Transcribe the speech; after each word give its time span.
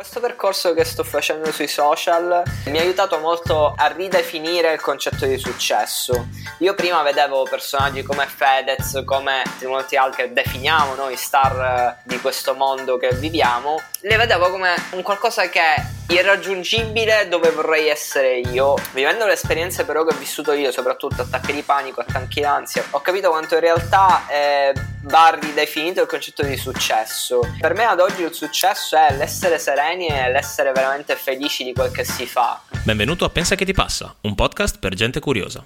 Questo 0.00 0.20
percorso 0.20 0.72
che 0.72 0.82
sto 0.84 1.04
facendo 1.04 1.52
sui 1.52 1.68
social 1.68 2.42
mi 2.68 2.78
ha 2.78 2.80
aiutato 2.80 3.18
molto 3.18 3.74
a 3.76 3.88
ridefinire 3.88 4.72
il 4.72 4.80
concetto 4.80 5.26
di 5.26 5.36
successo. 5.36 6.28
Io 6.60 6.74
prima 6.74 7.02
vedevo 7.02 7.42
personaggi 7.42 8.02
come 8.02 8.26
Fedez, 8.26 9.02
come 9.04 9.42
molti 9.66 9.96
altri 9.96 10.22
che 10.22 10.32
definiamo 10.32 10.94
noi 10.94 11.16
star 11.16 11.98
eh, 11.98 12.02
di 12.04 12.18
questo 12.18 12.54
mondo 12.54 12.96
che 12.96 13.12
viviamo, 13.12 13.78
le 14.00 14.16
vedevo 14.16 14.48
come 14.48 14.74
un 14.92 15.02
qualcosa 15.02 15.50
che 15.50 15.99
irraggiungibile 16.10 17.28
dove 17.28 17.50
vorrei 17.50 17.88
essere 17.88 18.38
io. 18.38 18.74
Vivendo 18.92 19.26
le 19.26 19.34
esperienze 19.34 19.84
però 19.84 20.04
che 20.04 20.14
ho 20.14 20.18
vissuto 20.18 20.52
io, 20.52 20.72
soprattutto 20.72 21.22
attacchi 21.22 21.52
di 21.52 21.62
panico, 21.62 22.00
attacchi 22.00 22.40
d'ansia, 22.40 22.84
ho 22.90 23.00
capito 23.00 23.30
quanto 23.30 23.54
in 23.54 23.60
realtà 23.60 24.26
eh, 24.28 24.72
va 25.02 25.38
ridefinito 25.40 26.02
il 26.02 26.08
concetto 26.08 26.42
di 26.42 26.56
successo. 26.56 27.40
Per 27.58 27.74
me 27.74 27.84
ad 27.84 28.00
oggi 28.00 28.22
il 28.22 28.34
successo 28.34 28.96
è 28.96 29.14
l'essere 29.16 29.58
sereni 29.58 30.08
e 30.08 30.30
l'essere 30.30 30.72
veramente 30.72 31.14
felici 31.14 31.62
di 31.62 31.72
quel 31.72 31.92
che 31.92 32.04
si 32.04 32.26
fa. 32.26 32.60
Benvenuto 32.82 33.24
a 33.24 33.30
Pensa 33.30 33.54
che 33.54 33.64
ti 33.64 33.72
passa, 33.72 34.14
un 34.22 34.34
podcast 34.34 34.78
per 34.78 34.94
gente 34.94 35.20
curiosa. 35.20 35.64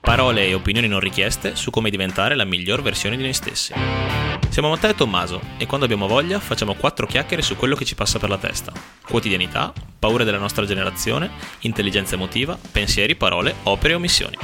Parole 0.00 0.46
e 0.46 0.54
opinioni 0.54 0.88
non 0.88 1.00
richieste 1.00 1.54
su 1.54 1.70
come 1.70 1.90
diventare 1.90 2.34
la 2.34 2.44
miglior 2.44 2.82
versione 2.82 3.16
di 3.16 3.22
noi 3.22 3.32
stessi. 3.32 4.29
Siamo 4.50 4.68
Matteo 4.68 4.90
e 4.90 4.94
Tommaso 4.96 5.40
e 5.58 5.66
quando 5.66 5.86
abbiamo 5.86 6.08
voglia 6.08 6.40
facciamo 6.40 6.74
quattro 6.74 7.06
chiacchiere 7.06 7.40
su 7.40 7.54
quello 7.54 7.76
che 7.76 7.84
ci 7.84 7.94
passa 7.94 8.18
per 8.18 8.28
la 8.28 8.36
testa. 8.36 8.72
Quotidianità, 9.06 9.72
paure 9.96 10.24
della 10.24 10.38
nostra 10.38 10.66
generazione, 10.66 11.30
intelligenza 11.60 12.16
emotiva, 12.16 12.58
pensieri, 12.72 13.14
parole, 13.14 13.54
opere 13.62 13.92
e 13.92 13.96
omissioni. 13.96 14.36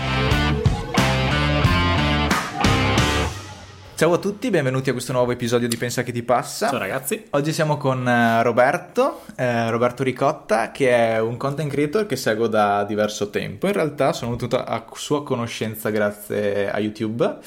Ciao 3.97 4.13
a 4.13 4.19
tutti, 4.19 4.49
benvenuti 4.49 4.91
a 4.91 4.93
questo 4.93 5.11
nuovo 5.11 5.33
episodio 5.33 5.67
di 5.67 5.77
Pensa 5.77 6.05
che 6.05 6.13
ti 6.13 6.23
passa. 6.23 6.69
Ciao 6.69 6.79
ragazzi. 6.79 7.25
Oggi 7.31 7.53
siamo 7.53 7.77
con 7.77 8.07
eh, 8.07 8.45
Roberto, 8.45 9.23
eh, 9.35 9.71
Roberto 9.71 10.05
Ricotta, 10.05 10.71
che 10.71 10.89
è 10.91 11.19
un 11.19 11.37
content 11.37 11.69
creator 11.69 12.07
che 12.07 12.15
seguo 12.15 12.47
da 12.47 12.85
diverso 12.85 13.29
tempo. 13.31 13.67
In 13.67 13.73
realtà 13.73 14.13
sono 14.13 14.37
venuto 14.37 14.57
a 14.57 14.85
sua 14.95 15.25
conoscenza 15.25 15.91
grazie 15.91 16.71
a 16.71 16.79
YouTube 16.79 17.39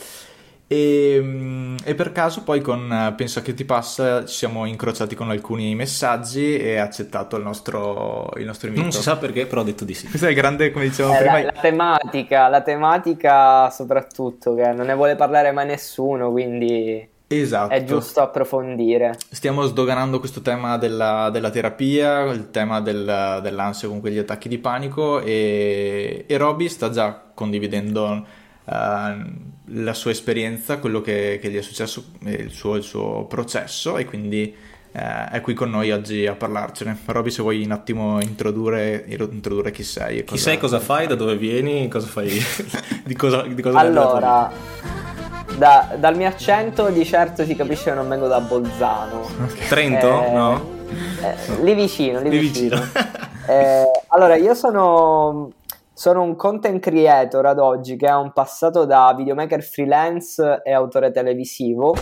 e, 0.72 1.20
mm, 1.20 1.78
e, 1.84 1.96
per 1.96 2.12
caso 2.12 2.44
poi 2.44 2.62
con 2.62 2.92
eh, 2.92 3.14
Pensa 3.14 3.42
che 3.42 3.56
ti 3.56 3.66
passa 3.66 4.24
ci 4.24 4.36
siamo 4.36 4.66
incrociati 4.66 5.16
con 5.16 5.32
alcuni 5.32 5.74
messaggi 5.74 6.60
e 6.60 6.78
ha 6.78 6.84
accettato 6.84 7.38
il 7.38 7.44
nostro, 7.44 8.30
il 8.38 8.46
nostro 8.46 8.68
invito. 8.68 8.86
Non 8.86 8.94
si 8.94 9.02
sa 9.02 9.18
perché, 9.18 9.48
però 9.48 9.62
ho 9.62 9.64
detto 9.64 9.84
di 9.84 9.96
sì. 9.96 10.06
Questo 10.10 10.28
è 10.28 10.34
grande, 10.36 10.70
come 10.72 10.86
dicevamo 10.86 11.16
eh, 11.16 11.18
prima. 11.18 11.40
La, 11.40 11.46
la, 11.46 11.60
tematica, 11.60 12.48
la 12.50 12.62
tematica 12.62 13.70
soprattutto, 13.72 14.54
che 14.54 14.72
non 14.72 14.86
ne 14.86 14.94
vuole 14.94 15.16
parlare 15.16 15.52
mai 15.52 15.66
nessuno, 15.66 16.30
quindi... 16.30 17.18
Esatto. 17.32 17.74
È 17.74 17.84
giusto 17.84 18.22
approfondire. 18.22 19.18
Stiamo 19.30 19.64
sdoganando 19.64 20.20
questo 20.20 20.42
tema 20.42 20.78
della, 20.78 21.30
della 21.32 21.50
terapia, 21.50 22.22
il 22.26 22.52
tema 22.52 22.80
del, 22.80 23.40
dell'ansia 23.42 23.88
con 23.88 24.00
quegli 24.00 24.18
attacchi 24.20 24.50
di 24.50 24.58
panico 24.60 25.20
e, 25.20 26.26
e 26.28 26.38
Roby 26.38 26.70
sta 26.70 26.90
già 26.90 27.22
condividendo 27.34 28.26
la 28.72 29.94
sua 29.94 30.12
esperienza, 30.12 30.78
quello 30.78 31.02
che, 31.02 31.40
che 31.42 31.50
gli 31.50 31.58
è 31.58 31.62
successo, 31.62 32.04
il 32.26 32.52
suo, 32.52 32.76
il 32.76 32.84
suo 32.84 33.26
processo 33.26 33.98
e 33.98 34.06
quindi 34.06 34.56
eh, 34.92 35.30
è 35.30 35.42
qui 35.42 35.54
con 35.54 35.70
noi 35.70 35.92
oggi 35.92 36.26
a 36.26 36.34
parlarcene. 36.34 36.98
Roby, 37.06 37.30
se 37.30 37.42
vuoi 37.42 37.64
un 37.64 37.72
attimo 37.72 38.20
introdurre, 38.22 39.06
introdurre 39.08 39.72
chi 39.72 39.84
sei. 39.84 40.24
Chi 40.24 40.38
sei, 40.38 40.58
cosa 40.58 40.80
fai, 40.80 41.08
da 41.08 41.16
dove 41.16 41.36
vieni, 41.36 41.88
cosa 41.88 42.08
fai, 42.08 42.30
di 43.06 43.16
cosa, 43.16 43.44
di 43.44 43.62
cosa 43.62 43.78
Allora, 43.78 44.52
da, 45.58 45.96
dal 45.98 46.16
mio 46.16 46.28
accento 46.28 46.90
di 46.90 47.06
certo 47.06 47.46
si 47.46 47.56
capisce 47.56 47.86
che 47.86 47.96
non 47.96 48.08
vengo 48.08 48.28
da 48.28 48.40
Bolzano. 48.40 49.28
Trento? 49.68 50.24
Eh, 50.26 50.32
no? 50.32 50.78
Eh, 51.22 51.64
lì 51.64 51.76
vicino, 51.76 52.20
lì, 52.22 52.30
lì 52.30 52.40
vicino. 52.40 52.78
vicino. 52.78 53.04
eh, 53.48 53.84
allora, 54.08 54.36
io 54.38 54.56
sono 54.56 55.52
sono 56.00 56.22
un 56.22 56.38
content 56.38 56.80
creator 56.80 57.46
ad 57.46 57.60
oggi 57.60 57.98
che 57.98 58.08
ha 58.08 58.18
un 58.18 58.32
passato 58.32 58.86
da 58.86 59.14
videomaker 59.14 59.62
freelance 59.62 60.62
e 60.64 60.72
autore 60.72 61.12
televisivo 61.12 61.94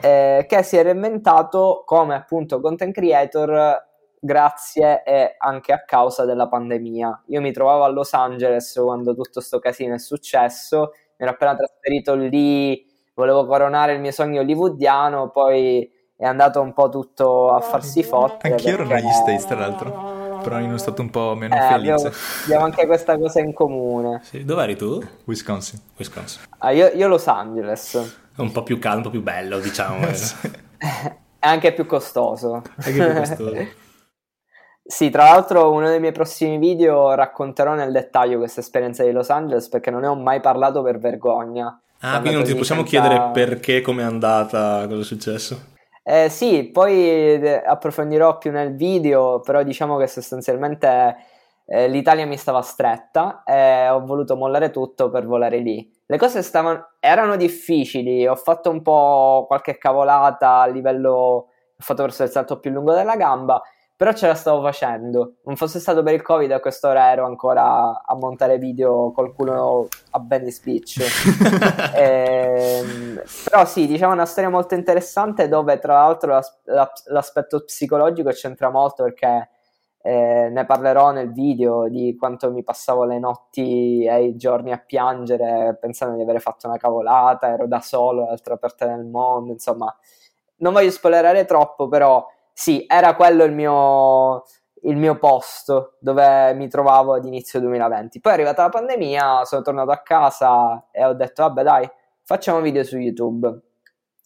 eh, 0.00 0.46
che 0.48 0.62
si 0.62 0.76
è 0.76 0.84
reinventato 0.84 1.82
come 1.84 2.14
appunto 2.14 2.60
content 2.60 2.94
creator 2.94 3.84
grazie 4.20 5.02
e 5.02 5.34
anche 5.36 5.72
a 5.72 5.82
causa 5.84 6.24
della 6.24 6.46
pandemia. 6.46 7.24
Io 7.26 7.40
mi 7.40 7.50
trovavo 7.50 7.82
a 7.82 7.88
Los 7.88 8.12
Angeles 8.12 8.78
quando 8.80 9.12
tutto 9.12 9.30
questo 9.32 9.58
casino 9.58 9.94
è 9.94 9.98
successo, 9.98 10.92
mi 10.94 11.26
ero 11.26 11.32
appena 11.32 11.56
trasferito 11.56 12.14
lì, 12.14 12.86
volevo 13.14 13.46
coronare 13.46 13.94
il 13.94 14.00
mio 14.00 14.12
sogno 14.12 14.42
hollywoodiano, 14.42 15.30
poi 15.30 15.90
è 16.16 16.24
andato 16.24 16.60
un 16.60 16.72
po' 16.72 16.88
tutto 16.88 17.50
a 17.50 17.58
farsi 17.58 18.04
fottere. 18.04 18.54
Anch'io 18.54 18.74
ero 18.74 18.84
negli 18.84 19.10
States, 19.10 19.44
tra 19.44 19.58
l'altro 19.58 20.15
però 20.48 20.60
in 20.60 20.68
uno 20.68 20.78
stato 20.78 21.02
un 21.02 21.10
po' 21.10 21.34
meno 21.34 21.54
eh, 21.54 21.58
felice. 21.58 21.92
Abbiamo, 21.92 22.14
abbiamo, 22.44 22.64
anche 22.64 22.86
questa 22.86 23.18
cosa 23.18 23.40
in 23.40 23.52
comune. 23.52 24.20
Sì. 24.22 24.44
Dove 24.44 24.62
eri 24.62 24.76
tu? 24.76 25.02
Wisconsin. 25.24 25.80
Wisconsin. 25.96 26.42
Ah, 26.58 26.70
io, 26.70 26.90
io, 26.94 27.08
Los 27.08 27.26
Angeles. 27.26 28.16
un 28.36 28.52
po' 28.52 28.62
più 28.62 28.78
calmo, 28.78 28.98
un 28.98 29.02
po' 29.04 29.10
più 29.10 29.22
bello, 29.22 29.58
diciamo. 29.58 30.06
È 31.38 31.46
anche 31.46 31.72
più 31.72 31.86
costoso. 31.86 32.62
Anche 32.76 32.92
più 32.92 33.14
costoso. 33.14 33.66
sì, 34.84 35.10
tra 35.10 35.24
l'altro 35.24 35.72
uno 35.72 35.88
dei 35.88 36.00
miei 36.00 36.12
prossimi 36.12 36.58
video 36.58 37.14
racconterò 37.14 37.74
nel 37.74 37.92
dettaglio 37.92 38.38
questa 38.38 38.60
esperienza 38.60 39.04
di 39.04 39.12
Los 39.12 39.30
Angeles 39.30 39.68
perché 39.68 39.90
non 39.90 40.00
ne 40.00 40.06
ho 40.06 40.14
mai 40.14 40.40
parlato 40.40 40.82
per 40.82 40.98
vergogna. 40.98 41.80
Ah, 42.00 42.20
quindi 42.20 42.36
non 42.36 42.44
ti 42.46 42.54
possiamo 42.54 42.84
senza... 42.84 43.00
chiedere 43.00 43.30
perché, 43.32 43.80
com'è 43.80 44.02
andata, 44.02 44.86
cosa 44.86 45.00
è 45.00 45.04
successo? 45.04 45.74
Eh, 46.08 46.28
sì, 46.28 46.70
poi 46.70 46.94
eh, 47.42 47.62
approfondirò 47.66 48.38
più 48.38 48.52
nel 48.52 48.76
video, 48.76 49.40
però 49.40 49.64
diciamo 49.64 49.96
che 49.96 50.06
sostanzialmente 50.06 51.16
eh, 51.66 51.88
l'Italia 51.88 52.24
mi 52.26 52.36
stava 52.36 52.62
stretta 52.62 53.42
e 53.44 53.88
ho 53.88 54.04
voluto 54.04 54.36
mollare 54.36 54.70
tutto 54.70 55.10
per 55.10 55.26
volare 55.26 55.58
lì. 55.58 55.92
Le 56.06 56.16
cose 56.16 56.42
stavano, 56.42 56.90
erano 57.00 57.34
difficili, 57.36 58.24
ho 58.24 58.36
fatto 58.36 58.70
un 58.70 58.82
po' 58.82 59.46
qualche 59.48 59.78
cavolata 59.78 60.60
a 60.60 60.66
livello, 60.66 61.12
ho 61.12 61.46
fatto 61.78 62.02
verso 62.02 62.22
il 62.22 62.28
salto 62.30 62.60
più 62.60 62.70
lungo 62.70 62.94
della 62.94 63.16
gamba, 63.16 63.60
però 63.96 64.12
ce 64.12 64.26
la 64.26 64.34
stavo 64.34 64.60
facendo. 64.60 65.36
Non 65.44 65.56
fosse 65.56 65.80
stato 65.80 66.02
per 66.02 66.12
il 66.12 66.22
Covid, 66.22 66.50
a 66.52 66.60
quest'ora 66.60 67.10
ero 67.10 67.24
ancora 67.24 68.02
a 68.04 68.14
montare 68.14 68.58
video 68.58 69.10
col 69.12 69.32
culo 69.34 69.88
a 70.10 70.18
Benny's 70.18 70.60
Beach. 70.60 71.00
e, 71.94 72.82
ehm, 72.84 73.22
però 73.44 73.64
sì, 73.64 73.86
diciamo 73.86 74.12
una 74.12 74.26
storia 74.26 74.50
molto 74.50 74.74
interessante 74.74 75.48
dove 75.48 75.78
tra 75.78 75.94
l'altro 75.94 76.32
l'as- 76.32 77.04
l'aspetto 77.06 77.64
psicologico 77.64 78.30
c'entra 78.30 78.68
molto 78.68 79.02
perché 79.04 79.48
eh, 80.02 80.50
ne 80.50 80.64
parlerò 80.66 81.10
nel 81.10 81.32
video 81.32 81.88
di 81.88 82.14
quanto 82.16 82.52
mi 82.52 82.62
passavo 82.62 83.04
le 83.04 83.18
notti 83.18 84.04
e 84.04 84.24
i 84.24 84.36
giorni 84.36 84.72
a 84.72 84.78
piangere 84.78 85.76
pensando 85.80 86.16
di 86.16 86.22
aver 86.22 86.40
fatto 86.40 86.68
una 86.68 86.76
cavolata, 86.76 87.48
ero 87.48 87.66
da 87.66 87.80
solo, 87.80 88.22
dall'altra 88.22 88.56
parte 88.56 88.86
del 88.86 89.04
mondo, 89.04 89.52
insomma. 89.52 89.92
Non 90.58 90.72
voglio 90.72 90.90
spoilerare 90.90 91.44
troppo, 91.44 91.88
però 91.88 92.24
sì, 92.58 92.86
era 92.88 93.14
quello 93.14 93.44
il 93.44 93.52
mio, 93.52 94.44
il 94.84 94.96
mio 94.96 95.18
posto 95.18 95.96
dove 96.00 96.54
mi 96.54 96.68
trovavo 96.68 97.12
ad 97.12 97.26
inizio 97.26 97.60
2020. 97.60 98.18
Poi 98.18 98.32
è 98.32 98.34
arrivata 98.34 98.62
la 98.62 98.70
pandemia, 98.70 99.44
sono 99.44 99.60
tornato 99.60 99.90
a 99.90 99.98
casa 99.98 100.86
e 100.90 101.04
ho 101.04 101.12
detto, 101.12 101.42
vabbè 101.42 101.62
dai, 101.62 101.86
facciamo 102.22 102.62
video 102.62 102.82
su 102.82 102.96
YouTube. 102.96 103.60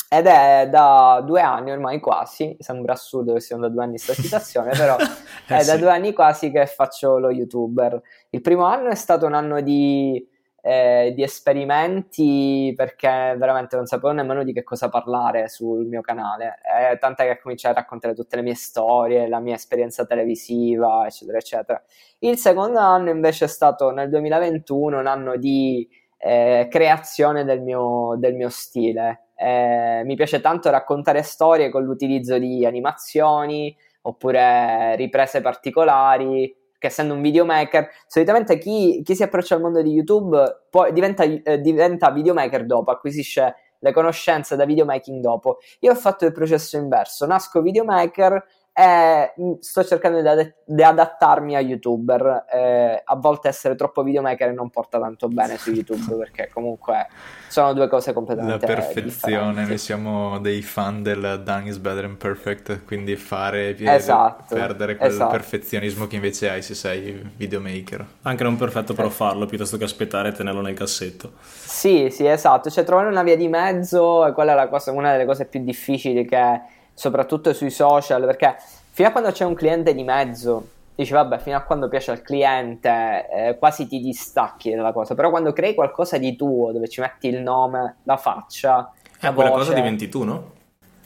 Ed 0.09 0.29
è 0.29 0.69
da 0.71 1.21
due 1.27 1.41
anni 1.41 1.73
ormai 1.73 1.99
quasi, 1.99 2.57
sembra 2.61 2.93
assurdo 2.93 3.35
che 3.35 3.41
siano 3.41 3.63
da 3.63 3.69
due 3.69 3.83
anni 3.83 3.99
questa 3.99 4.15
situazione, 4.23 4.71
però 4.77 4.97
eh 5.49 5.57
è 5.57 5.63
sì. 5.63 5.71
da 5.73 5.77
due 5.77 5.91
anni 5.91 6.13
quasi 6.13 6.53
che 6.53 6.67
faccio 6.67 7.19
lo 7.19 7.33
YouTuber. 7.33 8.01
Il 8.31 8.43
primo 8.43 8.65
anno 8.65 8.91
è 8.91 8.95
stato 8.95 9.27
un 9.27 9.35
anno 9.35 9.61
di 9.61 10.25
eh, 10.63 11.13
di 11.15 11.23
esperimenti 11.23 12.73
perché 12.77 13.35
veramente 13.39 13.77
non 13.77 13.87
sapevo 13.87 14.13
nemmeno 14.13 14.45
di 14.45 14.53
che 14.53 14.63
cosa 14.63 14.89
parlare 14.89 15.49
sul 15.49 15.87
mio 15.87 16.01
canale. 16.01 16.59
Eh, 16.93 16.99
tant'è 16.99 17.27
che 17.27 17.41
cominciai 17.41 17.73
a 17.73 17.77
raccontare 17.77 18.15
tutte 18.15 18.37
le 18.37 18.43
mie 18.43 18.55
storie, 18.55 19.29
la 19.29 19.41
mia 19.41 19.55
esperienza 19.55 20.05
televisiva, 20.05 21.07
eccetera, 21.07 21.39
eccetera. 21.39 21.83
Il 22.19 22.37
secondo 22.37 22.79
anno 22.79 23.11
invece 23.11 23.47
è 23.47 23.49
stato 23.49 23.91
nel 23.91 24.11
2021, 24.11 24.99
un 24.99 25.07
anno 25.07 25.37
di 25.37 25.89
eh, 26.19 26.69
creazione 26.71 27.45
del 27.45 27.63
mio, 27.63 28.15
del 28.19 28.35
mio 28.35 28.51
stile. 28.51 29.29
Eh, 29.35 30.03
mi 30.05 30.17
piace 30.17 30.41
tanto 30.41 30.69
raccontare 30.69 31.23
storie 31.23 31.71
con 31.71 31.83
l'utilizzo 31.83 32.39
di 32.39 32.67
animazioni 32.67 33.75
oppure 34.03 34.97
riprese 34.97 35.41
particolari 35.41 36.55
che 36.81 36.87
essendo 36.87 37.13
un 37.13 37.21
videomaker, 37.21 37.91
solitamente 38.07 38.57
chi, 38.57 39.03
chi, 39.05 39.15
si 39.15 39.23
approccia 39.23 39.55
al 39.55 39.61
mondo 39.61 39.83
di 39.83 39.91
YouTube 39.91 40.65
poi 40.71 40.93
diventa, 40.93 41.25
eh, 41.25 41.61
diventa 41.61 42.11
videomaker 42.11 42.65
dopo, 42.65 42.91
acquisisce 42.91 43.55
le 43.79 43.93
conoscenze 43.93 44.57
da 44.57 44.65
videomaking 44.65 45.21
dopo. 45.21 45.59
Io 45.81 45.93
ho 45.93 45.95
fatto 45.95 46.25
il 46.25 46.33
processo 46.33 46.79
inverso, 46.79 47.27
nasco 47.27 47.61
videomaker 47.61 48.45
e 48.81 49.35
mm, 49.39 49.53
sto 49.61 49.85
cercando 49.85 50.23
di, 50.23 50.27
ad- 50.27 50.55
di 50.65 50.83
adattarmi 50.83 51.55
a 51.55 51.61
youtuber. 51.61 52.47
Eh, 52.51 53.03
a 53.05 53.17
volte 53.17 53.49
essere 53.49 53.75
troppo 53.75 54.03
videomaker 54.03 54.55
non 54.55 54.71
porta 54.71 54.99
tanto 54.99 55.29
bene 55.29 55.59
su 55.59 55.71
YouTube 55.71 56.17
perché 56.17 56.49
comunque 56.51 57.09
sono 57.49 57.75
due 57.75 57.89
cose 57.89 58.15
completamente 58.15 58.67
La 58.67 58.75
perfezione, 58.75 59.67
noi 59.67 59.77
siamo 59.77 60.39
dei 60.39 60.63
fan 60.63 61.03
del 61.03 61.43
done 61.45 61.69
is 61.69 61.77
better 61.77 62.05
than 62.05 62.17
perfect, 62.17 62.85
quindi 62.87 63.17
fare 63.17 63.77
Esatto, 63.77 64.55
perdere 64.55 64.97
quel 64.97 65.11
esatto. 65.11 65.31
perfezionismo 65.33 66.07
che 66.07 66.15
invece 66.15 66.49
hai 66.49 66.63
se 66.63 66.75
sei 66.75 67.21
videomaker. 67.37 68.07
Anche 68.23 68.45
non 68.45 68.57
perfetto, 68.57 68.95
però 68.95 69.11
farlo 69.11 69.45
piuttosto 69.45 69.77
che 69.77 69.85
aspettare 69.85 70.31
e 70.31 70.33
tenerlo 70.33 70.63
nel 70.63 70.75
cassetto. 70.75 71.33
Sì, 71.43 72.09
sì, 72.11 72.27
esatto, 72.27 72.71
cioè 72.71 72.85
trovare 72.85 73.09
una 73.09 73.23
via 73.25 73.37
di 73.37 73.49
mezzo 73.49 74.25
è 74.25 74.33
quella 74.33 74.53
è 74.53 74.55
la 74.55 74.69
cosa- 74.69 74.93
una 74.93 75.13
delle 75.13 75.27
cose 75.27 75.45
più 75.45 75.63
difficili 75.63 76.25
che 76.25 76.79
soprattutto 76.95 77.53
sui 77.53 77.71
social, 77.71 78.25
perché 78.25 78.57
fino 78.91 79.09
a 79.09 79.13
quando 79.13 79.31
c'è 79.31 79.45
un 79.45 79.55
cliente 79.55 79.95
di 79.95 80.03
mezzo, 80.05 80.69
dici 80.95 81.13
vabbè, 81.13 81.39
fino 81.39 81.57
a 81.57 81.63
quando 81.63 81.89
piace 81.89 82.11
al 82.11 82.23
cliente, 82.23 83.27
eh, 83.31 83.57
quasi 83.59 83.87
ti 83.87 84.01
distacchi 84.01 84.75
dalla 84.75 84.93
cosa, 84.93 85.15
però 85.15 85.31
quando 85.31 85.53
crei 85.53 85.75
qualcosa 85.75 86.19
di 86.19 86.37
tuo, 86.37 86.73
dove 86.73 86.89
ci 86.89 87.01
metti 87.01 87.29
il 87.29 87.41
nome, 87.41 87.97
la 88.03 88.17
faccia, 88.17 88.91
Eh, 89.21 89.27
la 89.27 89.33
quella 89.33 89.51
voce, 89.51 89.63
cosa 89.63 89.73
diventi 89.75 90.09
tu, 90.09 90.25
no? 90.25 90.53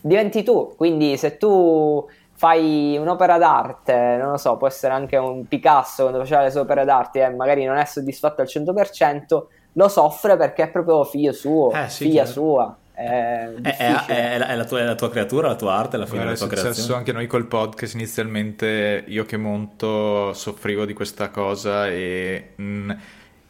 diventi 0.01 0.43
tu, 0.43 0.75
quindi 0.77 1.17
se 1.17 1.37
tu 1.37 2.05
fai 2.37 2.97
un'opera 2.99 3.39
d'arte, 3.39 4.17
non 4.21 4.33
lo 4.33 4.37
so, 4.37 4.57
può 4.57 4.67
essere 4.67 4.93
anche 4.93 5.17
un 5.17 5.47
Picasso 5.47 6.03
quando 6.03 6.19
faceva 6.21 6.43
le 6.43 6.51
sue 6.51 6.61
opere 6.61 6.85
d'arte 6.85 7.23
e 7.23 7.31
magari 7.31 7.65
non 7.65 7.77
è 7.77 7.85
soddisfatto 7.85 8.41
al 8.43 8.49
100%, 8.49 9.47
lo 9.75 9.89
soffre 9.89 10.37
perché 10.37 10.65
è 10.65 10.71
proprio 10.71 11.05
figlio 11.05 11.33
suo, 11.33 11.71
Eh, 11.71 11.89
sì, 11.89 12.05
figlia 12.05 12.25
chiaro. 12.25 12.31
sua. 12.41 12.77
È, 12.95 13.53
È, 13.61 13.77
è- 13.77 14.05
è 14.07 14.39
la, 14.39 14.47
è 14.49 14.55
la 14.57 14.65
tua, 14.65 14.81
è 14.81 14.85
la 14.85 14.95
tua 14.95 15.11
creatura, 15.11 15.49
la 15.49 15.57
tua 15.57 15.75
arte, 15.75 15.97
alla 15.97 16.07
fine 16.07 16.23
Guarda, 16.23 16.31
la 16.31 16.35
è 16.35 16.37
tua 16.37 16.47
successo 16.47 16.61
creazione. 16.75 16.99
anche 16.99 17.13
noi 17.13 17.27
col 17.27 17.47
podcast 17.49 17.95
inizialmente, 17.95 19.05
io 19.09 19.25
che 19.25 19.37
monto 19.37 20.33
soffrivo 20.33 20.85
di 20.85 20.93
questa 20.93 21.31
cosa 21.31 21.89
e 21.89 22.53
mh, 22.57 22.93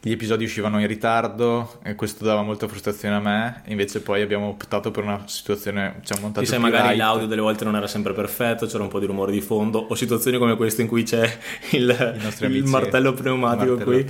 gli 0.05 0.11
episodi 0.11 0.43
uscivano 0.43 0.79
in 0.79 0.85
ritardo 0.85 1.79
e 1.83 1.95
questo 1.95 2.23
dava 2.25 2.43
molta 2.43 2.67
frustrazione 2.67 3.15
a 3.15 3.19
me, 3.19 3.61
invece 3.69 4.01
poi 4.01 4.21
abbiamo 4.21 4.49
optato 4.49 4.91
per 4.91 5.03
una 5.03 5.23
situazione, 5.25 5.99
cioè 6.03 6.19
montato 6.21 6.45
Sì, 6.45 6.57
magari 6.59 6.89
light. 6.89 6.97
l'audio 6.99 7.25
delle 7.25 7.41
volte 7.41 7.63
non 7.63 7.75
era 7.75 7.87
sempre 7.87 8.13
perfetto, 8.13 8.67
c'era 8.67 8.83
un 8.83 8.89
po' 8.89 8.99
di 8.99 9.07
rumore 9.07 9.31
di 9.31 9.41
fondo, 9.41 9.79
o 9.79 9.95
situazioni 9.95 10.37
come 10.37 10.55
queste 10.57 10.83
in 10.83 10.87
cui 10.87 11.01
c'è 11.01 11.27
il, 11.71 12.19
il 12.41 12.63
martello 12.65 13.13
pneumatico 13.13 13.77
qui, 13.77 14.05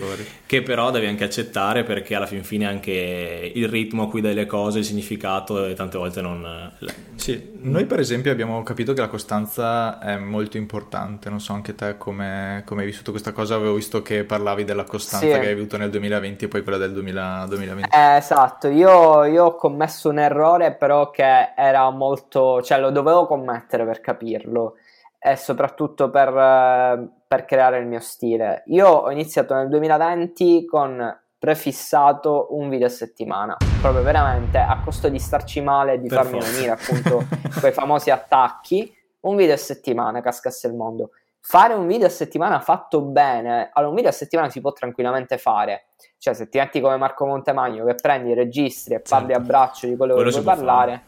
che 0.45 0.62
però 0.63 0.92
devi 0.92 1.06
anche 1.06 1.24
accettare 1.24 1.83
perché 1.83 2.13
alla 2.13 2.25
fin 2.25 2.44
fine 2.44 2.65
anche 2.68 3.51
il 3.56 3.68
ritmo 3.69 4.03
a 4.03 4.09
cui 4.09 4.19
dai 4.19 4.33
le 4.33 4.47
cose, 4.47 4.80
il 4.80 4.86
significato, 4.86 5.65
e 5.65 5.75
tante 5.75 5.97
volte 5.97 6.19
non... 6.19 6.74
Sì, 7.15 7.51
noi 7.62 7.86
per 7.86 8.00
esempio 8.01 8.33
abbiamo 8.33 8.62
capito 8.63 8.92
che 8.92 9.00
la 9.00 9.07
costanza 9.07 9.97
è 10.00 10.18
molto 10.18 10.57
importante, 10.57 11.30
non 11.30 11.39
so 11.39 11.53
anche 11.53 11.74
te 11.74 11.95
come, 11.97 12.63
come 12.65 12.81
hai 12.81 12.88
vissuto 12.88 13.12
questa 13.12 13.31
cosa, 13.31 13.56
avevo 13.56 13.75
visto 13.75 14.01
che 14.01 14.25
parlavi 14.25 14.65
della 14.65 14.83
costanza 14.83 15.25
Sì. 15.25 15.39
che 15.39 15.47
hai 15.47 15.53
avuto 15.53 15.77
nel 15.77 15.83
2020 15.89 16.45
e 16.45 16.47
poi 16.47 16.63
quella 16.63 16.77
del 16.77 16.93
2000 16.93 17.45
2020. 17.47 17.89
Eh, 17.95 18.15
esatto, 18.15 18.67
io, 18.67 19.23
io 19.25 19.45
ho 19.45 19.55
commesso 19.55 20.09
un 20.09 20.19
errore 20.19 20.73
però 20.75 21.09
che 21.09 21.53
era 21.55 21.89
molto, 21.89 22.61
cioè 22.61 22.79
lo 22.79 22.91
dovevo 22.91 23.25
commettere 23.27 23.85
per 23.85 24.01
capirlo 24.01 24.75
e 25.19 25.35
soprattutto 25.35 26.09
per, 26.09 26.27
eh, 26.29 27.07
per 27.27 27.45
creare 27.45 27.79
il 27.79 27.87
mio 27.87 27.99
stile. 27.99 28.63
Io 28.67 28.87
ho 28.87 29.11
iniziato 29.11 29.55
nel 29.55 29.69
2020 29.69 30.65
con 30.65 31.19
prefissato 31.37 32.47
un 32.51 32.69
video 32.69 32.87
a 32.87 32.89
settimana, 32.89 33.57
proprio 33.81 34.03
veramente 34.03 34.57
a 34.57 34.79
costo 34.83 35.09
di 35.09 35.19
starci 35.19 35.61
male 35.61 35.93
e 35.93 35.99
di 35.99 36.07
Per 36.07 36.17
farmi 36.17 36.39
venire 36.39 36.71
appunto 36.71 37.25
quei 37.59 37.71
famosi 37.73 38.09
attacchi, 38.09 38.91
un 39.21 39.35
video 39.35 39.53
a 39.53 39.57
settimana, 39.57 40.21
cascasse 40.21 40.67
il 40.67 40.73
mondo. 40.73 41.11
Fare 41.47 41.75
un 41.75 41.86
video 41.86 42.07
a 42.07 42.09
settimana 42.09 42.59
fatto 42.59 43.01
bene, 43.03 43.69
allora 43.74 43.89
un 43.92 43.95
video 43.95 44.09
a 44.09 44.13
settimana 44.13 44.50
si 44.50 44.62
può 44.62 44.74
tranquillamente 44.74 45.38
fare, 45.38 45.86
cioè 46.18 46.33
se 46.33 46.50
ti 46.50 46.57
metti 46.57 46.81
come 46.81 46.97
Marco 46.97 47.27
Montemagno 47.27 47.86
che 47.86 47.94
prendi, 47.94 48.33
registri 48.33 48.95
e 48.95 49.00
parli 49.00 49.27
Certo. 49.27 49.42
a 49.44 49.45
braccio 49.45 49.86
di 49.86 49.95
quello, 49.95 50.15
Quello 50.15 50.31
che 50.31 50.42
vuoi 50.42 50.56
parlare, 50.56 51.01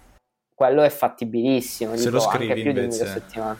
quello 0.54 0.84
è 0.84 0.90
fattibilissimo, 0.90 1.96
Se 1.96 2.04
dico, 2.04 2.12
lo 2.12 2.20
scrivi, 2.20 2.52
anche 2.52 2.62
più 2.62 2.72
di 2.72 2.78
un 2.80 2.86
video 2.86 3.02
a 3.04 3.08
invece. 3.08 3.20
settimana. 3.20 3.58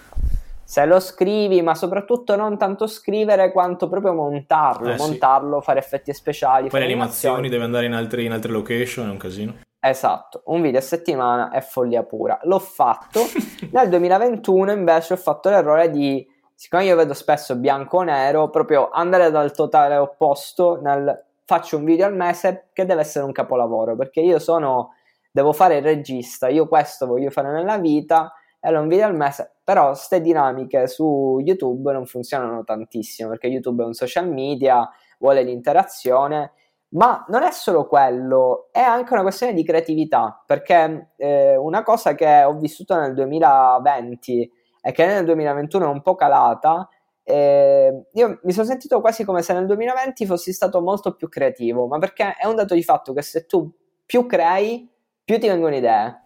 Se 0.64 0.86
lo 0.86 1.00
scrivi, 1.00 1.62
ma 1.64 1.74
soprattutto 1.74 2.36
non 2.36 2.60
tanto 2.60 2.86
scrivere 2.86 3.52
quanto 3.52 3.90
proprio 3.90 4.14
montarlo, 4.14 4.90
Eh, 4.92 4.98
sì. 5.00 5.08
montarlo, 5.10 5.62
fare 5.62 5.80
effetti 5.80 6.14
speciali, 6.14 6.62
Poi 6.64 6.70
fare 6.70 6.86
le 6.86 6.92
animazioni, 6.92 7.50
deve 7.50 7.64
andare 7.64 7.88
in, 7.88 7.94
altri- 7.94 8.26
in 8.26 8.34
altre 8.34 8.52
location, 8.52 9.08
è 9.08 9.10
un 9.12 9.18
casino. 9.18 9.56
Esatto, 9.80 10.42
un 10.46 10.62
video 10.62 10.80
a 10.80 10.84
settimana 10.84 11.50
è 11.50 11.62
follia 11.62 12.04
pura. 12.04 12.38
L'ho 12.44 12.60
fatto. 12.60 13.22
Nel 13.72 13.90
2021 13.90 14.72
invece 14.74 15.14
ho 15.14 15.18
fatto 15.18 15.50
l'errore 15.50 15.90
di, 15.90 16.28
siccome 16.58 16.86
io 16.86 16.96
vedo 16.96 17.14
spesso 17.14 17.56
bianco 17.56 17.98
o 17.98 18.02
nero, 18.02 18.50
proprio 18.50 18.90
andare 18.90 19.30
dal 19.30 19.54
totale 19.54 19.96
opposto 19.96 20.82
nel 20.82 21.26
faccio 21.46 21.78
un 21.78 21.84
video 21.84 22.08
al 22.08 22.16
mese 22.16 22.70
che 22.74 22.84
deve 22.84 23.02
essere 23.02 23.26
un 23.26 23.32
capolavoro, 23.32 23.96
perché 23.96 24.22
io 24.22 24.40
sono, 24.40 24.96
devo 25.32 25.54
fare 25.54 25.78
il 25.78 25.84
regista, 25.84 26.48
io 26.48 26.68
questo 26.68 27.06
voglio 27.06 27.30
fare 27.30 27.52
nella 27.52 27.78
vita, 27.78 28.34
e 28.60 28.68
allora 28.68 28.82
un 28.82 28.88
video 28.88 29.06
al 29.06 29.16
mese, 29.16 29.58
però 29.64 29.94
ste 29.94 30.20
dinamiche 30.20 30.88
su 30.88 31.40
YouTube 31.46 31.94
non 31.94 32.08
funzionano 32.08 32.64
tantissimo, 32.64 33.30
perché 33.30 33.46
YouTube 33.46 33.84
è 33.84 33.86
un 33.86 33.94
social 33.94 34.28
media, 34.28 34.90
vuole 35.20 35.44
l'interazione, 35.44 36.54
ma 36.90 37.24
non 37.28 37.44
è 37.44 37.52
solo 37.52 37.86
quello, 37.86 38.70
è 38.72 38.82
anche 38.82 39.14
una 39.14 39.22
questione 39.22 39.54
di 39.54 39.64
creatività, 39.64 40.44
perché 40.44 41.12
eh, 41.18 41.56
una 41.56 41.84
cosa 41.84 42.16
che 42.16 42.42
ho 42.44 42.58
vissuto 42.58 43.00
nel 43.00 43.14
2020 43.14 44.52
e 44.82 44.92
che 44.92 45.06
nel 45.06 45.26
2021 45.26 45.86
è 45.86 45.90
un 45.90 46.02
po' 46.02 46.16
calata, 46.16 46.88
eh, 47.24 48.06
io 48.14 48.40
mi 48.44 48.54
sono 48.54 48.66
sentito 48.66 49.02
quasi 49.02 49.26
come 49.26 49.42
se 49.42 49.54
nel 49.54 49.66
2020 49.66 50.26
fossi 50.26 50.54
stato 50.54 50.82
molto 50.82 51.16
più 51.16 51.28
creativo, 51.28 51.88
ma 51.88 51.98
perché 52.00 52.36
è 52.40 52.46
un 52.46 52.56
dato 52.56 52.74
di 52.74 52.84
fatto 52.84 53.14
che 53.14 53.22
se 53.22 53.46
tu 53.46 53.70
più 54.06 54.26
crei, 54.26 54.90
più 55.26 55.38
ti 55.38 55.48
vengono 55.48 55.76
idee. 55.76 56.22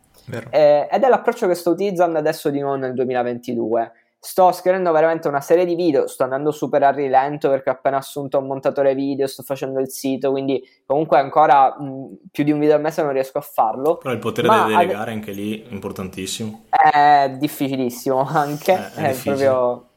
Eh, 0.52 0.88
ed 0.92 1.04
è 1.04 1.10
l'approccio 1.10 1.48
che 1.48 1.56
sto 1.56 1.72
utilizzando 1.72 2.20
adesso 2.20 2.50
di 2.52 2.60
nuovo 2.60 2.76
nel 2.76 2.94
2022. 2.94 3.92
Sto 4.24 4.52
scrivendo 4.52 4.92
veramente 4.92 5.28
una 5.28 5.42
serie 5.42 5.66
di 5.66 5.74
video, 5.74 6.06
sto 6.06 6.22
andando 6.22 6.52
super 6.52 6.84
a 6.84 6.92
rilento 6.92 7.50
perché 7.50 7.72
ho 7.72 7.74
appena 7.74 7.98
assunto 7.98 8.38
un 8.38 8.46
montatore 8.46 8.94
video, 8.94 9.26
sto 9.26 9.42
facendo 9.42 9.80
il 9.80 9.90
sito, 9.90 10.30
quindi 10.30 10.62
comunque 10.86 11.18
ancora 11.18 11.76
mh, 11.76 12.30
più 12.30 12.44
di 12.44 12.52
un 12.52 12.60
video 12.60 12.76
al 12.76 12.82
mese 12.82 13.02
non 13.02 13.14
riesco 13.14 13.40
a 13.40 13.42
farlo. 13.42 13.98
Però 13.98 14.14
il 14.14 14.20
potere 14.20 14.48
di 14.48 14.54
ad- 14.54 14.68
delegare 14.68 15.12
anche 15.12 15.32
lì 15.32 15.64
è 15.64 15.72
importantissimo. 15.74 16.66
È 16.70 17.34
difficilissimo 17.36 18.20
anche, 18.30 18.74
Eh, 18.74 18.76
è 18.94 19.06
è, 19.06 19.08
difficile. 19.08 19.36
proprio 19.38 19.90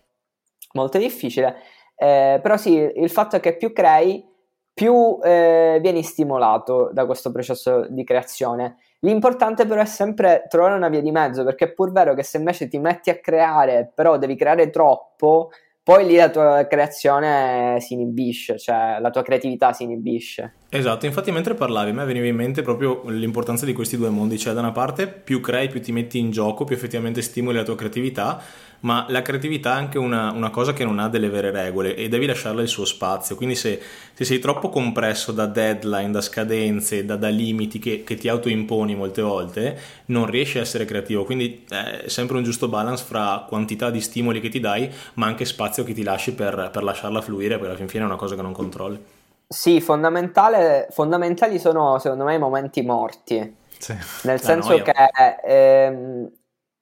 molto 0.72 0.96
difficile. 0.96 1.56
Eh, 1.94 2.40
però 2.42 2.56
sì, 2.56 2.72
il 2.72 3.10
fatto 3.10 3.36
è 3.36 3.40
che 3.40 3.58
più 3.58 3.74
crei, 3.74 4.26
più 4.72 5.18
eh, 5.22 5.78
vieni 5.82 6.02
stimolato 6.02 6.88
da 6.94 7.04
questo 7.04 7.30
processo 7.30 7.86
di 7.90 8.02
creazione. 8.04 8.78
L'importante 9.04 9.66
però 9.66 9.82
è 9.82 9.86
sempre 9.86 10.46
trovare 10.48 10.76
una 10.76 10.88
via 10.88 11.02
di 11.02 11.10
mezzo, 11.10 11.44
perché 11.44 11.66
è 11.66 11.72
pur 11.72 11.92
vero 11.92 12.14
che 12.14 12.22
se 12.22 12.38
invece 12.38 12.68
ti 12.68 12.78
metti 12.78 13.10
a 13.10 13.18
creare, 13.18 13.92
però 13.94 14.16
devi 14.16 14.34
creare 14.34 14.70
troppo, 14.70 15.50
poi 15.82 16.06
lì 16.06 16.16
la 16.16 16.30
tua 16.30 16.66
creazione 16.66 17.76
si 17.80 17.92
inibisce, 17.92 18.58
cioè 18.58 18.96
la 19.00 19.10
tua 19.10 19.22
creatività 19.22 19.74
si 19.74 19.82
inibisce. 19.82 20.54
Esatto, 20.76 21.06
infatti 21.06 21.30
mentre 21.30 21.54
parlavi 21.54 21.90
a 21.90 21.92
me 21.92 22.04
veniva 22.04 22.26
in 22.26 22.34
mente 22.34 22.62
proprio 22.62 23.04
l'importanza 23.06 23.64
di 23.64 23.72
questi 23.72 23.96
due 23.96 24.08
mondi, 24.08 24.36
cioè 24.40 24.54
da 24.54 24.58
una 24.58 24.72
parte 24.72 25.06
più 25.06 25.40
crei, 25.40 25.68
più 25.68 25.80
ti 25.80 25.92
metti 25.92 26.18
in 26.18 26.32
gioco, 26.32 26.64
più 26.64 26.74
effettivamente 26.74 27.22
stimoli 27.22 27.56
la 27.56 27.62
tua 27.62 27.76
creatività, 27.76 28.42
ma 28.80 29.06
la 29.08 29.22
creatività 29.22 29.74
è 29.74 29.76
anche 29.76 29.98
una, 29.98 30.32
una 30.32 30.50
cosa 30.50 30.72
che 30.72 30.82
non 30.82 30.98
ha 30.98 31.08
delle 31.08 31.28
vere 31.28 31.52
regole 31.52 31.94
e 31.94 32.08
devi 32.08 32.26
lasciarle 32.26 32.62
il 32.62 32.66
suo 32.66 32.84
spazio, 32.86 33.36
quindi 33.36 33.54
se, 33.54 33.80
se 34.14 34.24
sei 34.24 34.40
troppo 34.40 34.68
compresso 34.68 35.30
da 35.30 35.46
deadline, 35.46 36.10
da 36.10 36.20
scadenze, 36.20 37.04
da, 37.04 37.14
da 37.14 37.28
limiti 37.28 37.78
che, 37.78 38.02
che 38.02 38.16
ti 38.16 38.26
autoimponi 38.26 38.96
molte 38.96 39.22
volte, 39.22 39.78
non 40.06 40.26
riesci 40.26 40.58
a 40.58 40.62
essere 40.62 40.84
creativo, 40.86 41.22
quindi 41.22 41.64
eh, 41.70 42.02
è 42.06 42.08
sempre 42.08 42.36
un 42.36 42.42
giusto 42.42 42.66
balance 42.66 43.04
fra 43.04 43.44
quantità 43.48 43.90
di 43.90 44.00
stimoli 44.00 44.40
che 44.40 44.48
ti 44.48 44.58
dai, 44.58 44.90
ma 45.14 45.26
anche 45.26 45.44
spazio 45.44 45.84
che 45.84 45.94
ti 45.94 46.02
lasci 46.02 46.34
per, 46.34 46.70
per 46.72 46.82
lasciarla 46.82 47.20
fluire, 47.20 47.58
perché 47.58 47.66
alla 47.66 47.76
fin 47.76 47.86
fine 47.86 48.02
è 48.02 48.06
una 48.06 48.16
cosa 48.16 48.34
che 48.34 48.42
non 48.42 48.52
controlli. 48.52 49.13
Sì, 49.46 49.80
fondamentale, 49.80 50.86
fondamentali 50.90 51.58
sono 51.58 51.98
secondo 51.98 52.24
me 52.24 52.34
i 52.34 52.38
momenti 52.38 52.82
morti. 52.82 53.56
Sì. 53.78 53.92
Nel 54.22 54.38
La 54.38 54.38
senso 54.38 54.70
noia. 54.70 54.82
che, 54.82 55.36
ehm, 55.44 56.30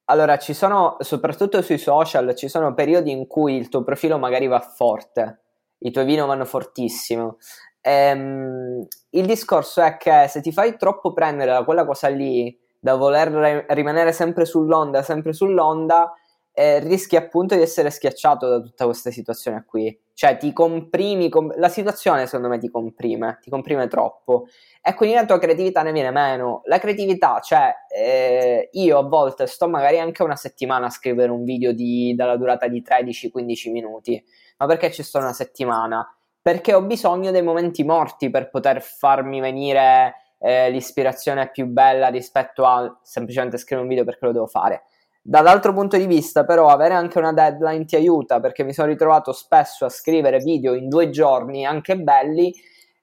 allora, 0.07 0.39
ci 0.39 0.55
sono, 0.55 0.97
soprattutto 1.01 1.61
sui 1.63 1.79
social, 1.79 2.35
ci 2.35 2.49
sono 2.49 2.75
periodi 2.75 3.11
in 3.11 3.27
cui 3.27 3.57
il 3.57 3.69
tuo 3.69 3.83
profilo 3.83 4.19
magari 4.19 4.47
va 4.47 4.61
forte, 4.61 5.41
i 5.79 5.91
tuoi 5.91 6.05
video 6.05 6.27
vanno 6.27 6.45
fortissimo. 6.45 7.39
Ehm, 7.81 8.87
il 9.11 9.27
discorso 9.27 9.83
è 9.83 9.97
che 9.97 10.27
se 10.29 10.41
ti 10.41 10.53
fai 10.53 10.77
troppo 10.77 11.13
prendere 11.13 11.51
da 11.53 11.65
quella 11.65 11.85
cosa 11.85 12.09
lì, 12.09 12.57
da 12.79 12.95
voler 12.95 13.29
re- 13.29 13.67
rimanere 13.71 14.13
sempre 14.13 14.45
sull'onda, 14.45 15.03
sempre 15.03 15.33
sull'onda, 15.33 16.13
eh, 16.55 16.81
rischi 16.81 17.17
appunto 17.17 17.55
di 17.55 17.63
essere 17.63 17.91
schiacciato 17.91 18.49
da 18.49 18.61
tutta 18.61 18.85
questa 18.85 19.11
situazione 19.11 19.65
qui. 19.67 19.99
Cioè 20.15 20.37
ti 20.37 20.53
comprimi, 20.53 21.29
com- 21.31 21.53
la 21.57 21.69
situazione 21.69 22.27
secondo 22.27 22.49
me 22.49 22.59
ti 22.59 22.71
comprime, 22.71 23.39
ti 23.41 23.49
comprime 23.49 23.89
troppo 23.89 24.47
e 24.83 24.95
quindi 24.95 25.17
la 25.17 25.25
tua 25.25 25.39
creatività 25.39 25.83
ne 25.83 25.93
viene 25.93 26.11
meno. 26.11 26.61
La 26.67 26.79
creatività, 26.79 27.41
cioè 27.41 27.73
eh, 27.89 28.69
io 28.73 28.99
a 28.99 29.03
volte 29.03 29.47
sto 29.47 29.69
magari 29.69 29.99
anche 29.99 30.23
una 30.23 30.37
settimana 30.37 30.87
a 30.87 30.91
scrivere 30.91 31.33
un 31.33 31.45
video 31.45 31.73
di, 31.73 32.15
dalla 32.15 32.37
durata 32.37 32.69
di 32.69 32.83
13-15 32.83 33.71
minuti, 33.71 34.23
ma 34.59 34.67
perché 34.67 34.93
ci 34.93 35.03
sto 35.03 35.19
una 35.19 35.33
settimana? 35.33 36.07
Perché 36.41 36.75
ho 36.75 36.83
bisogno 36.83 37.31
dei 37.31 37.43
momenti 37.43 37.83
morti 37.85 38.29
per 38.29 38.51
poter 38.51 38.83
farmi 38.83 39.41
venire 39.41 40.17
eh, 40.39 40.71
l'ispirazione 40.71 41.51
più 41.51 41.67
bella 41.67 42.09
rispetto 42.09 42.67
a 42.67 42.99
semplicemente 43.03 43.57
scrivere 43.57 43.83
un 43.83 43.89
video 43.89 44.05
perché 44.05 44.27
lo 44.27 44.33
devo 44.33 44.47
fare. 44.47 44.85
Dall'altro 45.25 45.73
punto 45.73 45.97
di 45.97 46.07
vista, 46.07 46.45
però, 46.45 46.67
avere 46.67 46.95
anche 46.95 47.19
una 47.19 47.33
deadline 47.33 47.85
ti 47.85 47.95
aiuta 47.95 48.41
perché 48.41 48.65
mi 48.65 48.73
sono 48.73 48.89
ritrovato 48.89 49.31
spesso 49.33 49.85
a 49.85 49.89
scrivere 49.89 50.39
video 50.39 50.75
in 50.75 50.89
due 50.89 51.11
giorni, 51.11 51.65
anche 51.65 51.97
belli, 51.97 52.53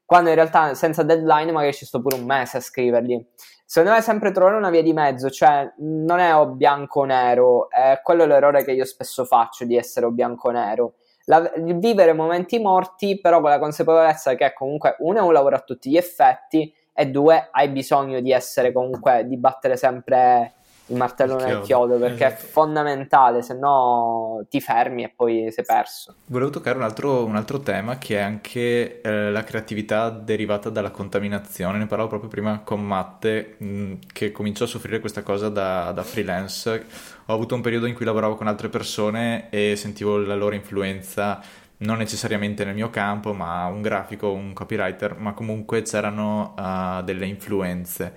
quando 0.03 0.27
in 0.27 0.35
realtà 0.35 0.73
senza 0.73 1.03
deadline 1.03 1.53
magari 1.53 1.73
ci 1.73 1.85
sto 1.85 2.01
pure 2.01 2.17
un 2.17 2.25
mese 2.25 2.57
a 2.57 2.59
scriverli. 2.59 3.25
Secondo 3.63 3.93
me 3.93 4.01
è 4.01 4.03
sempre 4.03 4.31
trovare 4.31 4.57
una 4.57 4.69
via 4.69 4.81
di 4.81 4.91
mezzo, 4.91 5.29
cioè 5.29 5.71
non 5.77 6.19
è 6.19 6.35
o 6.35 6.47
bianco 6.47 7.01
o 7.01 7.05
nero, 7.05 7.69
è 7.69 8.01
quello 8.03 8.25
l'errore 8.25 8.65
che 8.65 8.73
io 8.73 8.85
spesso 8.85 9.23
faccio 9.23 9.63
di 9.63 9.77
essere 9.77 10.05
o 10.05 10.11
bianco 10.11 10.49
o 10.49 10.51
nero. 10.51 10.93
La, 11.25 11.49
vivere 11.55 12.11
momenti 12.11 12.59
morti, 12.59 13.21
però 13.21 13.39
con 13.39 13.51
la 13.51 13.59
consapevolezza 13.59 14.35
che 14.35 14.51
comunque 14.53 14.95
uno 14.99 15.19
è 15.19 15.21
un 15.21 15.31
lavoro 15.31 15.55
a 15.55 15.59
tutti 15.59 15.89
gli 15.89 15.97
effetti 15.97 16.73
e 16.91 17.05
due 17.05 17.47
hai 17.51 17.69
bisogno 17.69 18.19
di 18.19 18.31
essere 18.33 18.73
comunque, 18.73 19.25
di 19.25 19.38
battere 19.38 19.77
sempre 19.77 20.55
il 20.89 20.96
martello 20.96 21.38
il 21.38 21.46
nel 21.46 21.62
chiodo 21.62 21.98
perché 21.98 22.25
esatto. 22.25 22.43
è 22.43 22.48
fondamentale, 22.48 23.41
se 23.41 23.53
no 23.53 24.46
ti 24.50 24.60
fermi 24.60 25.03
e 25.03 25.13
poi 25.15 25.51
sei 25.51 25.63
perso. 25.65 26.15
Volevo 26.25 26.50
toccare 26.50 26.77
un 26.77 26.84
altro, 26.84 27.25
un 27.25 27.36
altro 27.36 27.60
tema 27.60 27.98
che 27.98 28.17
è 28.17 28.22
anche 28.22 29.01
eh, 29.01 29.31
la 29.31 29.43
creatività 29.43 30.10
derivata 30.10 30.69
dalla 30.69 30.91
contaminazione. 30.91 31.77
Ne 31.77 31.86
parlavo 31.86 32.10
proprio 32.10 32.29
prima 32.29 32.62
con 32.63 32.86
Matte, 32.86 33.55
mh, 33.58 33.65
mm, 33.65 33.93
che 34.12 34.31
cominciò 34.31 34.65
a 34.65 34.67
soffrire 34.67 35.00
questa 35.00 35.24
cosa 35.24 35.50
da, 35.50 35.91
da 35.91 36.03
freelance. 36.03 36.86
Ho 37.25 37.34
avuto 37.34 37.55
un 37.55 37.62
periodo 37.62 37.86
in 37.86 37.93
cui 37.93 38.05
lavoravo 38.05 38.36
con 38.36 38.48
altre 38.48 38.69
persone 38.69 39.50
e 39.50 39.75
sentivo 39.75 40.17
la 40.17 40.36
loro 40.36 40.55
influenza 40.55 41.41
non 41.81 41.98
necessariamente 41.98 42.65
nel 42.65 42.74
mio 42.74 42.89
campo, 42.89 43.34
ma 43.34 43.65
un 43.67 43.81
grafico, 43.81 44.31
un 44.31 44.51
copywriter, 44.51 45.17
ma 45.17 45.31
comunque 45.34 45.81
c'erano 45.84 46.53
uh, 46.58 47.01
delle 47.03 47.25
influenze 47.25 48.13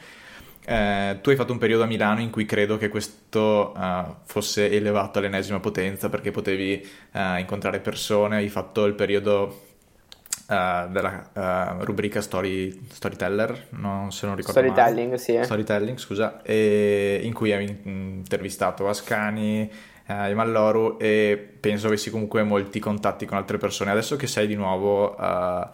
eh, 0.64 1.18
tu 1.20 1.30
hai 1.30 1.36
fatto 1.36 1.52
un 1.52 1.58
periodo 1.58 1.82
a 1.82 1.86
Milano 1.86 2.20
in 2.20 2.30
cui 2.30 2.44
credo 2.44 2.76
che 2.76 2.88
questo 2.88 3.72
uh, 3.76 4.14
fosse 4.24 4.70
elevato 4.70 5.18
all'ennesima 5.18 5.60
potenza 5.60 6.08
perché 6.08 6.30
potevi 6.30 6.86
uh, 7.12 7.38
incontrare 7.38 7.80
persone, 7.80 8.36
hai 8.36 8.48
fatto 8.48 8.84
il 8.84 8.94
periodo 8.94 9.64
uh, 10.48 10.88
della 10.90 11.78
rubrica 11.80 12.20
story, 12.20 12.86
Storyteller, 12.90 13.66
non, 13.70 14.12
se 14.12 14.26
non 14.26 14.36
ricordo 14.36 14.60
Storytelling, 14.60 15.10
male. 15.10 15.18
sì. 15.18 15.38
Storytelling, 15.42 15.98
scusa, 15.98 16.40
in 16.44 17.32
cui 17.32 17.52
hai 17.52 17.80
intervistato 17.84 18.88
Ascani, 18.88 19.70
eh, 20.06 20.34
Malloru 20.34 20.96
e 20.98 21.36
penso 21.60 21.86
avessi 21.86 22.10
comunque 22.10 22.42
molti 22.42 22.78
contatti 22.80 23.26
con 23.26 23.36
altre 23.36 23.58
persone. 23.58 23.90
Adesso 23.90 24.16
che 24.16 24.26
sei 24.26 24.46
di 24.46 24.54
nuovo 24.54 25.14
a, 25.16 25.70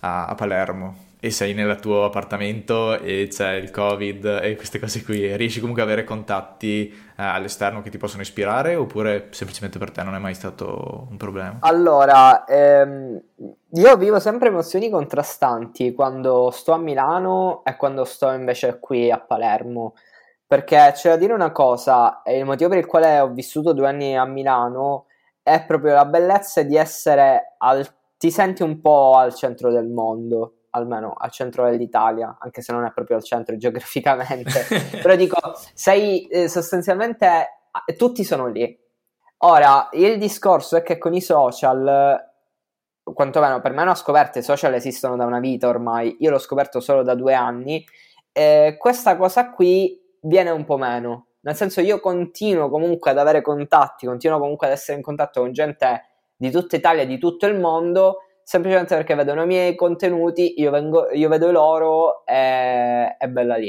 a 0.00 0.34
Palermo, 0.34 1.08
e 1.20 1.30
sei 1.30 1.52
nel 1.52 1.78
tuo 1.78 2.04
appartamento 2.04 2.98
e 2.98 3.28
c'è 3.30 3.52
il 3.52 3.70
covid 3.70 4.40
e 4.42 4.56
queste 4.56 4.78
cose 4.78 5.04
qui, 5.04 5.36
riesci 5.36 5.60
comunque 5.60 5.82
ad 5.82 5.88
avere 5.88 6.04
contatti 6.04 6.88
eh, 6.90 7.22
all'esterno 7.22 7.82
che 7.82 7.90
ti 7.90 7.98
possono 7.98 8.22
ispirare 8.22 8.74
oppure 8.74 9.28
semplicemente 9.30 9.78
per 9.78 9.90
te 9.90 10.02
non 10.02 10.14
è 10.14 10.18
mai 10.18 10.32
stato 10.32 11.06
un 11.10 11.18
problema? 11.18 11.58
Allora, 11.60 12.44
ehm, 12.46 13.20
io 13.72 13.96
vivo 13.98 14.18
sempre 14.18 14.48
emozioni 14.48 14.88
contrastanti 14.88 15.92
quando 15.92 16.50
sto 16.50 16.72
a 16.72 16.78
Milano 16.78 17.62
e 17.64 17.76
quando 17.76 18.04
sto 18.04 18.30
invece 18.30 18.78
qui 18.80 19.10
a 19.10 19.20
Palermo. 19.20 19.94
Perché 20.46 20.92
c'è 20.94 21.10
da 21.10 21.16
dire 21.16 21.32
una 21.32 21.52
cosa, 21.52 22.22
il 22.26 22.44
motivo 22.44 22.70
per 22.70 22.78
il 22.78 22.86
quale 22.86 23.20
ho 23.20 23.28
vissuto 23.28 23.72
due 23.72 23.86
anni 23.86 24.16
a 24.16 24.24
Milano 24.24 25.04
è 25.42 25.62
proprio 25.64 25.94
la 25.94 26.06
bellezza 26.06 26.62
di 26.62 26.76
essere 26.76 27.54
al... 27.58 27.86
ti 28.16 28.32
senti 28.32 28.62
un 28.64 28.80
po' 28.80 29.14
al 29.14 29.32
centro 29.32 29.70
del 29.70 29.86
mondo 29.86 30.54
almeno 30.70 31.14
al 31.16 31.30
centro 31.30 31.68
dell'Italia, 31.68 32.36
anche 32.40 32.62
se 32.62 32.72
non 32.72 32.84
è 32.84 32.92
proprio 32.92 33.16
al 33.16 33.24
centro 33.24 33.56
geograficamente, 33.58 34.66
però 35.02 35.14
dico, 35.16 35.38
sei 35.74 36.26
eh, 36.26 36.48
sostanzialmente 36.48 37.48
tutti 37.96 38.24
sono 38.24 38.46
lì. 38.48 38.78
Ora, 39.42 39.88
il 39.92 40.18
discorso 40.18 40.76
è 40.76 40.82
che 40.82 40.98
con 40.98 41.14
i 41.14 41.20
social, 41.20 42.18
quantomeno 43.02 43.60
per 43.60 43.72
me 43.72 43.78
non 43.78 43.88
ho 43.88 43.94
scoperto, 43.94 44.38
i 44.38 44.42
social 44.42 44.74
esistono 44.74 45.16
da 45.16 45.24
una 45.24 45.40
vita 45.40 45.68
ormai, 45.68 46.16
io 46.20 46.30
l'ho 46.30 46.38
scoperto 46.38 46.80
solo 46.80 47.02
da 47.02 47.14
due 47.14 47.32
anni, 47.32 47.82
eh, 48.32 48.76
questa 48.78 49.16
cosa 49.16 49.50
qui 49.50 49.98
viene 50.22 50.50
un 50.50 50.64
po' 50.64 50.76
meno. 50.76 51.26
Nel 51.42 51.56
senso, 51.56 51.80
io 51.80 52.00
continuo 52.00 52.68
comunque 52.68 53.10
ad 53.10 53.18
avere 53.18 53.40
contatti, 53.40 54.06
continuo 54.06 54.38
comunque 54.38 54.66
ad 54.66 54.74
essere 54.74 54.98
in 54.98 55.02
contatto 55.02 55.40
con 55.40 55.52
gente 55.52 56.04
di 56.36 56.50
tutta 56.50 56.76
Italia, 56.76 57.06
di 57.06 57.18
tutto 57.18 57.46
il 57.46 57.58
mondo, 57.58 58.18
semplicemente 58.50 58.96
perché 58.96 59.14
vedono 59.14 59.44
i 59.44 59.46
miei 59.46 59.76
contenuti, 59.76 60.60
io, 60.60 60.72
vengo, 60.72 61.08
io 61.12 61.28
vedo 61.28 61.52
loro 61.52 62.26
e 62.26 63.16
è 63.16 63.28
bella 63.28 63.54
lì. 63.54 63.68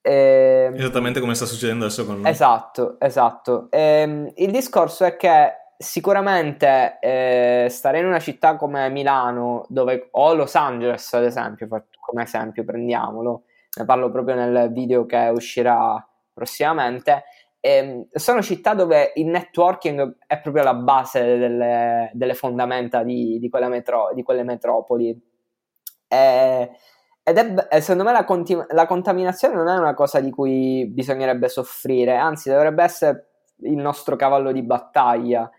E... 0.00 0.66
Ehm, 0.68 0.76
Esattamente 0.76 1.18
come 1.18 1.34
sta 1.34 1.44
succedendo 1.44 1.86
adesso 1.86 2.06
con 2.06 2.20
noi. 2.20 2.30
Esatto, 2.30 2.98
esatto. 3.00 3.66
E, 3.68 3.80
ehm, 3.80 4.32
il 4.36 4.52
discorso 4.52 5.04
è 5.04 5.16
che 5.16 5.54
sicuramente 5.76 6.98
eh, 7.00 7.66
stare 7.68 7.98
in 7.98 8.06
una 8.06 8.20
città 8.20 8.54
come 8.54 8.88
Milano, 8.90 9.66
dove, 9.68 10.06
o 10.12 10.34
Los 10.34 10.54
Angeles 10.54 11.12
ad 11.12 11.24
esempio, 11.24 11.66
come 11.98 12.22
esempio 12.22 12.62
prendiamolo, 12.62 13.42
ne 13.76 13.84
parlo 13.84 14.08
proprio 14.12 14.36
nel 14.36 14.70
video 14.70 15.04
che 15.04 15.32
uscirà 15.34 16.00
prossimamente, 16.32 17.24
e 17.66 18.06
sono 18.12 18.42
città 18.42 18.74
dove 18.74 19.10
il 19.16 19.26
networking 19.26 20.18
è 20.28 20.38
proprio 20.38 20.62
la 20.62 20.74
base 20.74 21.36
delle, 21.36 22.10
delle 22.12 22.34
fondamenta 22.34 23.02
di, 23.02 23.40
di, 23.40 23.50
metro, 23.68 24.12
di, 24.14 24.22
quelle 24.22 24.44
metropoli. 24.44 25.20
E, 26.06 26.70
ed 27.24 27.38
è, 27.38 27.80
secondo 27.80 28.04
me 28.04 28.12
la, 28.12 28.24
conti, 28.24 28.56
la, 28.68 28.86
contaminazione 28.86 29.56
non 29.56 29.66
è 29.66 29.76
una 29.76 29.94
cosa 29.94 30.20
di 30.20 30.30
cui 30.30 30.86
bisognerebbe 30.86 31.48
soffrire, 31.48 32.14
anzi 32.14 32.50
dovrebbe 32.50 32.84
essere 32.84 33.30
il 33.62 33.76
nostro 33.76 34.14
cavallo 34.14 34.52
di 34.52 34.62
battaglia. 34.62 35.50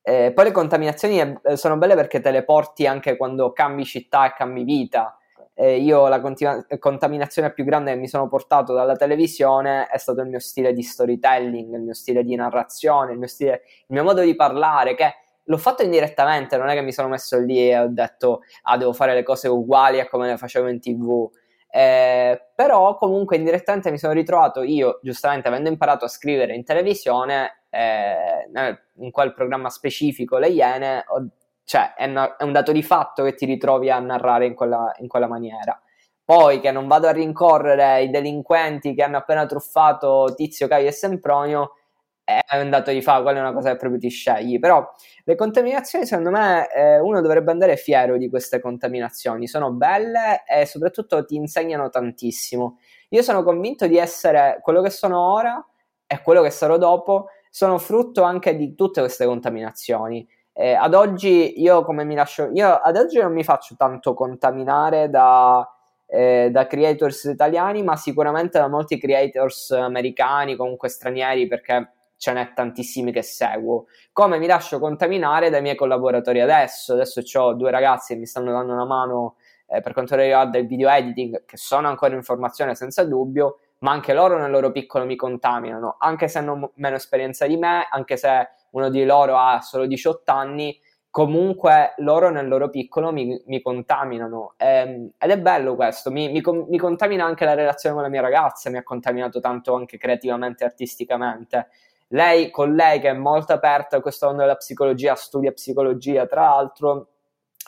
Eh, 0.00 0.32
poi 0.32 0.44
le 0.46 0.52
contaminazioni 0.52 1.40
sono 1.56 1.76
belle 1.76 1.94
perché 1.94 2.22
te 2.22 2.30
le 2.30 2.42
porti 2.42 2.86
anche 2.86 3.18
quando 3.18 3.52
cambi 3.52 3.84
città 3.84 4.24
e 4.24 4.32
cambi 4.34 4.64
vita 4.64 5.19
eh, 5.60 5.76
io 5.76 6.08
la 6.08 6.22
continu- 6.22 6.78
contaminazione 6.78 7.52
più 7.52 7.64
grande 7.64 7.92
che 7.92 7.98
mi 7.98 8.08
sono 8.08 8.28
portato 8.28 8.72
dalla 8.72 8.96
televisione 8.96 9.88
è 9.88 9.98
stato 9.98 10.22
il 10.22 10.28
mio 10.28 10.38
stile 10.38 10.72
di 10.72 10.82
storytelling, 10.82 11.74
il 11.74 11.82
mio 11.82 11.92
stile 11.92 12.24
di 12.24 12.34
narrazione, 12.34 13.12
il 13.12 13.18
mio, 13.18 13.26
stile, 13.26 13.62
il 13.64 13.94
mio 13.94 14.02
modo 14.02 14.22
di 14.22 14.34
parlare, 14.34 14.94
che 14.94 15.16
l'ho 15.44 15.58
fatto 15.58 15.82
indirettamente, 15.82 16.56
non 16.56 16.68
è 16.68 16.74
che 16.74 16.80
mi 16.80 16.92
sono 16.92 17.08
messo 17.08 17.38
lì 17.38 17.68
e 17.68 17.78
ho 17.78 17.88
detto 17.88 18.40
ah 18.62 18.78
devo 18.78 18.94
fare 18.94 19.12
le 19.12 19.22
cose 19.22 19.48
uguali 19.48 20.00
a 20.00 20.08
come 20.08 20.28
le 20.28 20.38
facevo 20.38 20.66
in 20.66 20.80
tv. 20.80 21.30
Eh, 21.70 22.42
però 22.54 22.96
comunque 22.96 23.36
indirettamente 23.36 23.90
mi 23.90 23.98
sono 23.98 24.14
ritrovato 24.14 24.62
io, 24.62 24.98
giustamente 25.02 25.48
avendo 25.48 25.68
imparato 25.68 26.06
a 26.06 26.08
scrivere 26.08 26.54
in 26.54 26.64
televisione, 26.64 27.64
eh, 27.68 28.48
in 28.96 29.10
quel 29.10 29.34
programma 29.34 29.68
specifico, 29.68 30.38
Le 30.38 30.48
Iene, 30.48 31.04
ho 31.06 31.28
cioè 31.70 31.94
è, 31.94 32.06
una, 32.06 32.34
è, 32.36 32.42
un 32.42 32.50
dato 32.50 32.72
di 32.72 32.82
fatto 32.82 33.22
che 33.22 33.34
ti 33.34 33.46
ritrovi 33.46 33.90
a 33.90 34.00
narrare 34.00 34.44
in 34.44 34.54
quella, 34.54 34.92
in 34.98 35.06
quella 35.06 35.28
maniera. 35.28 35.80
Poi 36.24 36.58
che 36.58 36.72
non 36.72 36.88
vado 36.88 37.06
a 37.06 37.12
rincorrere 37.12 38.02
i 38.02 38.10
delinquenti 38.10 38.92
che 38.92 39.04
hanno 39.04 39.18
appena 39.18 39.46
truffato 39.46 40.32
Tizio, 40.34 40.66
Caio 40.66 40.88
e 40.88 40.90
Sempronio, 40.90 41.76
è 42.24 42.60
un 42.60 42.70
dato 42.70 42.90
di 42.90 43.00
fatto, 43.00 43.22
quella 43.22 43.38
è 43.38 43.42
una 43.42 43.52
cosa 43.52 43.70
che 43.70 43.76
proprio 43.76 44.00
ti 44.00 44.08
scegli. 44.08 44.58
Però 44.58 44.84
le 45.22 45.34
contaminazioni, 45.36 46.06
secondo 46.06 46.30
me, 46.32 46.68
eh, 46.72 46.98
uno 46.98 47.20
dovrebbe 47.20 47.52
andare 47.52 47.76
fiero 47.76 48.16
di 48.16 48.28
queste 48.28 48.58
contaminazioni. 48.58 49.46
Sono 49.46 49.70
belle 49.70 50.42
e 50.46 50.66
soprattutto 50.66 51.24
ti 51.24 51.36
insegnano 51.36 51.88
tantissimo. 51.88 52.78
Io 53.10 53.22
sono 53.22 53.44
convinto 53.44 53.86
di 53.86 53.96
essere 53.96 54.58
quello 54.60 54.82
che 54.82 54.90
sono 54.90 55.20
ora 55.20 55.64
e 56.04 56.20
quello 56.20 56.42
che 56.42 56.50
sarò 56.50 56.78
dopo, 56.78 57.26
sono 57.48 57.78
frutto 57.78 58.24
anche 58.24 58.56
di 58.56 58.74
tutte 58.74 59.00
queste 59.00 59.24
contaminazioni. 59.24 60.26
Eh, 60.52 60.74
ad 60.74 60.94
oggi 60.94 61.60
io 61.60 61.82
come 61.84 62.04
mi 62.04 62.14
lascio, 62.14 62.50
io 62.52 62.68
ad 62.68 62.96
oggi 62.96 63.18
non 63.18 63.32
mi 63.32 63.44
faccio 63.44 63.76
tanto 63.76 64.14
contaminare 64.14 65.08
da, 65.08 65.66
eh, 66.06 66.48
da 66.50 66.66
creators 66.66 67.24
italiani, 67.24 67.82
ma 67.82 67.96
sicuramente 67.96 68.58
da 68.58 68.68
molti 68.68 68.98
creators 68.98 69.70
americani, 69.70 70.56
comunque 70.56 70.88
stranieri, 70.88 71.46
perché 71.46 71.92
ce 72.16 72.32
n'è 72.34 72.52
tantissimi 72.52 73.12
che 73.12 73.22
seguo. 73.22 73.86
Come 74.12 74.38
mi 74.38 74.46
lascio 74.46 74.78
contaminare 74.78 75.48
dai 75.48 75.62
miei 75.62 75.74
collaboratori 75.76 76.40
adesso. 76.40 76.92
Adesso 76.92 77.22
ho 77.40 77.54
due 77.54 77.70
ragazzi 77.70 78.12
che 78.12 78.20
mi 78.20 78.26
stanno 78.26 78.52
dando 78.52 78.74
una 78.74 78.84
mano 78.84 79.36
eh, 79.66 79.80
per 79.80 79.94
quanto 79.94 80.16
riguarda 80.16 80.58
il 80.58 80.66
video 80.66 80.90
editing, 80.90 81.44
che 81.46 81.56
sono 81.56 81.88
ancora 81.88 82.14
in 82.14 82.22
formazione 82.22 82.74
senza 82.74 83.04
dubbio, 83.04 83.60
ma 83.78 83.92
anche 83.92 84.12
loro 84.12 84.36
nel 84.38 84.50
loro 84.50 84.70
piccolo 84.72 85.06
mi 85.06 85.16
contaminano, 85.16 85.96
anche 85.98 86.28
se 86.28 86.38
hanno 86.38 86.72
meno 86.74 86.96
esperienza 86.96 87.46
di 87.46 87.56
me, 87.56 87.86
anche 87.90 88.16
se 88.18 88.48
uno 88.70 88.88
di 88.90 89.04
loro 89.04 89.36
ha 89.36 89.60
solo 89.60 89.86
18 89.86 90.30
anni, 90.32 90.78
comunque 91.10 91.94
loro 91.98 92.30
nel 92.30 92.46
loro 92.46 92.70
piccolo 92.70 93.12
mi, 93.12 93.42
mi 93.46 93.60
contaminano 93.60 94.54
ehm, 94.56 95.10
ed 95.18 95.30
è 95.30 95.38
bello 95.38 95.74
questo, 95.74 96.10
mi, 96.10 96.30
mi, 96.30 96.40
mi, 96.68 96.78
contamina 96.78 97.24
anche 97.24 97.44
la 97.44 97.54
relazione 97.54 97.94
con 97.94 98.04
la 98.04 98.10
mia 98.10 98.20
ragazza, 98.20 98.70
mi 98.70 98.78
ha 98.78 98.82
contaminato 98.82 99.40
tanto 99.40 99.74
anche 99.74 99.98
creativamente 99.98 100.62
e 100.64 100.66
artisticamente. 100.68 101.68
Lei, 102.12 102.50
con 102.50 102.74
lei 102.74 103.00
che 103.00 103.10
è 103.10 103.12
molto 103.12 103.52
aperta 103.52 103.96
a 103.96 104.00
questo 104.00 104.26
mondo 104.26 104.42
della 104.42 104.56
psicologia, 104.56 105.14
studia 105.14 105.52
psicologia 105.52 106.26
tra 106.26 106.42
l'altro, 106.42 107.08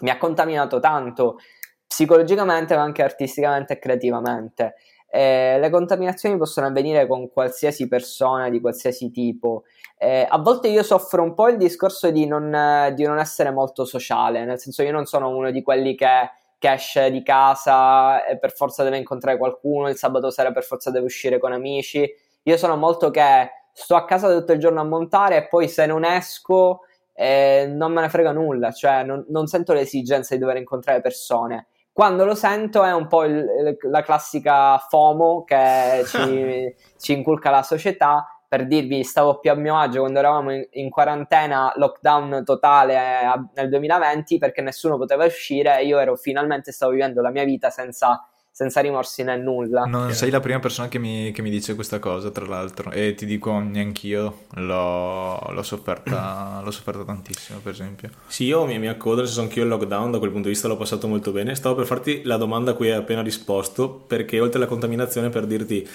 mi 0.00 0.10
ha 0.10 0.18
contaminato 0.18 0.80
tanto 0.80 1.38
psicologicamente 1.86 2.74
ma 2.74 2.82
anche 2.82 3.02
artisticamente 3.02 3.74
e 3.74 3.78
creativamente. 3.78 4.74
Eh, 5.14 5.58
le 5.58 5.68
contaminazioni 5.68 6.38
possono 6.38 6.68
avvenire 6.68 7.06
con 7.06 7.30
qualsiasi 7.30 7.86
persona 7.86 8.48
di 8.48 8.62
qualsiasi 8.62 9.10
tipo. 9.10 9.64
Eh, 9.98 10.26
a 10.26 10.38
volte 10.38 10.68
io 10.68 10.82
soffro 10.82 11.22
un 11.22 11.34
po' 11.34 11.50
il 11.50 11.58
discorso 11.58 12.10
di 12.10 12.24
non, 12.26 12.94
di 12.94 13.04
non, 13.04 13.18
essere 13.18 13.50
molto 13.50 13.84
sociale, 13.84 14.46
nel 14.46 14.58
senso 14.58 14.82
io 14.82 14.90
non 14.90 15.04
sono 15.04 15.28
uno 15.28 15.50
di 15.50 15.60
quelli 15.60 15.94
che, 15.94 16.30
che, 16.56 16.72
esce 16.72 17.10
di 17.10 17.22
casa 17.22 18.24
e 18.24 18.38
per 18.38 18.54
forza 18.54 18.84
deve 18.84 18.96
incontrare 18.96 19.36
qualcuno, 19.36 19.90
il 19.90 19.96
sabato 19.96 20.30
sera 20.30 20.50
per 20.50 20.64
forza 20.64 20.90
deve 20.90 21.04
uscire 21.04 21.38
con 21.38 21.52
amici. 21.52 22.10
Io 22.44 22.56
sono 22.56 22.76
molto 22.76 23.10
che 23.10 23.50
sto 23.70 23.96
a 23.96 24.06
casa 24.06 24.34
tutto 24.34 24.52
il 24.52 24.60
giorno 24.60 24.80
a 24.80 24.84
montare 24.84 25.36
e 25.36 25.46
poi 25.46 25.68
se 25.68 25.84
non 25.84 26.04
esco 26.06 26.84
eh, 27.12 27.66
non 27.68 27.92
me 27.92 28.00
ne 28.00 28.08
frega 28.08 28.32
nulla, 28.32 28.70
cioè 28.72 29.04
non, 29.04 29.26
non 29.28 29.46
sento 29.46 29.74
l'esigenza 29.74 30.34
di 30.34 30.40
dover 30.40 30.56
incontrare 30.56 31.02
persone. 31.02 31.66
Quando 31.92 32.24
lo 32.24 32.34
sento 32.34 32.82
è 32.84 32.92
un 32.92 33.06
po' 33.06 33.24
il, 33.24 33.76
la 33.82 34.02
classica 34.02 34.78
FOMO 34.78 35.44
che 35.44 36.02
ci, 36.06 36.74
ci, 36.98 37.12
inculca 37.12 37.50
la 37.50 37.62
società. 37.62 38.26
Per 38.48 38.66
dirvi, 38.66 39.02
stavo 39.04 39.38
più 39.38 39.50
a 39.50 39.54
mio 39.54 39.78
agio 39.78 40.00
quando 40.00 40.18
eravamo 40.18 40.54
in, 40.54 40.66
in 40.72 40.90
quarantena, 40.90 41.72
lockdown 41.76 42.42
totale 42.44 42.94
eh, 42.94 43.44
nel 43.54 43.68
2020 43.68 44.38
perché 44.38 44.60
nessuno 44.60 44.98
poteva 44.98 45.24
uscire 45.24 45.78
e 45.78 45.86
io 45.86 45.98
ero 45.98 46.16
finalmente 46.16 46.70
stavo 46.72 46.92
vivendo 46.92 47.22
la 47.22 47.30
mia 47.30 47.44
vita 47.44 47.70
senza 47.70 48.26
senza 48.52 48.80
rimorsi 48.80 49.24
né 49.24 49.36
nulla. 49.38 49.84
Non 49.84 50.12
sei 50.12 50.30
la 50.30 50.38
prima 50.38 50.58
persona 50.58 50.86
che 50.88 50.98
mi, 50.98 51.32
che 51.32 51.40
mi, 51.40 51.48
dice 51.48 51.74
questa 51.74 51.98
cosa, 51.98 52.30
tra 52.30 52.44
l'altro, 52.44 52.90
e 52.90 53.14
ti 53.14 53.24
dico 53.24 53.58
neanch'io 53.58 54.40
l'ho, 54.56 55.38
l'ho, 55.38 55.62
sofferta, 55.62 56.60
l'ho 56.62 56.70
sofferta 56.70 57.02
tantissimo, 57.02 57.60
per 57.60 57.72
esempio. 57.72 58.10
Sì, 58.26 58.44
io 58.44 58.66
mi, 58.66 58.78
mi 58.78 58.88
accodo, 58.88 59.16
nel 59.16 59.26
senso 59.26 59.40
anch'io 59.40 59.62
il 59.62 59.70
lockdown, 59.70 60.10
da 60.10 60.18
quel 60.18 60.30
punto 60.30 60.48
di 60.48 60.52
vista 60.52 60.68
l'ho 60.68 60.76
passato 60.76 61.08
molto 61.08 61.32
bene. 61.32 61.54
Stavo 61.54 61.74
per 61.74 61.86
farti 61.86 62.22
la 62.24 62.36
domanda 62.36 62.72
a 62.72 62.74
cui 62.74 62.90
hai 62.90 62.98
appena 62.98 63.22
risposto, 63.22 63.88
perché 63.88 64.38
oltre 64.38 64.58
alla 64.58 64.68
contaminazione, 64.68 65.30
per 65.30 65.46
dirti, 65.46 65.88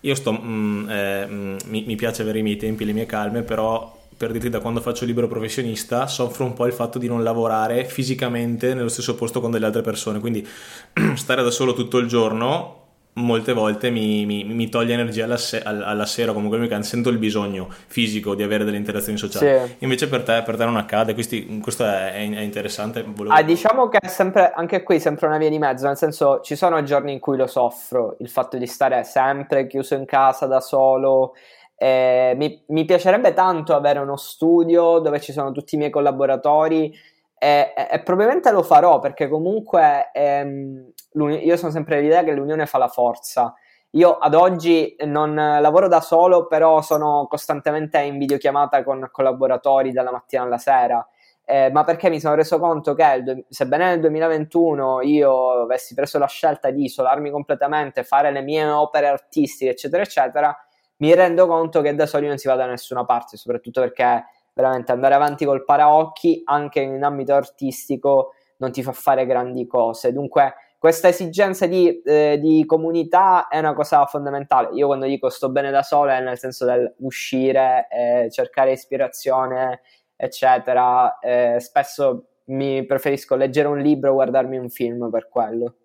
io 0.00 0.14
sto, 0.14 0.32
mm, 0.32 0.90
eh, 0.90 1.26
mm, 1.26 1.56
mi, 1.68 1.84
mi 1.86 1.96
piace 1.96 2.20
avere 2.20 2.40
i 2.40 2.42
miei 2.42 2.56
tempi, 2.56 2.84
le 2.84 2.92
mie 2.92 3.06
calme, 3.06 3.40
però 3.40 4.00
per 4.16 4.32
dirti 4.32 4.48
da 4.48 4.60
quando 4.60 4.80
faccio 4.80 5.04
libero 5.04 5.28
professionista, 5.28 6.06
soffro 6.06 6.44
un 6.44 6.52
po' 6.52 6.66
il 6.66 6.72
fatto 6.72 6.98
di 6.98 7.08
non 7.08 7.22
lavorare 7.22 7.84
fisicamente 7.84 8.74
nello 8.74 8.88
stesso 8.88 9.14
posto 9.14 9.40
con 9.40 9.50
delle 9.50 9.66
altre 9.66 9.82
persone, 9.82 10.20
quindi 10.20 10.46
stare 11.14 11.42
da 11.42 11.50
solo 11.50 11.72
tutto 11.72 11.98
il 11.98 12.06
giorno 12.06 12.80
molte 13.14 13.52
volte 13.52 13.90
mi, 13.90 14.24
mi, 14.24 14.44
mi 14.44 14.68
toglie 14.68 14.94
energia 14.94 15.24
alla, 15.24 15.36
se- 15.36 15.60
alla, 15.60 16.06
sera, 16.06 16.32
comunque 16.32 16.58
mi 16.58 16.82
sento 16.82 17.10
il 17.10 17.18
bisogno 17.18 17.68
fisico 17.86 18.34
di 18.34 18.42
avere 18.42 18.64
delle 18.64 18.78
interazioni 18.78 19.18
sociali. 19.18 19.66
Sì. 19.66 19.74
Invece 19.80 20.08
per 20.08 20.22
te, 20.22 20.42
per 20.42 20.56
te, 20.56 20.64
non 20.64 20.76
accade, 20.76 21.12
Questi, 21.12 21.58
questo 21.60 21.84
è, 21.84 22.12
è, 22.14 22.40
interessante. 22.40 23.04
Volevo... 23.06 23.34
Ah, 23.34 23.42
diciamo 23.42 23.88
che 23.88 23.98
è 23.98 24.08
sempre, 24.08 24.52
anche 24.54 24.82
qui 24.82 24.98
sempre 24.98 25.26
una 25.26 25.36
via 25.36 25.50
di 25.50 25.58
mezzo, 25.58 25.86
nel 25.86 25.96
senso 25.96 26.40
ci 26.40 26.56
sono 26.56 26.82
giorni 26.84 27.12
in 27.12 27.20
cui 27.20 27.36
lo 27.36 27.46
soffro, 27.46 28.16
il 28.20 28.30
fatto 28.30 28.56
di 28.56 28.66
stare 28.66 29.04
sempre 29.04 29.66
chiuso 29.66 29.94
in 29.94 30.06
casa 30.06 30.46
da 30.46 30.60
solo 30.60 31.34
eh, 31.82 32.34
mi, 32.36 32.62
mi, 32.68 32.84
piacerebbe 32.84 33.32
tanto 33.32 33.74
avere 33.74 33.98
uno 33.98 34.16
studio 34.16 35.00
dove 35.00 35.20
ci 35.20 35.32
sono 35.32 35.50
tutti 35.50 35.74
i 35.74 35.78
miei 35.78 35.90
collaboratori 35.90 36.94
e, 37.36 37.72
e, 37.76 37.88
e 37.90 38.02
probabilmente 38.02 38.52
lo 38.52 38.62
farò 38.62 39.00
perché 39.00 39.26
comunque 39.28 40.12
ehm, 40.12 40.92
io 41.40 41.56
sono 41.56 41.72
sempre 41.72 41.96
dell'idea 41.96 42.22
che 42.22 42.34
l'unione 42.34 42.66
fa 42.66 42.78
la 42.78 42.86
forza. 42.86 43.52
Io 43.94 44.16
ad 44.16 44.34
oggi 44.34 44.94
non 45.06 45.34
lavoro 45.34 45.88
da 45.88 46.00
solo, 46.00 46.46
però 46.46 46.82
sono 46.82 47.26
costantemente 47.28 47.98
in 47.98 48.16
videochiamata 48.16 48.84
con 48.84 49.08
collaboratori 49.10 49.90
dalla 49.90 50.12
mattina 50.12 50.42
alla 50.42 50.58
sera. 50.58 51.04
Eh, 51.44 51.68
ma 51.72 51.82
perché 51.82 52.08
mi 52.08 52.20
sono 52.20 52.36
reso 52.36 52.60
conto 52.60 52.94
che 52.94 53.44
sebbene 53.48 53.86
nel 53.86 54.00
2021 54.00 55.00
io 55.02 55.62
avessi 55.62 55.94
preso 55.94 56.20
la 56.20 56.28
scelta 56.28 56.70
di 56.70 56.84
isolarmi 56.84 57.28
completamente, 57.32 58.04
fare 58.04 58.30
le 58.30 58.40
mie 58.40 58.64
opere 58.66 59.08
artistiche, 59.08 59.72
eccetera, 59.72 60.04
eccetera, 60.04 60.56
mi 61.02 61.12
rendo 61.14 61.48
conto 61.48 61.80
che 61.80 61.96
da 61.96 62.06
soli 62.06 62.28
non 62.28 62.38
si 62.38 62.46
va 62.46 62.54
da 62.54 62.64
nessuna 62.64 63.04
parte, 63.04 63.36
soprattutto 63.36 63.80
perché 63.80 64.24
veramente 64.54 64.92
andare 64.92 65.14
avanti 65.14 65.44
col 65.44 65.64
paraocchi 65.64 66.42
anche 66.44 66.80
in 66.80 67.02
ambito 67.02 67.34
artistico 67.34 68.34
non 68.58 68.70
ti 68.70 68.84
fa 68.84 68.92
fare 68.92 69.26
grandi 69.26 69.66
cose. 69.66 70.12
Dunque, 70.12 70.54
questa 70.78 71.08
esigenza 71.08 71.66
di, 71.66 72.00
eh, 72.02 72.38
di, 72.40 72.64
comunità 72.66 73.48
è 73.48 73.58
una 73.58 73.72
cosa 73.74 74.06
fondamentale. 74.06 74.68
Io 74.74 74.86
quando 74.86 75.06
dico 75.06 75.28
sto 75.28 75.50
bene 75.50 75.72
da 75.72 75.82
solo 75.82 76.10
è 76.10 76.20
nel 76.20 76.38
senso 76.38 76.64
del 76.64 76.94
uscire, 76.98 77.88
eh, 77.90 78.28
cercare 78.30 78.70
ispirazione, 78.70 79.80
eccetera. 80.14 81.18
Eh, 81.18 81.56
spesso 81.58 82.26
mi 82.46 82.86
preferisco 82.86 83.34
leggere 83.34 83.66
un 83.66 83.78
libro 83.78 84.12
o 84.12 84.14
guardarmi 84.14 84.56
un 84.56 84.68
film 84.68 85.10
per 85.10 85.28
quello. 85.28 85.78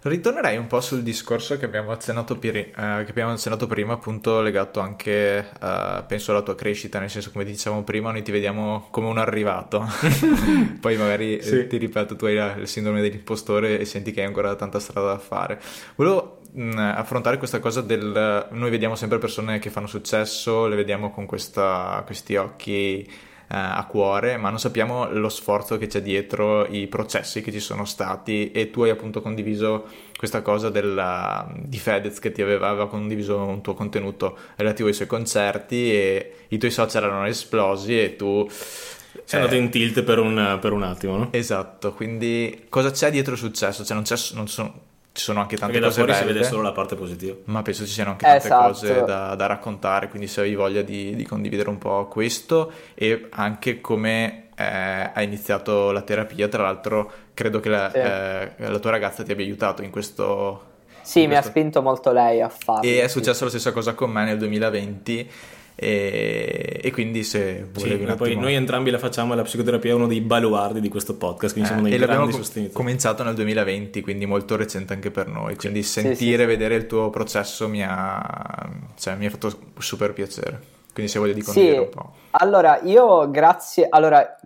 Ritornerei 0.00 0.56
un 0.56 0.68
po' 0.68 0.80
sul 0.80 1.02
discorso 1.02 1.58
che 1.58 1.64
abbiamo 1.64 1.90
accennato, 1.90 2.38
piri- 2.38 2.70
eh, 2.70 3.02
che 3.04 3.10
abbiamo 3.10 3.32
accennato 3.32 3.66
prima, 3.66 3.94
appunto 3.94 4.40
legato 4.40 4.78
anche, 4.80 5.38
eh, 5.38 6.04
penso, 6.06 6.30
alla 6.30 6.42
tua 6.42 6.54
crescita, 6.54 7.00
nel 7.00 7.10
senso, 7.10 7.32
come 7.32 7.44
dicevamo 7.44 7.82
prima, 7.82 8.12
noi 8.12 8.22
ti 8.22 8.30
vediamo 8.30 8.86
come 8.90 9.08
un 9.08 9.18
arrivato. 9.18 9.84
Poi 10.80 10.96
magari, 10.96 11.42
sì. 11.42 11.60
eh, 11.60 11.66
ti 11.66 11.76
ripeto, 11.78 12.14
tu 12.14 12.26
hai 12.26 12.60
il 12.60 12.68
sindrome 12.68 13.00
dell'impostore 13.00 13.78
e 13.78 13.84
senti 13.84 14.12
che 14.12 14.20
hai 14.20 14.26
ancora 14.26 14.54
tanta 14.54 14.78
strada 14.78 15.08
da 15.08 15.18
fare. 15.18 15.60
Volevo 15.96 16.42
mh, 16.52 16.78
affrontare 16.78 17.38
questa 17.38 17.58
cosa 17.58 17.80
del... 17.80 18.46
Noi 18.50 18.70
vediamo 18.70 18.94
sempre 18.94 19.18
persone 19.18 19.58
che 19.58 19.70
fanno 19.70 19.88
successo, 19.88 20.66
le 20.68 20.76
vediamo 20.76 21.10
con 21.10 21.26
questa, 21.26 22.02
questi 22.06 22.36
occhi 22.36 23.26
a 23.48 23.84
cuore, 23.86 24.36
ma 24.36 24.50
non 24.50 24.58
sappiamo 24.58 25.10
lo 25.10 25.28
sforzo 25.28 25.78
che 25.78 25.86
c'è 25.86 26.02
dietro, 26.02 26.66
i 26.66 26.86
processi 26.86 27.40
che 27.40 27.50
ci 27.50 27.60
sono 27.60 27.84
stati 27.84 28.50
e 28.50 28.70
tu 28.70 28.82
hai 28.82 28.90
appunto 28.90 29.22
condiviso 29.22 29.86
questa 30.16 30.42
cosa 30.42 30.68
della, 30.68 31.50
di 31.54 31.78
Fedez 31.78 32.18
che 32.18 32.32
ti 32.32 32.42
aveva, 32.42 32.68
aveva, 32.68 32.88
condiviso 32.88 33.38
un 33.38 33.62
tuo 33.62 33.74
contenuto 33.74 34.36
relativo 34.56 34.88
ai 34.88 34.94
suoi 34.94 35.06
concerti 35.06 35.92
e 35.92 36.32
i 36.48 36.58
tuoi 36.58 36.70
social 36.70 37.04
erano 37.04 37.26
esplosi 37.26 37.98
e 37.98 38.16
tu... 38.16 38.46
Sei 38.50 39.40
eh, 39.40 39.42
andato 39.42 39.56
in 39.56 39.70
tilt 39.70 40.02
per 40.02 40.18
un, 40.18 40.58
per 40.60 40.72
un 40.72 40.82
attimo, 40.82 41.16
no? 41.16 41.28
Esatto, 41.32 41.92
quindi 41.92 42.66
cosa 42.68 42.90
c'è 42.90 43.10
dietro 43.10 43.32
il 43.32 43.38
successo? 43.38 43.84
Cioè 43.84 43.94
non, 43.94 44.04
non 44.34 44.48
sono 44.48 44.87
ci 45.18 45.24
sono 45.24 45.40
anche 45.40 45.56
tante 45.56 45.72
Perché 45.72 45.88
cose 45.88 46.00
da 46.00 46.06
fuori 46.06 46.20
belle, 46.20 46.32
si 46.32 46.38
vede 46.38 46.48
solo 46.48 46.62
la 46.62 46.72
parte 46.72 46.94
positiva. 46.94 47.36
Ma 47.44 47.62
penso 47.62 47.84
ci 47.84 47.92
siano 47.92 48.10
anche 48.10 48.24
tante 48.24 48.46
esatto. 48.46 48.68
cose 48.68 49.02
da, 49.02 49.34
da, 49.34 49.46
raccontare, 49.46 50.08
quindi 50.08 50.28
se 50.28 50.42
hai 50.42 50.54
voglia 50.54 50.82
di, 50.82 51.16
di, 51.16 51.24
condividere 51.24 51.68
un 51.68 51.78
po' 51.78 52.06
questo 52.06 52.70
e 52.94 53.26
anche 53.30 53.80
come 53.80 54.50
eh, 54.56 55.10
hai 55.12 55.24
iniziato 55.24 55.90
la 55.90 56.02
terapia, 56.02 56.46
tra 56.46 56.62
l'altro 56.62 57.10
credo 57.34 57.58
che 57.58 57.68
la, 57.68 57.90
sì. 57.90 57.98
eh, 57.98 58.70
la 58.70 58.78
tua 58.78 58.90
ragazza 58.90 59.24
ti 59.24 59.32
abbia 59.32 59.44
aiutato 59.44 59.82
in 59.82 59.90
questo... 59.90 60.66
Sì, 61.02 61.22
in 61.22 61.28
mi 61.28 61.32
questo... 61.32 61.48
ha 61.48 61.50
spinto 61.50 61.82
molto 61.82 62.12
lei 62.12 62.40
a 62.40 62.48
farlo. 62.48 62.88
E 62.88 63.02
è 63.02 63.08
successo 63.08 63.38
sì. 63.38 63.44
la 63.44 63.50
stessa 63.50 63.72
cosa 63.72 63.94
con 63.94 64.10
me 64.10 64.24
nel 64.24 64.38
2020 64.38 65.30
e, 65.80 66.80
e, 66.82 66.90
quindi 66.90 67.22
se 67.22 67.64
volevi 67.72 68.04
sì, 68.04 68.16
poi 68.16 68.36
noi 68.36 68.54
entrambi 68.54 68.90
la 68.90 68.98
facciamo 68.98 69.32
e 69.32 69.36
la 69.36 69.42
psicoterapia 69.42 69.92
è 69.92 69.94
uno 69.94 70.08
dei 70.08 70.20
baluardi 70.20 70.80
di 70.80 70.88
questo 70.88 71.14
podcast 71.14 71.52
quindi 71.52 71.70
eh, 71.70 71.72
siamo 71.72 71.88
dei 71.88 71.96
e 71.96 72.04
grandi 72.04 72.32
sostenitori 72.32 72.74
cominciato 72.74 73.22
nel 73.22 73.34
2020 73.34 74.00
quindi 74.00 74.26
molto 74.26 74.56
recente 74.56 74.92
anche 74.92 75.12
per 75.12 75.28
noi 75.28 75.54
quindi 75.54 75.84
sì, 75.84 76.00
sentire, 76.00 76.42
sì, 76.42 76.48
vedere 76.48 76.74
il 76.74 76.86
tuo 76.86 77.10
processo 77.10 77.68
mi 77.68 77.84
ha, 77.86 78.68
cioè, 78.96 79.14
mi 79.14 79.26
ha 79.26 79.30
fatto 79.30 79.52
super 79.78 80.12
piacere. 80.12 80.76
Quindi 80.92 81.12
se 81.12 81.20
voglio 81.20 81.34
di 81.34 81.42
condividere 81.42 81.78
un 81.78 81.90
po' 81.90 82.12
allora 82.30 82.80
io 82.82 83.30
grazie 83.30 83.86
allora 83.88 84.36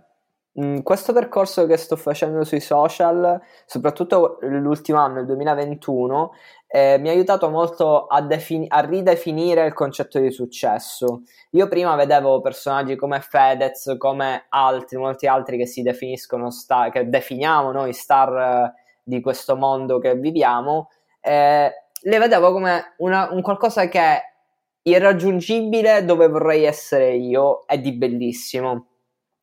mh, 0.51 0.81
questo 0.81 1.13
percorso 1.13 1.65
che 1.65 1.77
sto 1.77 1.95
facendo 1.95 2.43
sui 2.43 2.59
social 2.59 3.41
soprattutto 3.65 4.37
l'ultimo 4.41 4.99
anno 4.99 5.21
il 5.21 5.25
2021 5.25 6.31
eh, 6.75 6.97
mi 6.97 7.09
ha 7.09 7.11
aiutato 7.11 7.51
molto 7.51 8.07
a, 8.07 8.19
defini- 8.23 8.65
a, 8.67 8.79
ridefinire 8.79 9.63
il 9.67 9.73
concetto 9.73 10.17
di 10.17 10.31
successo. 10.31 11.21
Io 11.51 11.67
prima 11.67 11.95
vedevo 11.95 12.41
personaggi 12.41 12.95
come 12.95 13.21
Fedez, 13.21 13.93
come 13.99 14.45
altri, 14.49 14.97
molti 14.97 15.27
altri 15.27 15.57
che 15.57 15.67
si 15.67 15.83
definiscono 15.83 16.49
star, 16.49 16.89
che 16.89 17.07
definiamo 17.07 17.71
noi 17.71 17.93
star 17.93 18.35
eh, 18.35 18.73
di 19.03 19.21
questo 19.21 19.55
mondo 19.55 19.99
che 19.99 20.15
viviamo, 20.15 20.89
eh, 21.21 21.71
le 22.01 22.17
vedevo 22.17 22.51
come 22.51 22.95
una, 22.97 23.29
un 23.31 23.43
qualcosa 23.43 23.87
che 23.87 23.99
è 23.99 24.21
irraggiungibile 24.81 26.03
dove 26.05 26.27
vorrei 26.27 26.63
essere 26.63 27.13
io 27.13 27.67
e 27.67 27.79
di 27.79 27.93
bellissimo. 27.93 28.87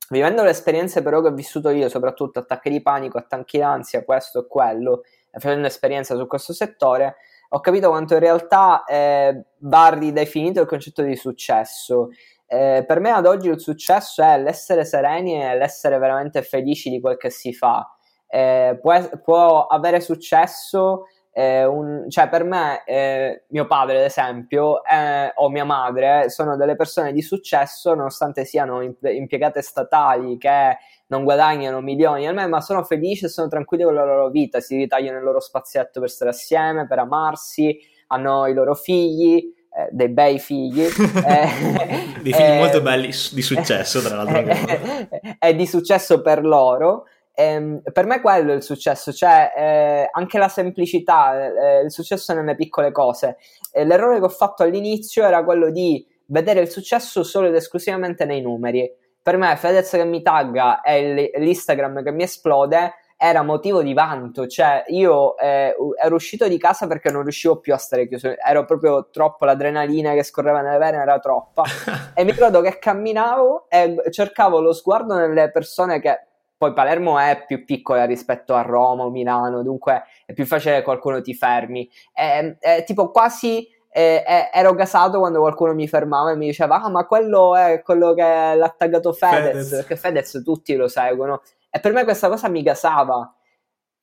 Vivendo 0.09 0.43
le 0.43 0.51
esperienze 0.51 1.01
però 1.01 1.21
che 1.21 1.29
ho 1.29 1.33
vissuto 1.33 1.69
io, 1.71 1.89
soprattutto 1.89 2.41
attacchi 2.41 2.71
di 2.71 2.83
panico, 2.83 3.19
attacchi 3.19 3.59
d'ansia, 3.59 4.03
questo 4.03 4.41
e 4.41 4.47
quello, 4.49 5.03
facendo 5.33 5.67
esperienza 5.67 6.17
su 6.17 6.27
questo 6.27 6.53
settore, 6.53 7.17
ho 7.51 7.61
capito 7.61 7.89
quanto 7.89 8.15
in 8.15 8.21
realtà 8.21 8.85
eh, 8.85 9.45
va 9.59 9.89
ridefinito 9.89 10.61
il 10.61 10.67
concetto 10.67 11.03
di 11.03 11.17
successo. 11.17 12.09
Eh, 12.47 12.85
per 12.87 13.01
me 13.01 13.11
ad 13.11 13.27
oggi 13.27 13.49
il 13.49 13.61
successo 13.61 14.23
è 14.23 14.39
l'essere 14.41 14.85
sereni 14.85 15.41
e 15.41 15.57
l'essere 15.57 15.99
veramente 15.99 16.43
felici 16.43 16.91
di 16.91 17.01
quel 17.01 17.17
che 17.17 17.31
si 17.31 17.53
fa. 17.53 17.89
Eh, 18.27 18.79
può, 18.81 19.09
può, 19.23 19.67
avere 19.67 20.01
successo, 20.01 21.07
eh, 21.33 21.65
un, 21.65 22.07
cioè 22.09 22.29
per 22.29 22.45
me 22.45 22.85
eh, 22.85 23.45
mio 23.49 23.67
padre 23.67 23.99
ad 23.99 24.05
esempio 24.05 24.83
eh, 24.85 25.33
o 25.37 25.49
mia 25.49 25.65
madre 25.65 26.29
sono 26.29 26.57
delle 26.57 26.75
persone 26.75 27.13
di 27.13 27.23
successo 27.23 27.95
nonostante 27.95 28.45
siano 28.45 28.83
impiegate 28.83 29.63
statali 29.63 30.37
che 30.39 30.77
non 31.11 31.25
guadagnano 31.25 31.81
milioni 31.81 32.27
al 32.27 32.35
mese, 32.35 32.49
ma 32.49 32.61
sono 32.61 32.83
felici 32.83 33.25
e 33.25 33.29
sono 33.29 33.49
tranquilli 33.49 33.85
con 33.85 33.95
la 33.95 34.05
loro 34.05 34.31
vita, 34.31 34.61
si 34.61 34.77
ritagliano 34.77 35.19
il 35.19 35.25
loro 35.25 35.41
spazietto 35.41 36.01
per 36.01 36.09
stare 36.09 36.31
assieme, 36.31 36.87
per 36.87 37.01
amarsi, 37.01 37.79
hanno 38.09 38.47
i 38.47 38.55
loro 38.55 38.75
figli, 38.75 39.53
eh, 39.73 39.89
dei 39.91 40.09
bei 40.09 40.39
figli. 40.39 40.83
eh, 41.27 42.21
dei 42.23 42.33
figli 42.33 42.57
molto 42.59 42.79
eh, 42.79 42.83
belli, 42.83 43.09
di 43.09 43.43
successo 43.43 44.01
tra 44.01 44.23
l'altro. 44.23 45.09
è 45.39 45.55
di 45.55 45.67
successo 45.67 46.23
per 46.23 46.45
loro. 46.45 47.07
Eh, 47.41 47.81
per 47.93 48.07
me 48.07 48.21
quello 48.21 48.53
è 48.53 48.57
il 48.57 48.63
successo, 48.63 49.13
cioè 49.13 49.53
eh, 49.57 50.09
anche 50.11 50.39
la 50.39 50.49
semplicità, 50.49 51.47
eh, 51.47 51.81
il 51.85 51.91
successo 51.91 52.35
nelle 52.35 52.55
piccole 52.55 52.93
cose. 52.93 53.39
l'errore 53.73 54.19
che 54.19 54.25
ho 54.25 54.29
fatto 54.29 54.63
all'inizio 54.63 55.25
era 55.25 55.43
quello 55.45 55.71
di 55.71 56.07
vedere 56.27 56.61
il 56.61 56.69
successo 56.69 57.23
solo 57.23 57.49
ed 57.49 57.55
esclusivamente 57.55 58.25
nei 58.25 58.41
numeri 58.41 58.89
per 59.23 59.37
me 59.37 59.55
Fedez 59.57 59.91
che 59.91 60.05
mi 60.05 60.23
tagga 60.23 60.81
e 60.81 61.31
l'Instagram 61.37 62.03
che 62.03 62.11
mi 62.11 62.23
esplode 62.23 62.95
era 63.23 63.43
motivo 63.43 63.83
di 63.83 63.93
vanto, 63.93 64.47
cioè 64.47 64.83
io 64.87 65.37
eh, 65.37 65.75
ero 66.03 66.15
uscito 66.15 66.49
di 66.49 66.57
casa 66.57 66.87
perché 66.87 67.11
non 67.11 67.23
riuscivo 67.23 67.59
più 67.59 67.75
a 67.75 67.77
stare 67.77 68.09
chiuso, 68.09 68.35
ero 68.35 68.65
proprio 68.65 69.11
troppo, 69.11 69.45
l'adrenalina 69.45 70.15
che 70.15 70.23
scorreva 70.23 70.63
nelle 70.63 70.79
vene 70.79 70.97
era 70.97 71.19
troppa 71.19 71.65
e 72.15 72.25
mi 72.25 72.31
ricordo 72.31 72.63
che 72.63 72.79
camminavo 72.79 73.67
e 73.69 73.97
cercavo 74.09 74.61
lo 74.61 74.73
sguardo 74.73 75.17
nelle 75.17 75.51
persone 75.51 76.01
che 76.01 76.29
poi 76.61 76.75
Palermo 76.75 77.19
è 77.19 77.45
più 77.47 77.65
piccola 77.65 78.05
rispetto 78.05 78.53
a 78.53 78.61
Roma 78.61 79.05
o 79.05 79.11
Milano, 79.11 79.63
dunque 79.63 80.03
è 80.27 80.35
più 80.35 80.45
facile 80.45 80.77
che 80.77 80.83
qualcuno 80.83 81.23
ti 81.23 81.33
fermi, 81.33 81.89
è, 82.13 82.55
è 82.59 82.85
tipo 82.85 83.11
quasi 83.11 83.67
e, 83.89 84.23
e, 84.27 84.51
ero 84.53 84.75
gasato 84.75 85.21
quando 85.21 85.41
qualcuno 85.41 85.73
mi 85.73 85.89
fermava 85.89 86.33
e 86.33 86.37
mi 86.37 86.49
diceva 86.49 86.83
ah 86.83 86.91
ma 86.91 87.07
quello 87.07 87.57
è 87.57 87.81
quello 87.83 88.13
che 88.13 88.23
l'ha 88.23 88.75
taggato 88.77 89.15
Fedez, 89.15 89.53
Fedez. 89.53 89.71
perché 89.71 89.97
Fedez 89.97 90.43
tutti 90.45 90.75
lo 90.75 90.87
seguono. 90.87 91.41
E 91.71 91.81
per 91.81 91.95
me 91.95 92.05
questa 92.05 92.29
cosa 92.29 92.51
mi 92.51 92.63
gasava. 92.63 93.35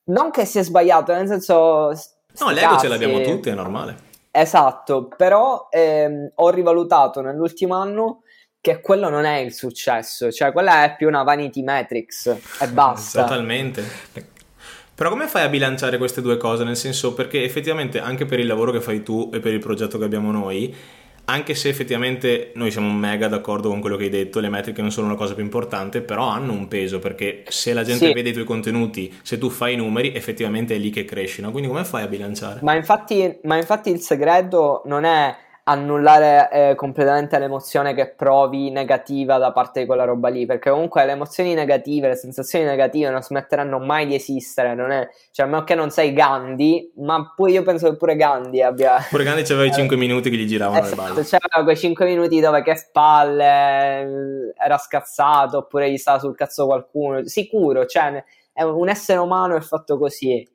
Non 0.05 0.31
che 0.31 0.45
sia 0.45 0.63
sbagliato 0.63 1.13
nel 1.13 1.27
senso 1.27 1.91
no 2.39 2.49
l'ego 2.49 2.79
ce 2.79 2.87
l'abbiamo 2.87 3.21
tutti 3.21 3.49
è 3.49 3.53
normale. 3.53 3.97
Esatto 4.31 5.09
però 5.15 5.67
ehm, 5.69 6.31
ho 6.33 6.49
rivalutato 6.49 7.21
nell'ultimo 7.21 7.75
anno 7.75 8.23
che 8.59 8.81
quello 8.81 9.09
non 9.09 9.25
è 9.25 9.37
il 9.37 9.53
successo 9.53 10.31
cioè 10.31 10.51
quella 10.51 10.83
è 10.83 10.95
più 10.95 11.07
una 11.07 11.23
vanity 11.23 11.61
metrics 11.61 12.25
e 12.59 12.67
basta 12.71 13.23
totalmente 13.23 14.35
però 14.97 15.11
come 15.11 15.27
fai 15.27 15.43
a 15.43 15.47
bilanciare 15.47 15.99
queste 15.99 16.21
due 16.21 16.37
cose? 16.37 16.63
Nel 16.63 16.75
senso, 16.75 17.13
perché 17.13 17.43
effettivamente 17.43 17.99
anche 17.99 18.25
per 18.25 18.39
il 18.39 18.47
lavoro 18.47 18.71
che 18.71 18.81
fai 18.81 19.03
tu 19.03 19.29
e 19.31 19.39
per 19.39 19.53
il 19.53 19.59
progetto 19.59 19.99
che 19.99 20.05
abbiamo 20.05 20.31
noi, 20.31 20.75
anche 21.25 21.53
se 21.53 21.69
effettivamente 21.69 22.51
noi 22.55 22.71
siamo 22.71 22.91
mega 22.91 23.27
d'accordo 23.27 23.69
con 23.69 23.79
quello 23.79 23.95
che 23.95 24.05
hai 24.05 24.09
detto, 24.09 24.39
le 24.39 24.49
metriche 24.49 24.81
non 24.81 24.91
sono 24.91 25.05
una 25.05 25.15
cosa 25.15 25.35
più 25.35 25.43
importante, 25.43 26.01
però 26.01 26.27
hanno 26.29 26.53
un 26.53 26.67
peso 26.67 26.97
perché 26.97 27.43
se 27.47 27.73
la 27.73 27.83
gente 27.83 28.07
sì. 28.07 28.13
vede 28.13 28.29
i 28.29 28.33
tuoi 28.33 28.45
contenuti, 28.45 29.15
se 29.21 29.37
tu 29.37 29.49
fai 29.49 29.73
i 29.73 29.75
numeri, 29.75 30.13
effettivamente 30.15 30.73
è 30.73 30.79
lì 30.79 30.89
che 30.89 31.05
cresci, 31.05 31.41
no? 31.41 31.51
Quindi 31.51 31.69
come 31.69 31.83
fai 31.83 32.01
a 32.01 32.07
bilanciare? 32.07 32.61
Ma 32.63 32.73
infatti, 32.73 33.37
ma 33.43 33.55
infatti 33.55 33.91
il 33.91 33.99
segreto 33.99 34.81
non 34.85 35.03
è 35.03 35.35
annullare 35.69 36.49
eh, 36.51 36.75
completamente 36.75 37.37
l'emozione 37.39 37.93
che 37.93 38.07
provi 38.07 38.71
negativa 38.71 39.37
da 39.37 39.51
parte 39.51 39.81
di 39.81 39.85
quella 39.85 40.05
roba 40.05 40.29
lì, 40.29 40.45
perché 40.45 40.69
comunque 40.69 41.05
le 41.05 41.11
emozioni 41.11 41.53
negative, 41.53 42.07
le 42.07 42.15
sensazioni 42.15 42.63
negative 42.63 43.09
non 43.09 43.21
smetteranno 43.21 43.77
mai 43.77 44.05
di 44.07 44.15
esistere, 44.15 44.75
non 44.75 44.91
è, 44.91 45.09
cioè 45.31 45.45
a 45.45 45.49
meno 45.49 45.63
che 45.65 45.75
non 45.75 45.89
sei 45.89 46.13
Gandhi, 46.13 46.93
ma 46.97 47.33
poi 47.35 47.51
io 47.51 47.63
penso 47.63 47.89
che 47.89 47.97
pure 47.97 48.15
Gandhi 48.15 48.61
abbia... 48.61 49.05
Pure 49.09 49.25
Gandhi 49.25 49.43
c'aveva 49.43 49.65
i 49.65 49.73
5 49.73 49.97
minuti 49.97 50.29
che 50.29 50.37
gli 50.37 50.47
giravano 50.47 50.79
esatto, 50.79 51.01
le 51.01 51.07
balle. 51.09 51.23
C'erano 51.23 51.63
quei 51.65 51.77
5 51.77 52.05
minuti 52.05 52.39
dove 52.39 52.63
che 52.63 52.75
spalle, 52.75 54.53
era 54.57 54.77
scazzato, 54.77 55.57
oppure 55.57 55.91
gli 55.91 55.97
stava 55.97 56.19
sul 56.19 56.35
cazzo 56.35 56.65
qualcuno, 56.65 57.25
sicuro, 57.25 57.85
cioè 57.85 58.23
è 58.53 58.63
un 58.63 58.87
essere 58.87 59.19
umano 59.19 59.55
è 59.55 59.61
fatto 59.61 59.97
così 59.97 60.47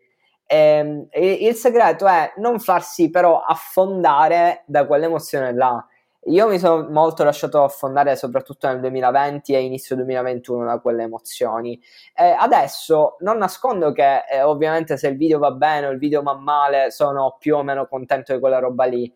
Ehm, 0.54 1.06
il 1.12 1.54
segreto 1.54 2.06
è 2.06 2.34
non 2.36 2.60
farsi 2.60 3.08
però 3.08 3.40
affondare 3.40 4.64
da 4.66 4.86
quell'emozione 4.86 5.54
là. 5.54 5.82
Io 6.26 6.46
mi 6.46 6.58
sono 6.58 6.88
molto 6.90 7.24
lasciato 7.24 7.64
affondare 7.64 8.16
soprattutto 8.16 8.68
nel 8.68 8.78
2020 8.80 9.54
e 9.54 9.62
inizio 9.62 9.96
2021 9.96 10.66
da 10.66 10.78
quelle 10.78 11.04
emozioni. 11.04 11.80
Eh, 12.14 12.36
adesso 12.38 13.16
non 13.20 13.38
nascondo 13.38 13.92
che 13.92 14.24
eh, 14.30 14.42
ovviamente 14.42 14.98
se 14.98 15.08
il 15.08 15.16
video 15.16 15.38
va 15.38 15.52
bene 15.52 15.86
o 15.86 15.90
il 15.90 15.98
video 15.98 16.22
va 16.22 16.34
male 16.34 16.90
sono 16.90 17.36
più 17.38 17.56
o 17.56 17.62
meno 17.62 17.86
contento 17.86 18.34
di 18.34 18.38
quella 18.38 18.58
roba 18.58 18.84
lì, 18.84 19.10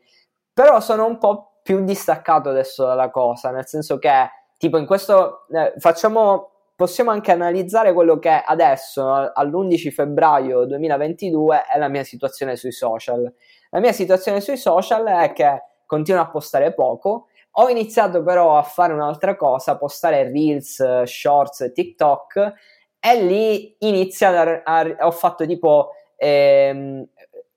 però 0.54 0.80
sono 0.80 1.04
un 1.04 1.18
po' 1.18 1.58
più 1.62 1.84
distaccato 1.84 2.48
adesso 2.48 2.86
dalla 2.86 3.10
cosa, 3.10 3.50
nel 3.50 3.66
senso 3.66 3.98
che 3.98 4.30
tipo 4.56 4.78
in 4.78 4.86
questo 4.86 5.46
eh, 5.50 5.74
facciamo 5.78 6.55
possiamo 6.76 7.10
anche 7.10 7.32
analizzare 7.32 7.94
quello 7.94 8.18
che 8.18 8.30
adesso, 8.30 9.10
all'11 9.10 9.90
febbraio 9.90 10.66
2022, 10.66 11.64
è 11.64 11.78
la 11.78 11.88
mia 11.88 12.04
situazione 12.04 12.54
sui 12.54 12.70
social. 12.70 13.32
La 13.70 13.80
mia 13.80 13.92
situazione 13.92 14.40
sui 14.40 14.58
social 14.58 15.06
è 15.06 15.32
che 15.32 15.62
continuo 15.86 16.20
a 16.20 16.28
postare 16.28 16.74
poco. 16.74 17.28
Ho 17.58 17.68
iniziato 17.70 18.22
però 18.22 18.58
a 18.58 18.62
fare 18.62 18.92
un'altra 18.92 19.34
cosa, 19.36 19.78
postare 19.78 20.30
reels, 20.30 21.02
shorts 21.04 21.72
TikTok 21.74 22.52
e 23.00 23.22
lì 23.22 23.74
inizia 23.78 24.62
a, 24.62 24.62
a, 24.62 25.06
ho 25.06 25.10
fatto 25.10 25.46
tipo 25.46 25.92
ehm, 26.16 27.08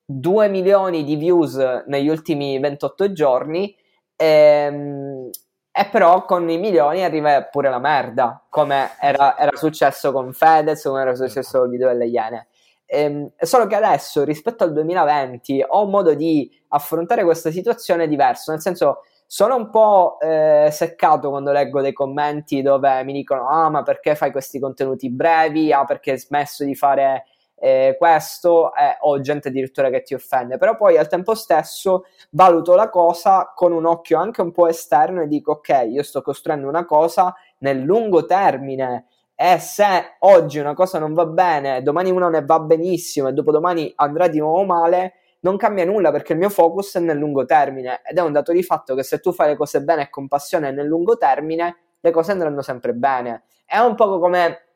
2 0.05 0.47
milioni 0.47 1.03
di 1.03 1.17
views 1.17 1.55
negli 1.87 2.07
ultimi 2.07 2.57
28 2.59 3.11
giorni 3.11 3.75
ehm, 4.15 5.29
e 5.79 5.85
però 5.85 6.25
con 6.25 6.49
i 6.49 6.57
milioni 6.57 7.05
arriva 7.05 7.41
pure 7.43 7.69
la 7.69 7.79
merda, 7.79 8.43
come 8.49 8.89
era, 8.99 9.37
era 9.37 9.55
successo 9.55 10.11
con 10.11 10.33
Fedez, 10.33 10.83
come 10.83 10.99
era 10.99 11.15
successo 11.15 11.59
col 11.59 11.69
video 11.69 11.87
delle 11.87 12.07
Iene. 12.07 12.47
Ehm, 12.85 13.31
solo 13.39 13.65
che 13.65 13.75
adesso, 13.75 14.25
rispetto 14.25 14.65
al 14.65 14.73
2020, 14.73 15.63
ho 15.65 15.85
un 15.85 15.89
modo 15.89 16.15
di 16.15 16.51
affrontare 16.67 17.23
questa 17.23 17.49
situazione 17.49 18.09
diverso, 18.09 18.51
nel 18.51 18.59
senso 18.59 19.03
sono 19.25 19.55
un 19.55 19.69
po' 19.69 20.17
eh, 20.19 20.67
seccato 20.69 21.29
quando 21.29 21.53
leggo 21.53 21.79
dei 21.79 21.93
commenti 21.93 22.61
dove 22.61 23.01
mi 23.05 23.13
dicono 23.13 23.47
ah 23.47 23.69
ma 23.69 23.81
perché 23.81 24.15
fai 24.15 24.31
questi 24.31 24.59
contenuti 24.59 25.09
brevi, 25.09 25.71
ah 25.71 25.85
perché 25.85 26.11
hai 26.11 26.19
smesso 26.19 26.65
di 26.65 26.75
fare 26.75 27.23
eh, 27.59 27.95
questo 27.97 28.73
eh, 28.73 28.97
o 29.01 29.19
gente 29.19 29.49
addirittura 29.49 29.89
che 29.89 30.01
ti 30.01 30.13
offende, 30.13 30.57
però 30.57 30.75
poi 30.75 30.97
al 30.97 31.07
tempo 31.07 31.35
stesso 31.35 32.05
valuto 32.31 32.75
la 32.75 32.89
cosa 32.89 33.51
con 33.53 33.71
un 33.73 33.85
occhio 33.85 34.17
anche 34.17 34.41
un 34.41 34.51
po' 34.51 34.67
esterno 34.67 35.21
e 35.21 35.27
dico 35.27 35.53
ok, 35.53 35.85
io 35.89 36.03
sto 36.03 36.21
costruendo 36.21 36.67
una 36.67 36.85
cosa 36.85 37.33
nel 37.59 37.79
lungo 37.79 38.25
termine. 38.25 39.05
E 39.35 39.57
se 39.57 40.15
oggi 40.19 40.59
una 40.59 40.73
cosa 40.73 40.99
non 40.99 41.13
va 41.13 41.25
bene, 41.25 41.81
domani 41.81 42.11
una 42.11 42.29
ne 42.29 42.43
va 42.43 42.59
benissimo 42.59 43.29
e 43.29 43.33
dopodomani 43.33 43.93
andrà 43.95 44.27
di 44.27 44.39
nuovo 44.39 44.65
male, 44.65 45.13
non 45.41 45.55
cambia 45.55 45.85
nulla 45.85 46.11
perché 46.11 46.33
il 46.33 46.39
mio 46.39 46.49
focus 46.49 46.95
è 46.95 46.99
nel 46.99 47.17
lungo 47.17 47.45
termine. 47.45 48.01
Ed 48.03 48.17
è 48.17 48.21
un 48.21 48.33
dato 48.33 48.51
di 48.51 48.63
fatto 48.63 48.95
che 48.95 49.03
se 49.03 49.19
tu 49.19 49.31
fai 49.31 49.49
le 49.49 49.55
cose 49.55 49.81
bene 49.81 50.03
e 50.03 50.09
con 50.09 50.27
passione 50.27 50.71
nel 50.71 50.87
lungo 50.87 51.15
termine, 51.17 51.77
le 52.01 52.11
cose 52.11 52.31
andranno 52.31 52.61
sempre 52.61 52.93
bene. 52.93 53.43
È 53.65 53.77
un 53.77 53.95
po' 53.95 54.19
come 54.19 54.68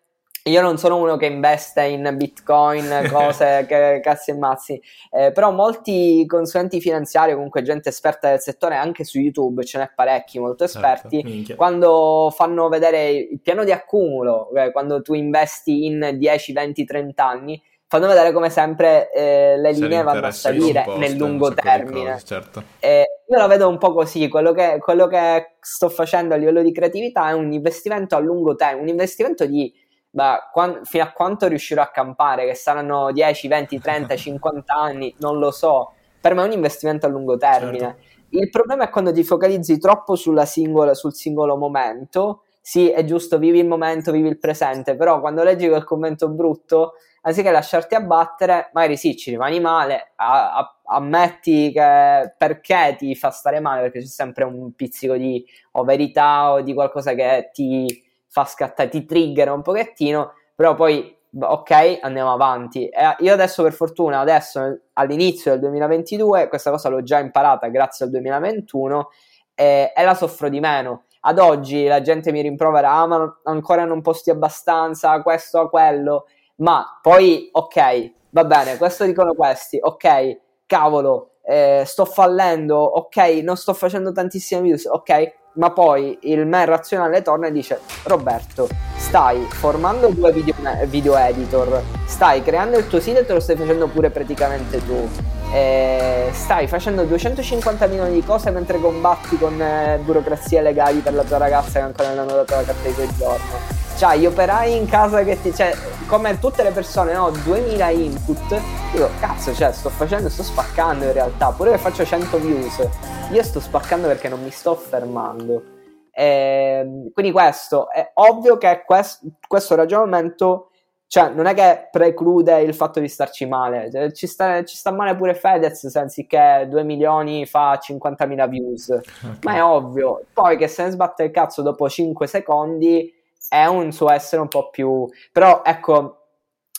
io 0.46 0.62
non 0.62 0.78
sono 0.78 0.98
uno 0.98 1.16
che 1.16 1.28
investe 1.28 1.84
in 1.84 2.14
bitcoin, 2.18 3.08
cose 3.10 3.66
che 3.68 4.02
cazzi 4.04 4.32
e 4.32 4.38
mazzi, 4.38 4.82
eh, 5.12 5.32
però 5.32 5.52
molti 5.52 6.26
consulenti 6.28 6.82
finanziari, 6.82 7.34
comunque 7.34 7.62
gente 7.62 7.90
esperta 7.90 8.30
del 8.30 8.42
settore, 8.42 8.76
anche 8.76 9.06
su 9.06 9.20
YouTube 9.20 9.64
ce 9.64 9.78
n'è 9.78 9.92
parecchi, 9.96 10.40
molto 10.40 10.68
certo, 10.68 11.08
esperti, 11.08 11.46
certo, 11.46 11.56
quando 11.56 12.32
fanno 12.36 12.68
vedere 12.68 13.12
il 13.12 13.40
piano 13.42 13.64
di 13.64 13.72
accumulo, 13.72 14.50
eh, 14.54 14.72
quando 14.72 15.02
tu 15.02 15.14
investi 15.14 15.86
in 15.86 16.16
10, 16.18 16.52
20, 16.52 16.84
30 16.84 17.26
anni, 17.26 17.62
fanno 17.88 18.08
vedere 18.08 18.32
come 18.32 18.50
sempre 18.50 19.12
eh, 19.12 19.56
le 19.56 19.72
linee 19.72 20.02
vanno 20.02 20.26
a 20.26 20.32
salire 20.32 20.84
nel 20.98 21.16
lungo 21.16 21.54
termine. 21.54 22.14
Cose, 22.14 22.26
certo. 22.26 22.64
eh, 22.80 23.06
io 23.28 23.38
la 23.38 23.48
vedo 23.48 23.70
un 23.70 23.78
po' 23.78 23.94
così, 23.94 24.28
quello 24.30 24.52
che, 24.52 24.78
quello 24.80 25.08
che 25.08 25.56
sto 25.60 25.90
facendo 25.90 26.34
a 26.34 26.38
livello 26.38 26.64
di 26.64 26.74
creatività 26.74 27.30
è 27.30 27.34
un 27.34 27.54
investimento 27.54 28.16
a 28.16 28.20
lungo 28.20 28.56
termine, 28.56 28.82
un 28.82 28.90
investimento 28.90 29.46
di 29.46 29.72
ma 30.14 30.50
quando, 30.52 30.84
fino 30.84 31.04
a 31.04 31.12
quanto 31.12 31.48
riuscirò 31.48 31.82
a 31.82 31.88
campare, 31.88 32.46
che 32.46 32.56
saranno 32.56 33.12
10, 33.12 33.48
20, 33.48 33.80
30, 33.80 34.16
50 34.16 34.74
anni, 34.74 35.14
non 35.20 35.40
lo 35.40 35.52
so. 35.52 35.94
Per 36.20 36.34
me 36.34 36.44
è 36.44 36.46
un 36.46 36.52
investimento 36.52 37.06
a 37.06 37.10
lungo 37.10 37.38
termine. 37.38 37.80
Certo. 37.80 38.02
Il 38.30 38.50
problema 38.50 38.86
è 38.86 38.90
quando 38.90 39.12
ti 39.12 39.24
focalizzi 39.24 39.78
troppo 39.78 40.16
singola, 40.16 40.94
sul 40.94 41.14
singolo 41.14 41.56
momento. 41.56 42.44
Sì, 42.62 42.90
è 42.90 43.04
giusto, 43.04 43.38
vivi 43.38 43.60
il 43.60 43.68
momento, 43.68 44.12
vivi 44.12 44.30
il 44.30 44.40
presente, 44.40 44.96
però 44.96 45.20
quando 45.20 45.44
leggi 45.44 45.68
quel 45.68 45.84
commento 45.84 46.30
brutto 46.30 46.94
anziché 47.26 47.52
lasciarti 47.52 47.96
abbattere, 47.96 48.70
magari 48.74 48.98
sì, 48.98 49.16
ci 49.18 49.32
rimani 49.32 49.60
male, 49.60 50.14
a, 50.16 50.56
a, 50.56 50.78
ammetti 50.86 51.72
che 51.72 52.34
perché 52.38 52.96
ti 52.98 53.16
fa 53.16 53.32
stare 53.32 53.60
male, 53.60 53.82
perché 53.82 54.00
c'è 54.00 54.06
sempre 54.06 54.44
un 54.46 54.74
pizzico 54.74 55.16
di 55.16 55.46
o 55.72 55.84
verità 55.84 56.52
o 56.52 56.62
di 56.62 56.74
qualcosa 56.74 57.14
che 57.14 57.50
ti 57.54 58.03
fa 58.34 58.46
scattare, 58.46 58.90
ti 58.90 59.06
trigger 59.06 59.52
un 59.52 59.62
pochettino, 59.62 60.34
però 60.56 60.74
poi 60.74 61.16
ok, 61.40 62.00
andiamo 62.02 62.34
avanti. 62.34 62.88
E 62.88 63.16
io 63.20 63.32
adesso, 63.32 63.62
per 63.62 63.74
fortuna, 63.74 64.20
adesso 64.20 64.80
all'inizio 64.94 65.52
del 65.52 65.60
2022, 65.60 66.48
questa 66.48 66.72
cosa 66.72 66.90
l'ho 66.90 67.04
già 67.04 67.20
imparata 67.20 67.68
grazie 67.68 68.06
al 68.06 68.12
2021 68.12 69.10
e, 69.54 69.92
e 69.96 70.04
la 70.04 70.16
soffro 70.16 70.50
di 70.50 70.60
meno. 70.60 71.04
Ad 71.22 71.38
oggi 71.38 71.86
la 71.86 72.02
gente 72.02 72.32
mi 72.32 72.42
rimprovera, 72.42 72.92
ah, 72.92 73.06
ma 73.06 73.40
ancora 73.44 73.86
non 73.86 74.02
posti 74.02 74.32
abbastanza, 74.32 75.22
questo 75.22 75.70
quello, 75.70 76.26
ma 76.56 77.00
poi, 77.02 77.50
ok, 77.52 78.12
va 78.32 78.46
bene, 78.46 78.78
questo 78.78 79.06
dicono 79.06 79.36
questi, 79.36 79.78
ok, 79.80 80.40
cavolo, 80.66 81.36
eh, 81.44 81.84
sto 81.86 82.06
fallendo, 82.06 82.78
ok, 82.78 83.18
non 83.44 83.56
sto 83.58 83.74
facendo 83.76 84.12
tantissime 84.12 84.62
views, 84.62 84.86
ok, 84.86 85.43
ma 85.54 85.72
poi 85.72 86.18
il 86.22 86.46
me 86.46 86.66
razionale 86.66 87.22
torna 87.22 87.48
e 87.48 87.52
dice 87.52 87.80
Roberto 88.04 88.68
stai 88.96 89.46
formando 89.50 90.08
due 90.08 90.32
video, 90.32 90.56
video, 90.88 91.18
editor 91.18 91.82
stai 92.06 92.42
creando 92.42 92.78
il 92.78 92.88
tuo 92.88 93.00
sito 93.00 93.20
e 93.20 93.26
te 93.26 93.34
lo 93.34 93.40
stai 93.40 93.56
facendo 93.56 93.88
pure 93.88 94.10
praticamente 94.10 94.84
tu. 94.86 95.08
Eh, 95.54 96.30
stai 96.32 96.68
facendo 96.68 97.04
250 97.04 97.86
milioni 97.86 98.14
di 98.14 98.24
cose 98.24 98.50
mentre 98.50 98.80
combatti 98.80 99.38
con 99.38 99.62
eh, 99.62 100.00
burocrazie 100.04 100.62
legali 100.62 101.00
per 101.00 101.14
la 101.14 101.24
tua 101.24 101.38
ragazza 101.38 101.74
che 101.74 101.86
ancora 101.86 102.10
non 102.10 102.20
hanno 102.20 102.34
dato 102.38 102.56
la 102.56 102.64
carta 102.64 102.88
di 102.88 102.94
soggiorno 102.94 103.83
cioè 104.04 104.18
gli 104.18 104.26
operai 104.26 104.76
in 104.76 104.86
casa 104.86 105.24
che 105.24 105.42
ti 105.42 105.54
cioè 105.54 105.74
come 106.08 106.38
tutte 106.38 106.62
le 106.62 106.72
persone 106.72 107.14
no? 107.14 107.32
2000 107.32 107.90
input. 107.92 108.60
Dico 108.92 109.10
cazzo 109.22 109.54
cioè 109.54 109.72
sto 109.72 109.88
facendo 109.88 110.28
sto 110.28 110.44
spaccando 110.44 111.06
in 111.06 111.14
realtà 111.14 111.52
pure 111.52 111.72
che 111.72 111.78
faccio 111.78 112.04
100 112.04 112.38
views. 112.38 112.86
Io 113.32 113.44
sto 113.44 113.62
spaccando 113.62 114.08
perché 114.08 114.28
non 114.28 114.44
mi 114.44 114.50
sto 114.50 114.76
fermando. 114.76 115.64
E, 116.12 116.82
ehm, 116.82 117.12
quindi 117.14 117.32
questo 117.32 117.90
è 117.90 118.12
ovvio 118.16 118.58
che 118.58 118.84
quest, 118.86 119.22
questo 119.48 119.76
ragionamento 119.76 120.72
cioè 121.08 121.30
non 121.30 121.46
è 121.46 121.54
che 121.54 121.88
preclude 121.90 122.60
il 122.60 122.74
fatto 122.74 123.00
di 123.00 123.08
starci 123.08 123.46
male. 123.46 123.90
Cioè, 123.90 124.12
ci, 124.12 124.28
sta, 124.28 124.66
ci 124.66 124.76
sta 124.76 124.92
male 124.92 125.16
pure 125.16 125.34
Fedez 125.34 125.88
se 125.88 126.00
anziché 126.00 126.68
2 126.70 126.84
milioni 126.84 127.46
fa 127.46 127.80
50.000 127.82 128.50
views. 128.50 128.90
Okay. 128.90 129.38
ma 129.44 129.56
è 129.56 129.64
ovvio. 129.64 130.26
Poi 130.34 130.58
che 130.58 130.68
se 130.68 130.84
ne 130.84 130.90
sbatte 130.90 131.24
il 131.24 131.32
cazzo 131.32 131.62
dopo 131.62 131.88
5 131.88 132.28
secondi 132.28 133.22
è 133.54 133.68
un 133.68 133.92
suo 133.92 134.10
essere 134.10 134.42
un 134.42 134.48
po' 134.48 134.72
più... 134.72 135.08
Però 135.32 135.62
ecco, 135.64 136.24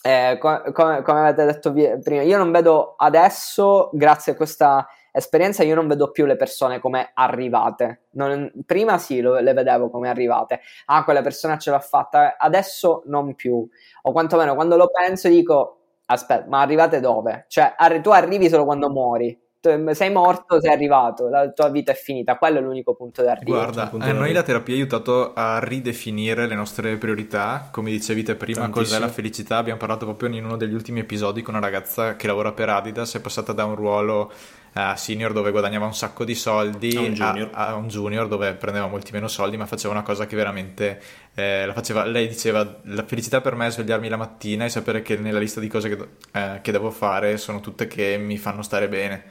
eh, 0.02 0.38
come, 0.40 0.72
come, 0.72 1.20
avete 1.20 1.44
detto 1.44 1.72
prima, 1.72 2.22
io 2.22 2.37
non 2.37 2.50
vedo 2.50 2.94
adesso, 2.96 3.90
grazie 3.92 4.32
a 4.32 4.34
questa 4.34 4.84
esperienza, 5.12 5.62
io 5.62 5.76
non 5.76 5.87
vedo 5.87 6.10
più 6.10 6.26
le 6.26 6.34
persone 6.34 6.80
come 6.80 7.12
arrivate. 7.14 8.06
Non, 8.14 8.50
prima 8.66 8.98
sì, 8.98 9.20
lo, 9.20 9.38
le 9.38 9.52
vedevo 9.52 9.88
come 9.88 10.08
arrivate. 10.08 10.62
Ah, 10.87 11.04
quella 11.04 11.22
persona 11.22 11.58
ce 11.58 11.70
l'ha 11.70 11.78
fatta, 11.78 12.37
adesso 12.37 13.04
non 13.06 13.37
più. 13.37 13.64
O 14.02 14.12
quantomeno 14.12 14.56
quando 14.56 14.76
lo 14.76 14.90
penso 14.90 15.28
dico, 15.28 15.78
aspetta, 16.06 16.46
ma 16.48 16.60
arrivate 16.60 16.98
dove? 16.98 17.44
Cioè, 17.46 17.74
arri- 17.76 18.00
tu 18.00 18.10
arrivi 18.10 18.48
solo 18.48 18.64
quando 18.64 18.90
muori 18.90 19.43
sei 19.92 20.11
morto, 20.11 20.61
sei 20.61 20.72
arrivato, 20.72 21.29
la 21.29 21.50
tua 21.50 21.68
vita 21.68 21.92
è 21.92 21.94
finita, 21.94 22.37
quello 22.37 22.59
è 22.59 22.61
l'unico 22.62 22.94
punto 22.94 23.22
di 23.22 23.29
arrivo. 23.29 23.53
Guarda, 23.53 23.90
a 23.90 24.12
noi 24.12 24.33
la 24.33 24.42
terapia 24.42 24.74
ha 24.74 24.77
aiutato 24.77 25.33
a 25.35 25.59
ridefinire 25.59 26.46
le 26.46 26.55
nostre 26.55 26.96
priorità, 26.96 27.68
come 27.70 27.90
dicevi 27.90 28.22
te 28.22 28.35
prima, 28.35 28.61
Tantissimo. 28.61 28.85
cos'è 28.85 28.98
la 28.98 29.09
felicità, 29.09 29.57
abbiamo 29.57 29.79
parlato 29.79 30.05
proprio 30.05 30.29
in 30.29 30.44
uno 30.44 30.57
degli 30.57 30.74
ultimi 30.74 31.00
episodi 31.00 31.42
con 31.42 31.55
una 31.55 31.64
ragazza 31.64 32.16
che 32.16 32.27
lavora 32.27 32.53
per 32.53 32.68
Adidas, 32.68 33.14
è 33.14 33.20
passata 33.20 33.53
da 33.53 33.64
un 33.64 33.74
ruolo 33.74 34.33
uh, 34.74 34.94
senior 34.96 35.32
dove 35.32 35.50
guadagnava 35.50 35.87
un 35.87 35.94
sacco 35.94 36.24
di 36.24 36.34
soldi 36.34 36.96
a 36.96 37.00
un, 37.00 37.12
junior. 37.12 37.50
A, 37.52 37.66
a 37.68 37.74
un 37.74 37.88
junior 37.88 38.28
dove 38.28 38.54
prendeva 38.54 38.87
molti 38.87 39.12
meno 39.12 39.28
soldi, 39.28 39.56
ma 39.56 39.66
faceva 39.66 39.94
una 39.94 40.02
cosa 40.02 40.26
che 40.26 40.37
veramente 40.37 41.00
eh, 41.34 41.66
la 41.66 41.72
faceva. 41.72 42.04
Lei 42.04 42.28
diceva: 42.28 42.80
La 42.84 43.04
felicità 43.04 43.40
per 43.40 43.54
me 43.54 43.66
è 43.66 43.70
svegliarmi 43.70 44.08
la 44.08 44.16
mattina 44.16 44.64
e 44.64 44.68
sapere 44.68 45.02
che 45.02 45.16
nella 45.16 45.38
lista 45.38 45.60
di 45.60 45.68
cose 45.68 45.88
che, 45.88 46.08
eh, 46.32 46.60
che 46.62 46.72
devo 46.72 46.90
fare 46.90 47.37
sono 47.37 47.60
tutte 47.60 47.87
che 47.87 48.16
mi 48.18 48.37
fanno 48.37 48.62
stare 48.62 48.88
bene. 48.88 49.24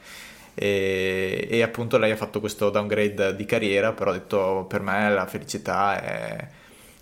E, 0.56 1.48
e, 1.50 1.62
appunto 1.62 1.98
lei 1.98 2.12
ha 2.12 2.16
fatto 2.16 2.38
questo 2.38 2.70
downgrade 2.70 3.34
di 3.34 3.44
carriera, 3.44 3.92
però 3.92 4.10
ha 4.10 4.14
detto 4.14 4.66
per 4.68 4.82
me 4.82 5.10
la 5.10 5.26
felicità 5.26 6.00
è 6.00 6.48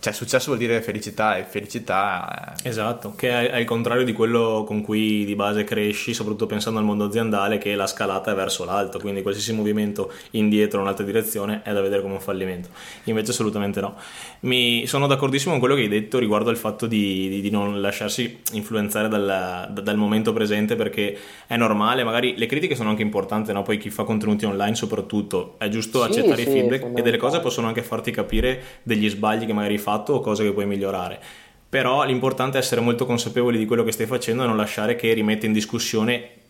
cioè, 0.02 0.12
successo 0.12 0.46
vuol 0.46 0.58
dire 0.58 0.82
felicità 0.82 1.36
e 1.36 1.44
felicità... 1.44 2.54
È... 2.60 2.66
Esatto, 2.66 3.14
che 3.14 3.30
è, 3.30 3.50
è, 3.52 3.58
il 3.58 3.64
contrario 3.64 4.04
di 4.04 4.12
quello 4.12 4.64
con 4.66 4.82
cui 4.82 5.24
di 5.24 5.36
base 5.36 5.62
cresci, 5.62 6.12
soprattutto 6.12 6.46
pensando 6.46 6.80
al 6.80 6.84
mondo 6.84 7.04
aziendale, 7.04 7.56
che 7.58 7.76
la 7.76 7.86
scalata 7.86 8.32
è 8.32 8.34
verso 8.34 8.64
l'alto, 8.64 8.98
quindi 8.98 9.22
qualsiasi 9.22 9.52
movimento 9.52 10.12
indietro 10.32 10.78
in 10.78 10.86
un'altra 10.86 11.04
direzione 11.04 11.60
è 11.62 11.72
da 11.72 11.80
vedere 11.80 12.02
come 12.02 12.14
un 12.14 12.20
fallimento. 12.20 12.70
Invece 13.04 13.30
assolutamente 13.30 13.80
no. 13.80 13.94
Mi 14.40 14.88
sono 14.88 15.06
d'accordissimo 15.06 15.52
con 15.52 15.60
quello 15.60 15.76
che 15.76 15.82
hai 15.82 15.88
detto 15.88 16.18
riguardo 16.18 16.50
al 16.50 16.56
fatto 16.56 16.88
di, 16.88 17.28
di, 17.28 17.40
di 17.40 17.50
non 17.50 17.80
lasciarsi 17.80 18.40
influenzare 18.54 19.06
dal, 19.06 19.68
dal, 19.70 19.96
momento 19.96 20.32
presente, 20.32 20.74
perché 20.74 21.16
è 21.46 21.56
normale, 21.56 22.02
magari 22.02 22.36
le 22.36 22.46
critiche 22.46 22.74
sono 22.74 22.88
anche 22.88 23.02
importanti, 23.02 23.52
no? 23.52 23.62
poi 23.62 23.78
chi 23.78 23.88
fa 23.88 24.02
contenuti 24.02 24.46
online 24.46 24.74
soprattutto, 24.74 25.54
è 25.58 25.68
giusto 25.68 26.02
sì, 26.02 26.08
accettare 26.08 26.42
sì, 26.42 26.48
i 26.48 26.50
feedback 26.50 26.98
e 26.98 27.02
delle 27.02 27.18
cose 27.18 27.38
possono 27.38 27.68
anche 27.68 27.84
farti 27.84 28.10
capire 28.10 28.80
degli 28.82 29.08
sbagli 29.08 29.46
che 29.46 29.52
magari 29.52 29.78
fai 29.78 29.90
fatto 29.92 30.14
o 30.14 30.20
cose 30.20 30.44
che 30.44 30.52
puoi 30.52 30.66
migliorare. 30.66 31.20
Però 31.68 32.04
l'importante 32.04 32.58
è 32.58 32.60
essere 32.60 32.80
molto 32.80 33.06
consapevoli 33.06 33.58
di 33.58 33.66
quello 33.66 33.82
che 33.82 33.92
stai 33.92 34.06
facendo 34.06 34.42
e 34.42 34.46
non 34.46 34.56
lasciare 34.56 34.96
che 34.96 35.12
rimetta 35.12 35.46
in 35.46 35.52
discussione 35.52 36.40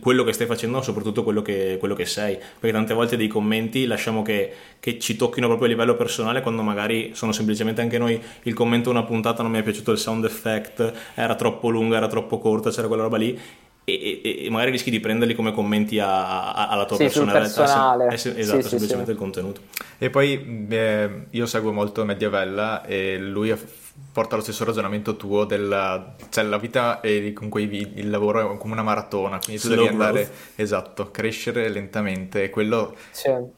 quello 0.00 0.24
che 0.24 0.32
stai 0.32 0.46
facendo, 0.46 0.80
soprattutto 0.80 1.22
quello 1.22 1.42
che, 1.42 1.76
quello 1.78 1.94
che 1.94 2.06
sei. 2.06 2.36
Perché 2.36 2.72
tante 2.72 2.94
volte 2.94 3.16
dei 3.16 3.26
commenti 3.26 3.86
lasciamo 3.86 4.22
che, 4.22 4.52
che, 4.80 4.98
ci 4.98 5.16
tocchino 5.16 5.46
proprio 5.46 5.66
a 5.66 5.70
livello 5.70 5.94
personale 5.94 6.40
quando 6.42 6.62
magari 6.62 7.10
sono 7.14 7.32
semplicemente 7.32 7.80
anche 7.80 7.98
noi. 7.98 8.20
Il 8.44 8.54
commento 8.54 8.88
una 8.88 9.02
puntata 9.02 9.42
non 9.42 9.50
mi 9.50 9.58
è 9.58 9.62
piaciuto 9.62 9.90
il 9.90 9.98
sound 9.98 10.24
effect, 10.24 10.92
era 11.14 11.34
troppo 11.34 11.68
lunga, 11.68 11.96
era 11.96 12.06
troppo 12.06 12.38
corta, 12.38 12.70
c'era 12.70 12.86
quella 12.86 13.02
roba 13.02 13.16
lì 13.16 13.38
e, 13.88 14.20
e, 14.22 14.44
e, 14.44 14.50
magari 14.50 14.70
rischi 14.72 14.90
di 14.90 15.00
prenderli 15.00 15.34
come 15.34 15.52
commenti 15.52 15.98
a, 15.98 16.52
a, 16.52 16.68
alla 16.68 16.84
tua 16.84 16.96
sì, 16.96 17.04
personalità. 17.04 17.48
Se, 18.16 18.34
esatto, 18.36 18.62
sì, 18.62 18.68
semplicemente 18.68 19.06
sì, 19.06 19.10
il 19.12 19.16
contenuto. 19.16 19.60
E 19.98 20.10
poi 20.10 20.66
eh, 20.68 21.26
io 21.30 21.46
seguo 21.46 21.72
molto 21.72 22.04
Mediavella 22.04 22.84
e 22.84 23.18
lui 23.18 23.50
porta 24.12 24.36
lo 24.36 24.42
stesso 24.42 24.64
ragionamento 24.64 25.16
tuo 25.16 25.44
della 25.44 26.14
cioè 26.28 26.44
la 26.44 26.58
vita 26.58 27.00
e 27.00 27.32
comunque 27.32 27.62
il 27.62 28.10
lavoro 28.10 28.54
è 28.54 28.56
come 28.56 28.72
una 28.72 28.82
maratona, 28.82 29.38
quindi 29.38 29.60
tu 29.60 29.68
Slow 29.68 29.76
devi 29.76 29.88
andare 29.88 30.22
growth. 30.22 30.52
esatto, 30.56 31.10
crescere 31.10 31.68
lentamente 31.68 32.44
e 32.44 32.50
quello 32.50 32.94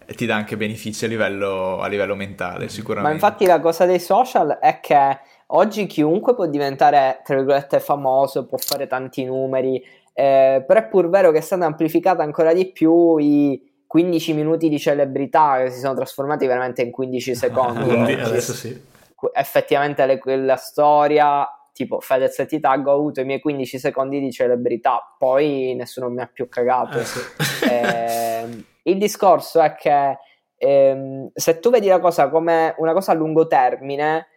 ti 0.07 0.27
dà 0.27 0.37
anche 0.37 0.57
benefici 0.57 1.05
a 1.05 1.09
livello, 1.09 1.81
a 1.81 1.89
livello 1.89 2.15
mentale, 2.15 2.69
sicuramente. 2.69 3.09
Ma 3.09 3.15
infatti 3.15 3.47
la 3.47 3.61
cosa 3.61 3.85
dei 3.85 4.01
social 4.01 4.59
è 4.61 4.81
che 4.81 5.19
oggi 5.53 5.87
chiunque 5.87 6.35
può 6.35 6.47
diventare, 6.47 7.21
tra 7.25 7.37
virgolette, 7.37 7.81
famoso, 7.81 8.47
può 8.47 8.59
fare 8.59 8.87
tanti 8.87 9.25
numeri, 9.25 9.83
eh, 10.13 10.65
però 10.67 10.81
è 10.81 10.89
pur 10.89 11.09
vero 11.09 11.31
che 11.31 11.39
è 11.39 11.43
stata 11.43 11.65
amplificata 11.65 12.23
ancora 12.23 12.53
di 12.53 12.71
più 12.73 13.17
i 13.17 13.69
15 13.87 14.35
minuti 14.35 14.69
di 14.69 14.79
celebrità 14.79 15.63
che 15.63 15.71
si 15.71 15.81
sono 15.81 15.95
trasformati 15.95 16.47
veramente 16.47 16.83
in 16.83 16.91
15 16.91 17.35
secondi. 17.37 18.13
Adesso 18.13 18.53
sì. 18.53 18.89
Effettivamente 19.33 20.07
le, 20.07 20.19
quella 20.19 20.57
storia, 20.57 21.47
tipo 21.73 22.01
Fedez 22.01 22.39
e 22.39 22.47
Titag, 22.47 22.87
ho 22.87 22.95
avuto 22.95 23.21
i 23.21 23.25
miei 23.25 23.41
15 23.41 23.79
secondi 23.79 24.21
di 24.21 24.31
celebrità, 24.31 25.15
poi 25.19 25.75
nessuno 25.75 26.09
mi 26.09 26.21
ha 26.21 26.31
più 26.33 26.49
cagato. 26.49 26.99
Eh, 26.99 27.05
sì. 27.05 27.21
eh, 27.69 28.65
il 28.85 28.99
discorso 28.99 29.61
è 29.61 29.75
che 29.75 30.19
ehm, 30.57 31.31
se 31.35 31.59
tu 31.59 31.71
vedi 31.71 31.89
la 31.89 31.99
cosa 31.99 32.29
come 32.29 32.75
una 32.79 32.93
cosa 32.93 33.13
a 33.13 33.15
lungo 33.15 33.47
termine, 33.47 34.29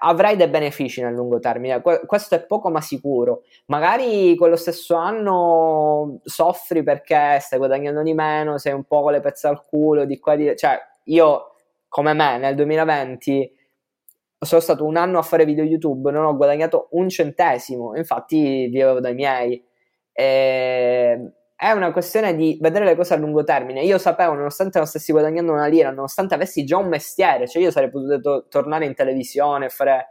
avrai 0.00 0.36
dei 0.36 0.48
benefici 0.48 1.00
nel 1.00 1.14
lungo 1.14 1.38
termine, 1.38 1.80
questo 1.80 2.34
è 2.34 2.44
poco 2.44 2.70
ma 2.70 2.80
sicuro. 2.80 3.42
Magari 3.66 4.36
quello 4.36 4.56
stesso 4.56 4.94
anno 4.94 6.20
soffri 6.24 6.82
perché 6.82 7.38
stai 7.40 7.58
guadagnando 7.58 8.02
di 8.02 8.12
meno, 8.12 8.58
sei 8.58 8.74
un 8.74 8.84
po' 8.84 9.02
con 9.02 9.12
le 9.12 9.20
pezze 9.20 9.48
al 9.48 9.64
culo, 9.64 10.04
di 10.04 10.18
qua 10.18 10.36
di 10.36 10.54
cioè 10.56 10.78
io 11.04 11.52
come 11.88 12.12
me 12.12 12.36
nel 12.38 12.54
2020 12.54 13.56
sono 14.40 14.60
stato 14.60 14.84
un 14.84 14.96
anno 14.96 15.18
a 15.18 15.22
fare 15.22 15.44
video 15.44 15.64
YouTube, 15.64 16.10
non 16.10 16.24
ho 16.24 16.36
guadagnato 16.36 16.88
un 16.92 17.08
centesimo, 17.08 17.96
infatti 17.96 18.68
vivevo 18.68 19.00
dai 19.00 19.14
miei. 19.14 19.64
E 20.12 21.32
è 21.60 21.72
una 21.72 21.90
questione 21.90 22.36
di 22.36 22.56
vedere 22.60 22.84
le 22.84 22.94
cose 22.94 23.14
a 23.14 23.16
lungo 23.16 23.42
termine. 23.42 23.82
Io 23.82 23.98
sapevo, 23.98 24.34
nonostante 24.34 24.78
non 24.78 24.86
stessi 24.86 25.10
guadagnando 25.10 25.50
una 25.50 25.66
lira, 25.66 25.90
nonostante 25.90 26.34
avessi 26.34 26.64
già 26.64 26.76
un 26.76 26.86
mestiere, 26.86 27.48
cioè 27.48 27.60
io 27.60 27.72
sarei 27.72 27.90
potuto 27.90 28.20
to- 28.20 28.46
tornare 28.48 28.84
in 28.86 28.94
televisione 28.94 29.66
e 29.66 29.68
fare. 29.68 30.08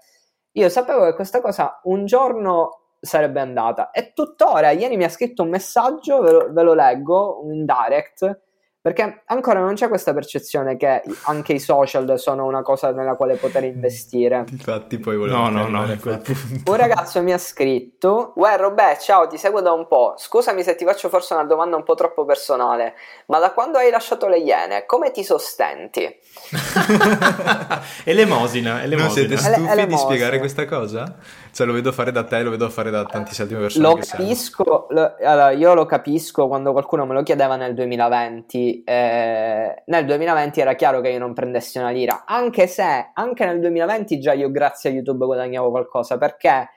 Io 0.52 0.68
sapevo 0.68 1.06
che 1.06 1.14
questa 1.14 1.40
cosa 1.40 1.80
un 1.84 2.06
giorno 2.06 2.96
sarebbe 3.00 3.40
andata. 3.40 3.92
E 3.92 4.12
tuttora, 4.14 4.72
ieri 4.72 4.98
mi 4.98 5.06
ha 5.06 5.10
scritto 5.10 5.44
un 5.44 5.50
messaggio, 5.50 6.20
ve 6.22 6.32
lo, 6.32 6.52
ve 6.52 6.64
lo 6.64 6.74
leggo, 6.74 7.40
un 7.42 7.64
direct, 7.64 8.42
Perché 8.88 9.24
ancora 9.26 9.60
non 9.60 9.74
c'è 9.74 9.90
questa 9.90 10.14
percezione 10.14 10.78
che 10.78 11.02
anche 11.24 11.52
i 11.52 11.60
social 11.60 12.18
sono 12.18 12.46
una 12.46 12.62
cosa 12.62 12.92
nella 12.92 13.16
quale 13.16 13.36
poter 13.36 13.66
investire. 13.66 14.46
Infatti 14.50 14.98
poi 14.98 15.18
volevo 15.18 15.36
No, 15.38 15.50
no, 15.50 15.68
no, 15.68 15.84
quel 16.00 16.20
punto. 16.20 16.72
Un 16.72 16.78
ragazzo 16.78 17.22
mi 17.22 17.34
ha 17.34 17.38
scritto: 17.38 18.32
Uè, 18.38 18.56
Robè, 18.56 18.96
ciao, 18.98 19.28
ti 19.28 19.38
seguo 19.38 19.60
da 19.60 19.74
un 19.74 19.88
po'. 19.90 20.14
Scusami 20.16 20.64
se 20.64 20.76
ti 20.76 20.86
faccio 20.86 21.10
forse 21.10 21.34
una 21.34 21.44
domanda 21.44 21.76
un 21.76 21.84
po' 21.84 21.96
troppo 21.96 22.24
personale, 22.24 22.94
ma 23.26 23.40
da 23.40 23.52
quando 23.52 23.78
hai 23.78 23.92
lasciato 23.92 24.30
le 24.30 24.38
Iene, 24.38 24.86
come 24.86 25.12
ti 25.12 25.26
sostenti? 25.26 26.04
elemosina, 28.06 28.84
elemosina. 28.84 28.96
Non 29.04 29.10
siete 29.10 29.34
Ele- 29.34 29.38
stufi 29.42 29.60
di 29.60 29.68
elemosina. 29.68 29.98
spiegare 29.98 30.40
questa 30.40 30.66
cosa? 30.66 31.16
Cioè 31.52 31.66
lo 31.68 31.74
vedo 31.74 31.92
fare 31.92 32.14
da 32.14 32.24
te, 32.24 32.42
lo 32.42 32.52
vedo 32.52 32.70
fare 32.70 32.90
da 32.90 33.04
tantissime 33.04 33.48
altre 33.50 33.62
persone 33.64 33.86
Lo 33.88 33.96
capisco, 33.98 34.88
lo- 34.92 35.16
allora, 35.22 35.52
io 35.52 35.74
lo 35.74 35.86
capisco 35.86 36.48
quando 36.48 36.72
qualcuno 36.72 37.06
me 37.06 37.14
lo 37.16 37.24
chiedeva 37.24 37.58
nel 37.58 37.74
2020. 37.74 38.77
Eh, 38.86 39.84
nel 39.86 40.06
2020 40.06 40.60
era 40.60 40.74
chiaro 40.76 41.02
che 41.02 41.10
io 41.10 41.20
non 41.20 41.34
prendessi 41.34 41.78
una 41.78 41.90
lira, 41.90 42.24
anche 42.26 42.68
se 42.68 43.12
anche 43.14 43.46
nel 43.46 43.60
2020 43.60 44.20
già 44.20 44.34
io 44.34 44.52
grazie 44.52 44.90
a 44.90 44.94
YouTube 44.94 45.26
guadagnavo 45.26 45.70
qualcosa, 45.70 46.18
perché 46.18 46.70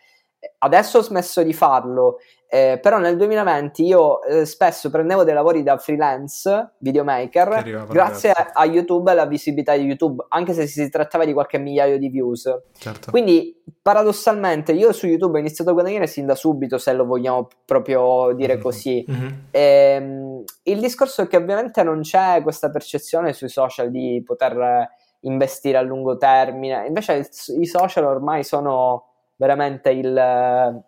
adesso 0.58 0.98
ho 0.98 1.02
smesso 1.02 1.42
di 1.42 1.52
farlo, 1.52 2.18
eh, 2.52 2.80
però 2.82 2.98
nel 2.98 3.16
2020 3.16 3.84
io 3.86 4.22
eh, 4.24 4.44
spesso 4.44 4.90
prendevo 4.90 5.22
dei 5.22 5.34
lavori 5.34 5.62
da 5.62 5.78
freelance, 5.78 6.72
videomaker, 6.78 7.62
grazie 7.88 8.32
gratis. 8.32 8.52
a 8.54 8.64
YouTube 8.64 9.08
e 9.08 9.12
alla 9.12 9.26
visibilità 9.26 9.76
di 9.76 9.84
YouTube, 9.84 10.24
anche 10.30 10.52
se 10.52 10.66
si 10.66 10.88
trattava 10.90 11.24
di 11.24 11.32
qualche 11.32 11.58
migliaio 11.58 11.96
di 11.96 12.08
views. 12.08 12.52
Certo. 12.76 13.10
Quindi, 13.12 13.62
paradossalmente, 13.80 14.72
io 14.72 14.92
su 14.92 15.06
YouTube 15.06 15.36
ho 15.38 15.40
iniziato 15.40 15.70
a 15.70 15.74
guadagnare 15.74 16.08
sin 16.08 16.26
da 16.26 16.34
subito, 16.34 16.76
se 16.78 16.92
lo 16.92 17.04
vogliamo 17.06 17.46
proprio 17.64 18.32
dire 18.34 18.56
Mhm. 18.56 18.60
così. 18.60 19.04
Mhm. 19.06 19.42
Ehm, 19.52 20.44
il 20.64 20.80
discorso 20.80 21.22
è 21.22 21.28
che 21.28 21.36
ovviamente 21.36 21.82
non 21.84 22.00
c'è 22.00 22.40
questa 22.42 22.68
percezione 22.70 23.32
sui 23.32 23.48
social 23.48 23.90
di 23.92 24.20
poter 24.26 24.88
investire 25.20 25.78
a 25.78 25.82
lungo 25.82 26.16
termine, 26.16 26.86
invece 26.86 27.28
i 27.58 27.66
social 27.66 28.04
ormai 28.06 28.42
sono 28.42 29.04
veramente 29.36 29.90
il, 29.90 30.82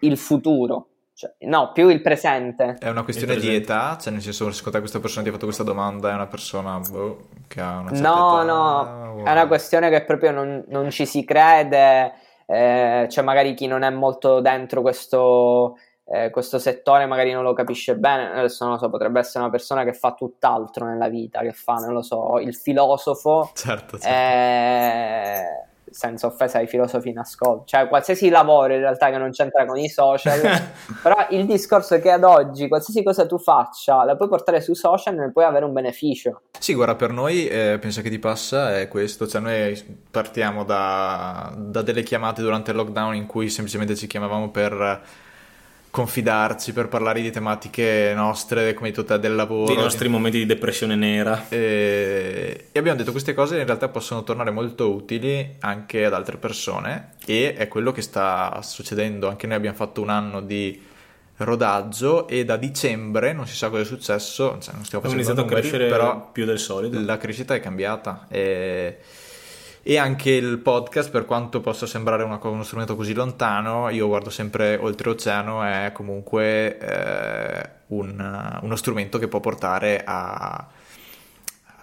il 0.00 0.16
futuro, 0.18 0.86
Cioè, 1.14 1.34
no, 1.40 1.72
più 1.72 1.88
il 1.88 2.00
presente. 2.00 2.76
È 2.78 2.88
una 2.88 3.02
questione 3.02 3.36
di 3.36 3.54
età? 3.54 3.96
Cioè, 4.00 4.12
nel 4.12 4.22
senso, 4.22 4.50
secondo 4.52 4.72
te 4.72 4.78
questa 4.80 5.00
persona 5.00 5.22
ti 5.22 5.28
ha 5.28 5.32
fatto 5.32 5.44
questa 5.44 5.62
domanda 5.64 6.10
è 6.10 6.14
una 6.14 6.26
persona 6.26 6.78
boh, 6.80 7.28
che 7.46 7.60
ha 7.60 7.78
una 7.78 7.92
certa 7.92 8.08
No, 8.08 8.18
età? 8.18 8.42
no, 8.44 9.12
o- 9.20 9.24
è 9.24 9.30
una 9.32 9.46
questione 9.46 9.90
che 9.90 10.04
proprio 10.04 10.30
non, 10.30 10.64
non 10.68 10.90
ci 10.90 11.04
si 11.06 11.24
crede, 11.24 12.12
eh, 12.46 13.04
c'è 13.08 13.22
magari 13.22 13.54
chi 13.54 13.66
non 13.66 13.82
è 13.82 13.90
molto 13.90 14.40
dentro 14.40 14.80
questo, 14.80 15.76
eh, 16.04 16.30
questo 16.30 16.58
settore, 16.58 17.06
magari 17.06 17.32
non 17.32 17.42
lo 17.42 17.52
capisce 17.52 17.96
bene, 17.96 18.30
adesso 18.30 18.64
non 18.64 18.74
lo 18.74 18.78
so, 18.80 18.88
potrebbe 18.88 19.18
essere 19.20 19.40
una 19.40 19.50
persona 19.52 19.84
che 19.84 19.92
fa 19.92 20.12
tutt'altro 20.14 20.86
nella 20.86 21.08
vita, 21.08 21.40
che 21.40 21.52
fa, 21.52 21.74
non 21.74 21.92
lo 21.92 22.02
so, 22.02 22.38
il 22.38 22.54
filosofo, 22.54 23.50
Certo, 23.54 23.98
certo. 23.98 24.06
eh, 24.08 25.68
senza 25.90 26.26
offesa 26.26 26.58
ai 26.58 26.66
filosofi 26.66 27.08
in 27.08 27.18
ascolto, 27.18 27.64
cioè 27.66 27.88
qualsiasi 27.88 28.28
lavoro 28.28 28.74
in 28.74 28.80
realtà 28.80 29.10
che 29.10 29.18
non 29.18 29.30
c'entra 29.30 29.66
con 29.66 29.76
i 29.76 29.88
social, 29.88 30.40
però 31.02 31.26
il 31.30 31.46
discorso 31.46 31.94
è 31.94 32.00
che 32.00 32.10
ad 32.10 32.24
oggi 32.24 32.68
qualsiasi 32.68 33.02
cosa 33.02 33.26
tu 33.26 33.38
faccia 33.38 34.04
la 34.04 34.16
puoi 34.16 34.28
portare 34.28 34.60
sui 34.60 34.74
social 34.74 35.14
e 35.14 35.18
ne 35.18 35.32
puoi 35.32 35.44
avere 35.44 35.64
un 35.64 35.72
beneficio. 35.72 36.42
Sì, 36.58 36.74
guarda, 36.74 36.94
per 36.94 37.10
noi 37.10 37.46
eh, 37.46 37.78
pensa 37.80 38.02
che 38.02 38.10
ti 38.10 38.18
passa 38.18 38.78
è 38.78 38.88
questo, 38.88 39.26
cioè 39.26 39.40
noi 39.40 40.00
partiamo 40.10 40.64
da, 40.64 41.52
da 41.56 41.82
delle 41.82 42.02
chiamate 42.02 42.42
durante 42.42 42.70
il 42.70 42.76
lockdown 42.76 43.14
in 43.14 43.26
cui 43.26 43.48
semplicemente 43.48 43.96
ci 43.96 44.06
chiamavamo 44.06 44.50
per 44.50 45.02
confidarci, 45.90 46.72
per 46.72 46.88
parlare 46.88 47.20
di 47.20 47.30
tematiche 47.30 48.12
nostre, 48.14 48.74
come 48.74 48.88
hai 48.88 48.94
detto 48.94 49.04
te, 49.04 49.18
del 49.18 49.34
lavoro. 49.34 49.72
I 49.72 49.76
nostri 49.76 50.08
momenti 50.08 50.38
di 50.38 50.46
depressione 50.46 50.94
nera. 50.94 51.46
E, 51.48 52.66
e 52.70 52.78
abbiamo 52.78 52.96
detto 52.96 53.10
queste 53.10 53.34
cose 53.34 53.58
in 53.58 53.66
realtà 53.66 53.88
possono 53.88 54.22
tornare 54.22 54.50
molto 54.50 54.92
utili 54.92 55.56
anche 55.60 56.04
ad 56.04 56.14
altre 56.14 56.36
persone 56.36 57.14
e 57.26 57.54
è 57.54 57.66
quello 57.68 57.90
che 57.92 58.02
sta 58.02 58.60
succedendo. 58.62 59.28
Anche 59.28 59.46
noi 59.46 59.56
abbiamo 59.56 59.76
fatto 59.76 60.00
un 60.00 60.10
anno 60.10 60.40
di 60.40 60.88
rodaggio 61.38 62.28
e 62.28 62.44
da 62.44 62.56
dicembre 62.56 63.32
non 63.32 63.46
si 63.46 63.56
sa 63.56 63.68
cosa 63.68 63.82
è 63.82 63.84
successo, 63.84 64.58
cioè 64.60 64.74
non 64.74 64.84
stiamo 64.84 65.04
Abbiamo 65.04 65.22
facendo 65.22 65.22
iniziato 65.22 65.40
a 65.40 65.44
crescere 65.46 65.88
però 65.88 66.30
più 66.30 66.44
del 66.44 66.58
solito. 66.58 67.00
la 67.00 67.16
crescita 67.16 67.54
è 67.54 67.60
cambiata 67.60 68.26
e, 68.28 68.98
e 69.82 69.96
anche 69.96 70.30
il 70.30 70.58
podcast, 70.58 71.10
per 71.10 71.24
quanto 71.24 71.60
possa 71.60 71.86
sembrare 71.86 72.22
una 72.22 72.38
uno 72.42 72.62
strumento 72.62 72.96
così 72.96 73.14
lontano, 73.14 73.88
io 73.88 74.06
guardo 74.08 74.30
sempre 74.30 74.76
oltreoceano, 74.76 75.62
è 75.62 75.90
comunque 75.92 76.78
eh, 76.78 77.68
un- 77.88 78.58
uno 78.62 78.76
strumento 78.76 79.18
che 79.18 79.28
può 79.28 79.40
portare 79.40 80.02
a 80.04 80.66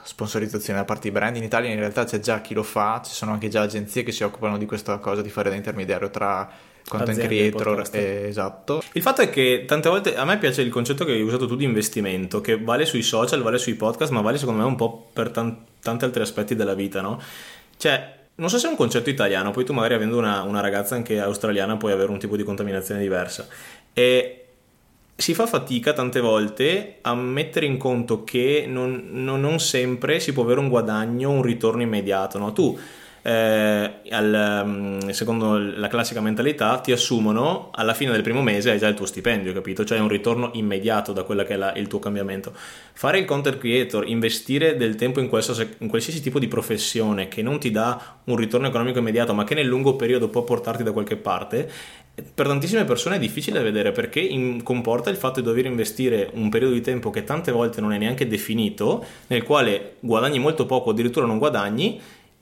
sponsorizzazione 0.03 0.79
da 0.79 0.86
parte 0.86 1.10
di 1.10 1.12
brand. 1.12 1.36
In 1.36 1.43
Italia 1.43 1.69
in 1.69 1.79
realtà 1.79 2.05
c'è 2.05 2.19
già 2.19 2.39
chi 2.39 2.53
lo 2.53 2.63
fa, 2.63 3.01
ci 3.03 3.12
sono 3.13 3.31
anche 3.33 3.49
già 3.49 3.62
agenzie 3.62 4.03
che 4.03 4.12
si 4.12 4.23
occupano 4.23 4.57
di 4.57 4.65
questa 4.65 4.97
cosa, 4.99 5.21
di 5.21 5.29
fare 5.29 5.49
da 5.49 5.55
intermediario 5.55 6.10
tra 6.10 6.49
content 6.88 7.17
Aziende 7.17 7.47
e 7.47 7.51
creator, 7.51 7.83
eh, 7.91 8.27
esatto. 8.27 8.81
Il 8.93 9.01
fatto 9.01 9.21
è 9.21 9.29
che 9.29 9.65
tante 9.67 9.89
volte 9.89 10.15
a 10.15 10.23
me 10.23 10.38
piace 10.38 10.62
il 10.62 10.69
concetto 10.69 11.03
che 11.03 11.12
hai 11.12 11.21
usato 11.21 11.45
tu 11.45 11.57
di 11.57 11.65
investimento, 11.65 12.39
che 12.39 12.57
vale 12.57 12.86
sui 12.86 13.01
social, 13.01 13.41
vale 13.41 13.57
sui 13.57 13.73
podcast, 13.73 14.12
ma 14.13 14.21
vale 14.21 14.38
secondo 14.38 14.62
me 14.62 14.67
un 14.67 14.75
po' 14.77 15.10
per 15.12 15.29
tan- 15.31 15.65
tanti 15.81 16.05
altri 16.05 16.21
aspetti 16.21 16.55
della 16.55 16.73
vita, 16.73 17.01
no? 17.01 17.19
Cioè, 17.77 18.15
non 18.35 18.49
so 18.49 18.57
se 18.57 18.67
è 18.67 18.69
un 18.69 18.75
concetto 18.75 19.09
italiano, 19.09 19.51
poi 19.51 19.65
tu 19.65 19.73
magari 19.73 19.95
avendo 19.95 20.17
una, 20.17 20.41
una 20.43 20.59
ragazza 20.59 20.95
anche 20.95 21.19
australiana 21.19 21.77
puoi 21.77 21.91
avere 21.91 22.11
un 22.11 22.19
tipo 22.19 22.35
di 22.35 22.43
contaminazione 22.43 23.01
diversa. 23.01 23.47
E 23.93 24.41
si 25.15 25.33
fa 25.33 25.47
fatica 25.47 25.93
tante 25.93 26.19
volte 26.19 26.97
a 27.01 27.15
mettere 27.15 27.65
in 27.65 27.77
conto 27.77 28.23
che 28.23 28.65
non, 28.67 29.07
non- 29.11 29.39
non 29.39 29.59
sempre 29.59 30.19
si 30.19 30.33
può 30.33 30.43
avere 30.43 30.59
un 30.59 30.69
guadagno, 30.69 31.31
un 31.31 31.41
ritorno 31.41 31.81
immediato, 31.81 32.37
no? 32.37 32.53
Tu, 32.53 32.77
eh, 33.27 33.91
al, 34.09 34.63
mm, 34.65 35.09
secondo 35.09 35.57
la 35.57 35.89
classica 35.89 36.21
mentalità, 36.21 36.77
ti 36.79 36.93
assumono 36.93 37.71
alla 37.73 37.93
fine 37.93 38.11
del 38.11 38.21
primo 38.21 38.41
mese 38.41 38.71
hai 38.71 38.77
già 38.77 38.87
il 38.87 38.95
tuo 38.95 39.05
stipendio, 39.05 39.51
capito? 39.51 39.83
Cioè 39.83 39.99
un 39.99 40.07
ritorno 40.07 40.51
immediato 40.53 41.11
da 41.11 41.23
quello 41.23 41.43
che 41.43 41.55
è 41.55 41.57
la- 41.57 41.73
il 41.75 41.87
tuo 41.87 41.99
cambiamento. 41.99 42.53
Fare 42.93 43.19
il 43.19 43.25
content 43.25 43.57
creator, 43.57 44.07
investire 44.07 44.77
del 44.77 44.95
tempo 44.95 45.19
in, 45.19 45.27
qualsiasi, 45.27 45.67
in 45.79 45.89
qualsiasi 45.89 46.21
tipo 46.21 46.39
di 46.39 46.47
professione 46.47 47.27
che 47.27 47.41
non 47.41 47.59
ti 47.59 47.69
dà 47.69 48.19
un 48.23 48.37
ritorno 48.37 48.67
economico 48.67 48.99
immediato, 48.99 49.33
ma 49.33 49.43
che 49.43 49.55
nel 49.55 49.67
lungo 49.67 49.97
periodo 49.97 50.29
può 50.29 50.43
portarti 50.43 50.83
da 50.83 50.93
qualche 50.93 51.17
parte, 51.17 51.69
per 52.33 52.47
tantissime 52.47 52.83
persone 52.83 53.17
è 53.17 53.19
difficile 53.19 53.59
da 53.59 53.63
vedere 53.63 53.91
perché 53.91 54.19
in- 54.19 54.63
comporta 54.63 55.11
il 55.11 55.17
fatto 55.17 55.39
di 55.39 55.45
dover 55.45 55.65
investire 55.65 56.29
un 56.33 56.49
periodo 56.49 56.73
di 56.73 56.81
tempo 56.81 57.11
che 57.11 57.23
tante 57.23 57.51
volte 57.51 57.79
non 57.79 57.93
è 57.93 57.97
neanche 57.99 58.25
definito, 58.25 59.05
nel 59.27 59.43
quale 59.43 59.97
guadagni 59.99 60.39
molto 60.39 60.65
poco, 60.65 60.89
addirittura 60.89 61.27
non 61.27 61.37
guadagni, 61.37 61.99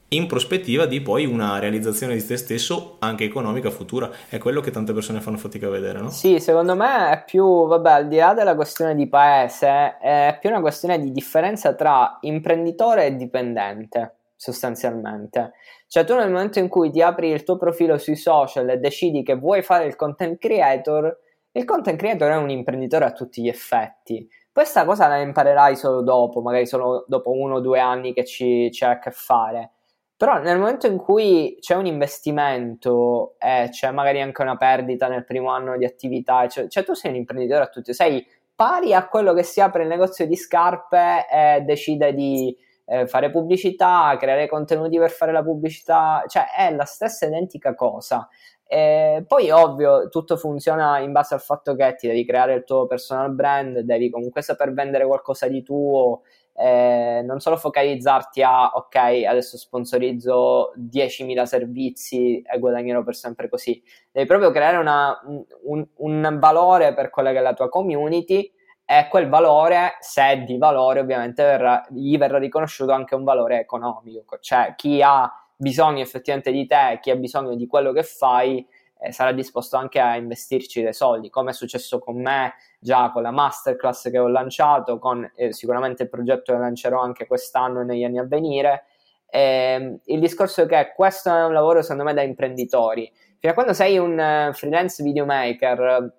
in 0.09 0.27
prospettiva 0.27 0.85
di 0.85 1.01
poi 1.01 1.25
una 1.25 1.57
realizzazione 1.59 2.13
di 2.13 2.25
te 2.25 2.37
stesso 2.37 2.97
anche 2.99 3.23
economica 3.23 3.69
futura. 3.69 4.09
È 4.29 4.37
quello 4.37 4.61
che 4.61 4.71
tante 4.71 4.93
persone 4.93 5.19
fanno 5.19 5.37
fatica 5.37 5.67
a 5.67 5.71
vedere, 5.71 5.99
no? 5.99 6.09
Sì, 6.09 6.39
secondo 6.39 6.75
me 6.75 7.11
è 7.11 7.23
più, 7.25 7.65
vabbè, 7.65 7.91
al 7.91 8.07
di 8.07 8.17
là 8.17 8.33
della 8.33 8.55
questione 8.55 8.95
di 8.95 9.09
paese, 9.09 9.97
è 9.97 10.37
più 10.39 10.49
una 10.49 10.61
questione 10.61 10.99
di 10.99 11.11
differenza 11.11 11.73
tra 11.73 12.17
imprenditore 12.21 13.07
e 13.07 13.15
dipendente, 13.15 14.15
sostanzialmente. 14.35 15.53
Cioè 15.87 16.03
tu 16.03 16.15
nel 16.15 16.31
momento 16.31 16.59
in 16.59 16.67
cui 16.67 16.91
ti 16.91 17.01
apri 17.01 17.29
il 17.29 17.43
tuo 17.43 17.57
profilo 17.57 17.97
sui 17.97 18.15
social 18.15 18.69
e 18.69 18.77
decidi 18.77 19.23
che 19.23 19.35
vuoi 19.35 19.63
fare 19.63 19.85
il 19.85 19.95
content 19.95 20.37
creator, 20.37 21.17
il 21.51 21.65
content 21.65 21.97
creator 21.97 22.31
è 22.31 22.35
un 22.35 22.49
imprenditore 22.49 23.05
a 23.05 23.11
tutti 23.11 23.41
gli 23.41 23.47
effetti. 23.47 24.27
Questa 24.51 24.85
cosa 24.85 25.07
la 25.07 25.17
imparerai 25.17 25.75
solo 25.75 26.01
dopo, 26.01 26.41
magari 26.41 26.65
solo 26.65 27.05
dopo 27.07 27.31
uno 27.31 27.55
o 27.55 27.59
due 27.59 27.79
anni 27.79 28.13
che 28.13 28.23
ci 28.23 28.69
c'è 28.71 28.87
a 28.87 28.99
che 28.99 29.11
fare. 29.11 29.71
Però 30.17 30.39
nel 30.39 30.57
momento 30.57 30.87
in 30.87 30.97
cui 30.97 31.57
c'è 31.59 31.75
un 31.75 31.85
investimento 31.85 33.35
e 33.37 33.67
c'è 33.69 33.91
magari 33.91 34.21
anche 34.21 34.41
una 34.41 34.55
perdita 34.55 35.09
nel 35.09 35.25
primo 35.25 35.49
anno 35.49 35.77
di 35.77 35.83
attività, 35.83 36.47
cioè, 36.47 36.67
cioè 36.67 36.85
tu 36.85 36.93
sei 36.93 37.11
un 37.11 37.17
imprenditore 37.17 37.63
a 37.63 37.67
tutti, 37.67 37.93
sei 37.93 38.25
pari 38.55 38.93
a 38.93 39.07
quello 39.07 39.33
che 39.33 39.43
si 39.43 39.59
apre 39.59 39.83
il 39.83 39.89
negozio 39.89 40.25
di 40.25 40.37
scarpe 40.37 41.27
e 41.29 41.61
decide 41.65 42.13
di 42.13 42.55
eh, 42.85 43.07
fare 43.07 43.29
pubblicità, 43.29 44.15
creare 44.17 44.47
contenuti 44.47 44.97
per 44.97 45.11
fare 45.11 45.33
la 45.33 45.43
pubblicità, 45.43 46.23
cioè 46.27 46.45
è 46.55 46.73
la 46.73 46.85
stessa 46.85 47.25
identica 47.25 47.75
cosa. 47.75 48.27
E 48.67 49.23
poi 49.27 49.51
ovvio 49.51 50.09
tutto 50.09 50.37
funziona 50.37 50.99
in 50.99 51.11
base 51.11 51.35
al 51.35 51.41
fatto 51.41 51.75
che 51.75 51.95
ti 51.95 52.07
devi 52.07 52.25
creare 52.25 52.53
il 52.55 52.63
tuo 52.63 52.87
personal 52.87 53.31
brand, 53.31 53.79
devi 53.79 54.09
comunque 54.09 54.41
saper 54.41 54.73
vendere 54.73 55.05
qualcosa 55.05 55.47
di 55.47 55.61
tuo, 55.61 56.21
eh, 56.57 57.21
non 57.25 57.39
solo 57.41 57.57
focalizzarti 57.57 58.41
a 58.41 58.71
ok, 58.73 58.95
adesso 59.27 59.57
sponsorizzo 59.57 60.73
10.000 60.77 61.43
servizi 61.43 62.41
e 62.41 62.59
guadagnerò 62.59 63.03
per 63.03 63.15
sempre 63.15 63.49
così. 63.49 63.83
Devi 64.11 64.25
proprio 64.25 64.51
creare 64.51 64.77
una, 64.77 65.19
un, 65.63 65.85
un 65.95 66.37
valore 66.39 66.93
per 66.93 67.09
quella 67.09 67.31
che 67.31 67.39
è 67.39 67.41
la 67.41 67.53
tua 67.53 67.67
community 67.67 68.49
e 68.85 69.07
quel 69.09 69.27
valore, 69.27 69.97
se 69.99 70.21
è 70.21 70.37
di 70.43 70.57
valore, 70.57 70.99
ovviamente 71.01 71.43
verrà, 71.43 71.85
gli 71.89 72.17
verrà 72.17 72.37
riconosciuto 72.37 72.91
anche 72.91 73.15
un 73.15 73.23
valore 73.23 73.59
economico. 73.59 74.37
Cioè 74.39 74.75
chi 74.77 75.01
ha 75.01 75.29
bisogno 75.57 76.01
effettivamente 76.01 76.51
di 76.51 76.65
te, 76.65 76.99
chi 77.01 77.09
ha 77.09 77.15
bisogno 77.15 77.55
di 77.55 77.67
quello 77.67 77.91
che 77.91 78.03
fai, 78.03 78.65
eh, 79.05 79.11
sarà 79.11 79.31
disposto 79.31 79.77
anche 79.77 79.99
a 79.99 80.15
investirci 80.15 80.81
dei 80.81 80.93
soldi, 80.93 81.29
come 81.29 81.51
è 81.51 81.53
successo 81.53 81.99
con 81.99 82.19
me 82.19 82.53
già 82.79 83.11
con 83.11 83.21
la 83.21 83.31
masterclass 83.31 84.09
che 84.09 84.17
ho 84.17 84.27
lanciato, 84.27 84.97
con 84.99 85.29
eh, 85.35 85.53
sicuramente 85.53 86.03
il 86.03 86.09
progetto 86.09 86.53
che 86.53 86.59
lancerò 86.59 87.01
anche 87.01 87.27
quest'anno 87.27 87.81
e 87.81 87.83
negli 87.83 88.03
anni 88.03 88.19
a 88.19 88.25
venire. 88.25 88.85
Eh, 89.27 89.99
il 90.05 90.19
discorso 90.19 90.63
è 90.63 90.65
che 90.65 90.93
questo 90.95 91.29
è 91.29 91.43
un 91.45 91.53
lavoro 91.53 91.81
secondo 91.81 92.03
me 92.03 92.13
da 92.13 92.21
imprenditori. 92.21 93.11
Fino 93.37 93.51
a 93.51 93.55
quando 93.55 93.73
sei 93.73 93.97
un 93.97 94.13
uh, 94.13 94.53
freelance 94.53 95.03
videomaker, 95.03 96.13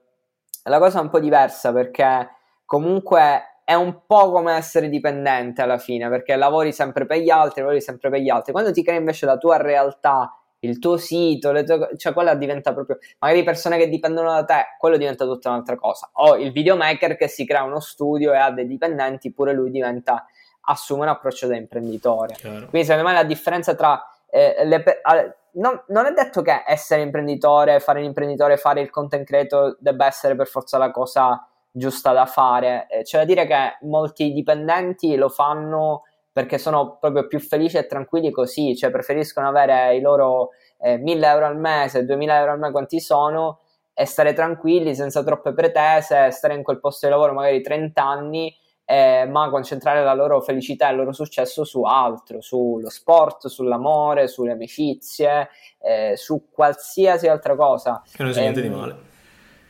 la 0.64 0.78
cosa 0.78 0.98
è 0.98 1.02
un 1.02 1.08
po' 1.08 1.18
diversa 1.18 1.72
perché 1.72 2.30
comunque 2.64 3.60
è 3.64 3.74
un 3.74 4.02
po' 4.06 4.30
come 4.30 4.54
essere 4.54 4.88
dipendente 4.88 5.62
alla 5.62 5.78
fine, 5.78 6.08
perché 6.08 6.36
lavori 6.36 6.72
sempre 6.72 7.04
per 7.04 7.18
gli 7.18 7.30
altri, 7.30 7.62
lavori 7.62 7.80
sempre 7.80 8.10
per 8.10 8.20
gli 8.20 8.28
altri. 8.28 8.52
Quando 8.52 8.70
ti 8.70 8.84
crei 8.84 8.98
invece 8.98 9.26
la 9.26 9.38
tua 9.38 9.56
realtà 9.56 10.32
il 10.66 10.78
tuo 10.78 10.96
sito, 10.96 11.52
tue, 11.64 11.90
cioè 11.96 12.12
quella 12.12 12.34
diventa 12.34 12.72
proprio, 12.74 12.98
magari 13.18 13.42
persone 13.42 13.78
che 13.78 13.88
dipendono 13.88 14.32
da 14.32 14.44
te, 14.44 14.64
quello 14.78 14.96
diventa 14.96 15.24
tutta 15.24 15.50
un'altra 15.50 15.76
cosa. 15.76 16.10
O 16.14 16.36
il 16.36 16.52
videomaker 16.52 17.16
che 17.16 17.28
si 17.28 17.46
crea 17.46 17.62
uno 17.62 17.80
studio 17.80 18.32
e 18.32 18.36
ha 18.36 18.50
dei 18.50 18.66
dipendenti, 18.66 19.32
pure 19.32 19.52
lui 19.52 19.70
diventa, 19.70 20.26
assume 20.62 21.02
un 21.02 21.08
approccio 21.08 21.46
da 21.46 21.56
imprenditore. 21.56 22.34
Chiaro. 22.34 22.66
Quindi 22.68 22.86
secondo 22.86 23.08
me 23.08 23.14
la 23.14 23.24
differenza 23.24 23.74
tra... 23.74 24.02
Eh, 24.28 24.64
le, 24.64 24.82
eh, 24.84 25.36
non, 25.52 25.82
non, 25.88 26.06
è 26.06 26.12
detto 26.12 26.42
che 26.42 26.64
essere 26.66 27.02
imprenditore, 27.02 27.80
fare 27.80 28.00
l'imprenditore, 28.00 28.56
fare 28.56 28.80
il 28.80 28.90
content 28.90 29.26
creator 29.26 29.76
debba 29.80 30.06
essere 30.06 30.34
per 30.34 30.46
forza 30.46 30.76
la 30.76 30.90
cosa 30.90 31.48
giusta 31.70 32.12
da 32.12 32.26
fare. 32.26 32.86
Eh, 32.88 33.02
c'è 33.02 33.18
da 33.18 33.24
dire 33.24 33.46
che 33.46 33.78
molti 33.82 34.32
dipendenti 34.32 35.16
lo 35.16 35.28
fanno 35.28 36.02
perché 36.36 36.58
sono 36.58 36.98
proprio 37.00 37.26
più 37.26 37.40
felici 37.40 37.78
e 37.78 37.86
tranquilli 37.86 38.30
così, 38.30 38.76
cioè 38.76 38.90
preferiscono 38.90 39.48
avere 39.48 39.96
i 39.96 40.02
loro 40.02 40.50
eh, 40.78 40.98
1000 40.98 41.26
euro 41.26 41.46
al 41.46 41.56
mese, 41.56 42.04
2000 42.04 42.38
euro 42.38 42.52
al 42.52 42.58
mese 42.58 42.72
quanti 42.72 43.00
sono 43.00 43.60
e 43.94 44.04
stare 44.04 44.34
tranquilli 44.34 44.94
senza 44.94 45.24
troppe 45.24 45.54
pretese, 45.54 46.30
stare 46.32 46.52
in 46.54 46.62
quel 46.62 46.78
posto 46.78 47.06
di 47.06 47.12
lavoro 47.12 47.32
magari 47.32 47.62
30 47.62 48.02
anni, 48.04 48.54
eh, 48.84 49.26
ma 49.26 49.48
concentrare 49.48 50.04
la 50.04 50.12
loro 50.12 50.42
felicità 50.42 50.88
e 50.88 50.90
il 50.90 50.98
loro 50.98 51.12
successo 51.12 51.64
su 51.64 51.84
altro, 51.84 52.42
sullo 52.42 52.90
sport, 52.90 53.46
sull'amore, 53.46 54.28
sulle 54.28 54.52
amicizie, 54.52 55.48
eh, 55.80 56.18
su 56.18 56.50
qualsiasi 56.50 57.28
altra 57.28 57.56
cosa. 57.56 58.02
Che 58.12 58.22
non 58.22 58.32
c'è 58.32 58.40
niente 58.40 58.60
di 58.60 58.66
ehm, 58.66 58.74
male 58.74 59.05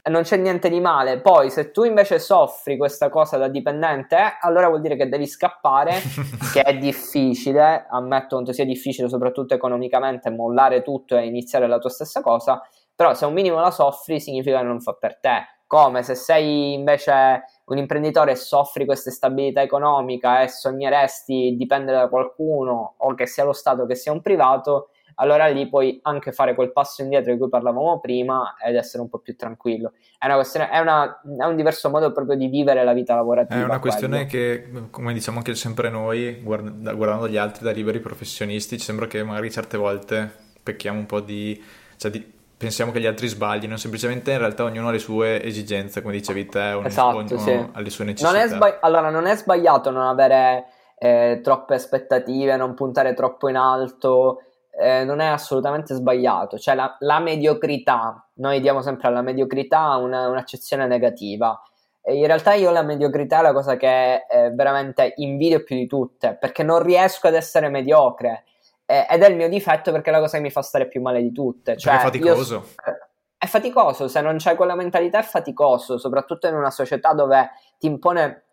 non 0.09 0.23
c'è 0.23 0.37
niente 0.37 0.69
di 0.69 0.81
male. 0.81 1.21
Poi, 1.21 1.51
se 1.51 1.71
tu 1.71 1.85
invece 1.85 2.19
soffri 2.19 2.77
questa 2.77 3.09
cosa 3.09 3.37
da 3.37 3.49
dipendente, 3.49 4.17
allora 4.41 4.69
vuol 4.69 4.81
dire 4.81 4.97
che 4.97 5.09
devi 5.09 5.27
scappare, 5.27 6.01
che 6.53 6.63
è 6.63 6.77
difficile. 6.77 7.87
Ammetto 7.89 8.35
quanto 8.35 8.53
sia 8.53 8.65
difficile, 8.65 9.09
soprattutto 9.09 9.55
economicamente, 9.55 10.31
mollare 10.31 10.83
tutto 10.83 11.17
e 11.17 11.27
iniziare 11.27 11.67
la 11.67 11.79
tua 11.79 11.91
stessa 11.91 12.21
cosa. 12.21 12.63
Però, 12.95 13.15
se 13.15 13.27
un 13.27 13.33
minimo 13.33 13.61
la 13.61 13.71
soffri, 13.71 14.21
significa 14.21 14.59
che 14.59 14.65
non 14.65 14.81
fa 14.81 14.93
per 14.93 15.19
te. 15.19 15.45
Come 15.67 16.05
se 16.05 16.15
sei 16.15 16.75
invece 16.75 17.43
un 17.65 17.79
imprenditore 17.79 18.31
e 18.31 18.37
soffri 18.37 18.85
questa 18.85 19.11
stabilità 19.11 19.63
economica 19.63 20.43
e 20.43 20.49
sogneresti 20.49 21.51
di 21.51 21.57
dipendere 21.57 21.99
da 21.99 22.09
qualcuno, 22.09 22.95
o 22.99 23.15
che 23.15 23.27
sia 23.27 23.43
lo 23.43 23.53
Stato 23.53 23.85
che 23.87 23.97
sia 23.97 24.13
un 24.13 24.23
privato, 24.23 24.91
allora 25.17 25.47
lì 25.49 25.69
puoi 25.69 25.99
anche 26.03 26.33
fare 26.33 26.55
quel 26.55 26.73
passo 26.73 27.03
indietro 27.03 27.33
di 27.33 27.39
cui 27.39 27.49
parlavamo 27.49 28.01
prima 28.01 28.55
ed 28.64 28.77
essere 28.77 29.03
un 29.03 29.09
po' 29.09 29.19
più 29.19 29.37
tranquillo. 29.37 29.93
È, 30.19 30.27
una 30.27 30.37
questione, 30.37 30.71
è, 30.71 30.79
una, 30.79 31.21
è 31.39 31.45
un 31.45 31.57
diverso 31.57 31.91
modo 31.91 32.12
proprio 32.12 32.37
di 32.37 32.49
vivere 32.49 32.85
la 32.85 32.93
vita 32.93 33.14
lavorativa. 33.14 33.61
È 33.61 33.64
una 33.64 33.79
questione 33.79 34.27
quello. 34.27 34.83
che, 34.83 34.89
come 34.91 35.12
diciamo 35.12 35.39
anche 35.39 35.55
sempre 35.55 35.91
noi, 35.91 36.41
guarda, 36.43 36.93
guardando 36.93 37.29
gli 37.29 37.37
altri 37.37 37.64
da 37.64 37.71
liberi 37.71 38.01
professionisti, 38.01 38.79
ci 38.79 38.85
sembra 38.85 39.07
che 39.07 39.23
magari 39.23 39.51
certe 39.51 39.77
volte 39.77 40.31
pecchiamo 40.62 40.99
un 40.99 41.07
po' 41.07 41.21
di... 41.21 41.62
Cioè 41.97 42.11
di 42.11 42.35
pensiamo 42.57 42.91
che 42.91 43.01
gli 43.01 43.07
altri 43.07 43.27
sbaglino, 43.27 43.77
semplicemente 43.77 44.33
in 44.33 44.39
realtà 44.39 44.64
ognuno 44.64 44.89
ha 44.89 44.91
le 44.91 44.99
sue 44.99 45.43
esigenze, 45.43 46.01
come 46.01 46.14
dicevi 46.14 46.47
te, 46.47 46.73
ognuno, 46.73 46.87
esatto, 46.87 47.39
sì. 47.39 47.51
ha 47.51 47.81
le 47.81 47.91
sue 47.91 48.05
necessità. 48.05 48.39
Non 48.39 48.49
sbagli- 48.49 48.79
allora, 48.81 49.11
non 49.11 49.27
è 49.27 49.37
sbagliato 49.37 49.91
non 49.91 50.07
avere 50.07 50.67
eh, 50.99 51.41
troppe 51.43 51.75
aspettative, 51.75 52.57
non 52.57 52.75
puntare 52.75 53.12
troppo 53.14 53.49
in 53.49 53.57
alto, 53.57 54.43
eh, 54.79 55.05
non 55.05 55.20
è 55.20 55.27
assolutamente 55.27 55.95
sbagliato, 55.95 56.59
cioè 56.59 56.74
la, 56.74 56.97
la, 57.01 57.18
mediocrità, 57.18 58.27
noi 58.35 58.61
diamo 58.61 58.83
sempre 58.83 59.09
alla 59.09 59.22
mediocrità 59.22 59.97
una, 59.97 60.29
un'accezione 60.29 60.87
negativa. 60.87 61.61
E 62.03 62.16
in 62.16 62.27
realtà 62.27 62.55
io 62.55 62.70
la 62.70 62.83
mediocrità 62.83 63.41
è 63.41 63.43
la 63.43 63.53
cosa 63.53 63.77
che 63.77 64.27
eh, 64.29 64.51
veramente 64.51 65.14
invidio 65.16 65.64
più 65.64 65.77
di 65.77 65.87
tutte, 65.87 66.37
perché 66.39 66.62
non 66.62 66.83
riesco 66.83 67.27
ad 67.27 67.35
essere 67.35 67.68
mediocre. 67.68 68.45
Eh, 68.85 69.07
ed 69.11 69.22
è 69.22 69.29
il 69.29 69.35
mio 69.35 69.49
difetto 69.49 69.91
perché 69.91 70.11
è 70.11 70.12
la 70.12 70.20
cosa 70.20 70.37
che 70.37 70.43
mi 70.43 70.51
fa 70.51 70.62
stare 70.62 70.87
più 70.87 71.01
male 71.01 71.20
di 71.20 71.33
tutte. 71.33 71.77
Cioè, 71.77 71.97
è 71.97 71.99
faticoso. 71.99 72.55
Io, 72.55 72.99
è 73.39 73.47
faticoso, 73.47 74.09
se 74.09 74.20
non 74.22 74.37
c'hai 74.39 74.57
quella 74.57 74.74
mentalità 74.74 75.18
è 75.18 75.22
faticoso, 75.22 75.99
soprattutto 75.99 76.49
in 76.49 76.55
una 76.55 76.70
società 76.70 77.12
dove 77.12 77.51
ti 77.79 77.87
impone 77.87 78.46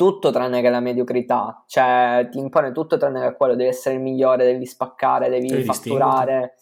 tutto 0.00 0.30
tranne 0.30 0.62
che 0.62 0.70
la 0.70 0.80
mediocrità, 0.80 1.62
cioè 1.66 2.26
ti 2.30 2.38
impone 2.38 2.72
tutto 2.72 2.96
tranne 2.96 3.20
che 3.20 3.36
quello, 3.36 3.54
devi 3.54 3.68
essere 3.68 3.96
il 3.96 4.00
migliore, 4.00 4.46
devi 4.46 4.64
spaccare, 4.64 5.28
devi 5.28 5.50
Sei 5.50 5.62
fatturare. 5.62 6.54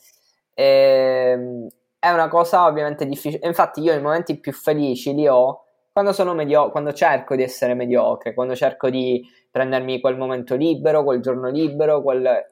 E, 0.53 0.65
ehm, 0.65 1.69
è 2.01 2.11
una 2.11 2.27
cosa 2.27 2.67
ovviamente 2.67 3.07
difficile. 3.07 3.47
Infatti 3.47 3.81
io 3.81 3.95
i 3.95 4.03
momenti 4.03 4.41
più 4.41 4.53
felici 4.53 5.15
li 5.15 5.29
ho 5.29 5.63
quando 5.93 6.13
sono 6.13 6.35
medio- 6.35 6.71
quando 6.71 6.93
cerco 6.93 7.37
di 7.37 7.45
essere 7.45 7.75
mediocre, 7.75 8.35
quando 8.35 8.57
cerco 8.57 8.91
di 8.91 9.25
prendermi 9.53 10.01
quel 10.01 10.17
momento 10.17 10.57
libero, 10.57 11.05
quel 11.05 11.21
giorno 11.21 11.49
libero, 11.49 12.03
quel... 12.03 12.45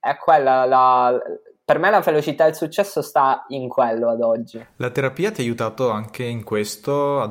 è 0.00 0.16
quella 0.16 0.64
la, 0.64 1.22
per 1.66 1.80
me 1.80 1.90
la 1.90 1.98
velocità 1.98 2.46
e 2.46 2.50
il 2.50 2.54
successo 2.54 3.02
sta 3.02 3.44
in 3.48 3.68
quello 3.68 4.08
ad 4.08 4.20
oggi. 4.20 4.64
La 4.76 4.90
terapia 4.90 5.32
ti 5.32 5.40
ha 5.40 5.44
aiutato 5.44 5.90
anche 5.90 6.22
in 6.22 6.44
questo, 6.44 7.20
a, 7.20 7.28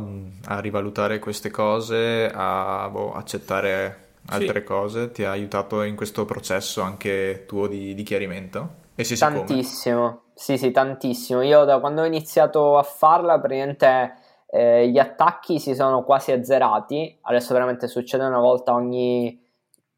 a 0.48 0.60
rivalutare 0.60 1.20
queste 1.20 1.50
cose, 1.50 2.30
a 2.34 2.90
boh, 2.92 3.14
accettare 3.14 4.16
altre 4.28 4.60
sì. 4.60 4.66
cose? 4.66 5.12
Ti 5.12 5.24
ha 5.24 5.32
aiutato 5.32 5.84
in 5.84 5.96
questo 5.96 6.26
processo 6.26 6.82
anche 6.82 7.46
tuo 7.48 7.68
di, 7.68 7.94
di 7.94 8.04
chiarimento? 8.04 8.84
E 8.96 9.06
se 9.06 9.16
tantissimo, 9.16 10.00
come? 10.02 10.22
sì 10.34 10.58
sì, 10.58 10.70
tantissimo. 10.70 11.42
Io 11.42 11.64
da 11.64 11.80
quando 11.80 12.02
ho 12.02 12.06
iniziato 12.06 12.78
a 12.78 12.84
farla, 12.84 13.40
praticamente 13.40 14.16
eh, 14.48 14.90
gli 14.90 15.00
attacchi 15.00 15.62
si 15.62 15.74
sono 15.74 16.04
quasi 16.04 16.34
azzerati, 16.34 17.20
adesso 17.22 17.54
veramente 17.54 17.88
succede 17.88 18.26
una 18.26 18.40
volta 18.40 18.74
ogni 18.74 19.45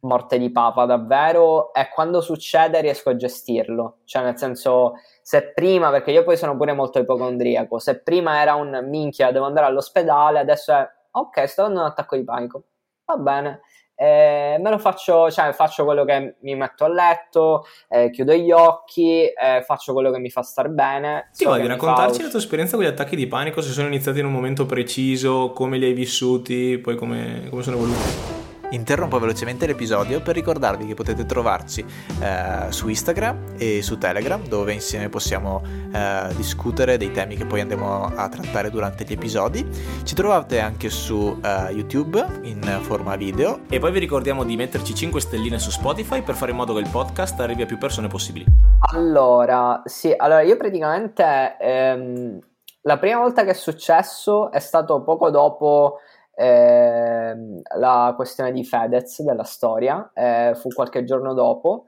morte 0.08 0.40
di 0.40 0.52
papa 0.52 0.86
davvero 0.86 1.74
e 1.74 1.90
quando 1.94 2.22
succede 2.22 2.82
riesco 2.82 3.10
a 3.10 3.16
gestirlo 3.16 3.98
cioè 4.06 4.24
nel 4.24 4.38
senso 4.38 4.94
se 5.22 5.52
prima 5.54 5.92
perché 5.92 6.12
io 6.12 6.24
poi 6.24 6.38
sono 6.38 6.56
pure 6.58 6.74
molto 6.74 7.00
ipocondriaco 7.00 7.78
se 7.78 8.00
prima 8.00 8.42
era 8.42 8.56
un 8.56 8.88
minchia 8.88 9.32
devo 9.32 9.46
andare 9.46 9.68
all'ospedale 9.68 10.40
adesso 10.40 10.74
è 10.74 10.90
ok 11.12 11.48
sto 11.48 11.64
dando 11.64 11.82
un 11.82 11.86
attacco 11.86 12.16
di 12.16 12.24
panico 12.24 12.64
va 13.06 13.18
bene 13.18 13.62
eh, 14.00 14.58
me 14.60 14.70
lo 14.70 14.78
faccio, 14.78 15.32
cioè 15.32 15.52
faccio 15.54 15.84
quello 15.84 16.06
che 16.06 16.36
mi 16.42 16.56
metto 16.56 16.86
a 16.86 16.88
letto, 16.88 17.66
eh, 17.90 18.12
chiudo 18.12 18.32
gli 18.34 18.52
occhi, 18.52 19.24
eh, 19.24 19.64
faccio 19.66 19.92
quello 19.94 20.12
che 20.12 20.20
mi 20.20 20.30
fa 20.30 20.44
star 20.44 20.70
bene. 20.70 21.30
Sì, 21.32 21.46
so 21.46 21.56
di 21.56 21.66
raccontarci 21.66 22.18
fa... 22.18 22.26
la 22.26 22.30
tua 22.30 22.40
esperienza 22.40 22.76
con 22.76 22.86
gli 22.86 22.90
attacchi 22.90 23.16
di 23.16 23.26
panico, 23.26 23.62
se 23.62 23.72
sono 23.72 23.88
iniziati 23.88 24.20
in 24.20 24.26
un 24.26 24.34
momento 24.34 24.68
preciso, 24.68 25.50
come 25.50 25.80
li 25.80 25.86
hai 25.86 25.94
vissuti, 25.94 26.78
poi 26.78 26.96
come, 26.96 27.48
come 27.50 27.64
sono 27.64 27.78
evoluti. 27.78 28.37
Interrompo 28.72 29.20
velocemente 29.20 29.66
l'episodio 29.66 30.22
per 30.22 30.36
ricordarvi 30.36 30.86
che 30.86 30.94
potete 30.94 31.26
trovarci 31.26 31.86
eh, 32.22 32.72
su 32.72 32.90
Instagram 32.90 33.56
e 33.58 33.82
su 33.82 33.98
Telegram 33.98 34.46
dove 34.46 34.74
insieme 34.74 35.08
possiamo 35.10 35.62
eh, 35.94 36.34
discutere 36.36 36.98
dei 36.98 37.12
temi 37.12 37.36
che 37.36 37.46
poi 37.46 37.62
andremo 37.62 38.12
a 38.16 38.28
trattare 38.28 38.70
durante 38.70 39.06
gli 39.06 39.14
episodi. 39.14 39.66
Ci 40.04 40.16
trovate 40.16 40.60
anche 40.60 40.90
su 40.90 41.40
eh, 41.42 41.72
YouTube 41.72 42.26
in 42.42 42.62
forma 42.82 43.16
video. 43.16 43.60
E 43.70 43.80
poi 43.80 43.92
vi 43.92 44.00
ricordiamo 44.00 44.44
di 44.44 44.56
metterci 44.56 44.94
5 44.94 45.22
stelline 45.22 45.60
su 45.60 45.72
Spotify 45.72 46.22
per 46.22 46.36
fare 46.36 46.52
in 46.52 46.58
modo 46.58 46.74
che 46.74 46.80
il 46.80 46.90
podcast 46.90 47.40
arrivi 47.40 47.62
a 47.62 47.66
più 47.66 47.78
persone 47.78 48.08
possibili. 48.08 48.46
Allora, 48.92 49.82
sì, 49.86 50.14
allora 50.16 50.42
io 50.42 50.58
praticamente 50.58 51.58
ehm, 51.60 52.40
la 52.82 52.98
prima 52.98 53.20
volta 53.20 53.44
che 53.44 53.52
è 53.52 53.54
successo 53.54 54.52
è 54.52 54.60
stato 54.60 55.04
poco 55.04 55.30
dopo 55.30 56.00
eh, 56.40 57.36
la 57.78 58.14
questione 58.16 58.52
di 58.52 58.64
Fedez 58.64 59.24
della 59.24 59.44
storia, 59.44 60.12
eh, 60.14 60.54
fu 60.56 60.70
qualche 60.70 61.04
giorno 61.04 61.34
dopo. 61.34 61.86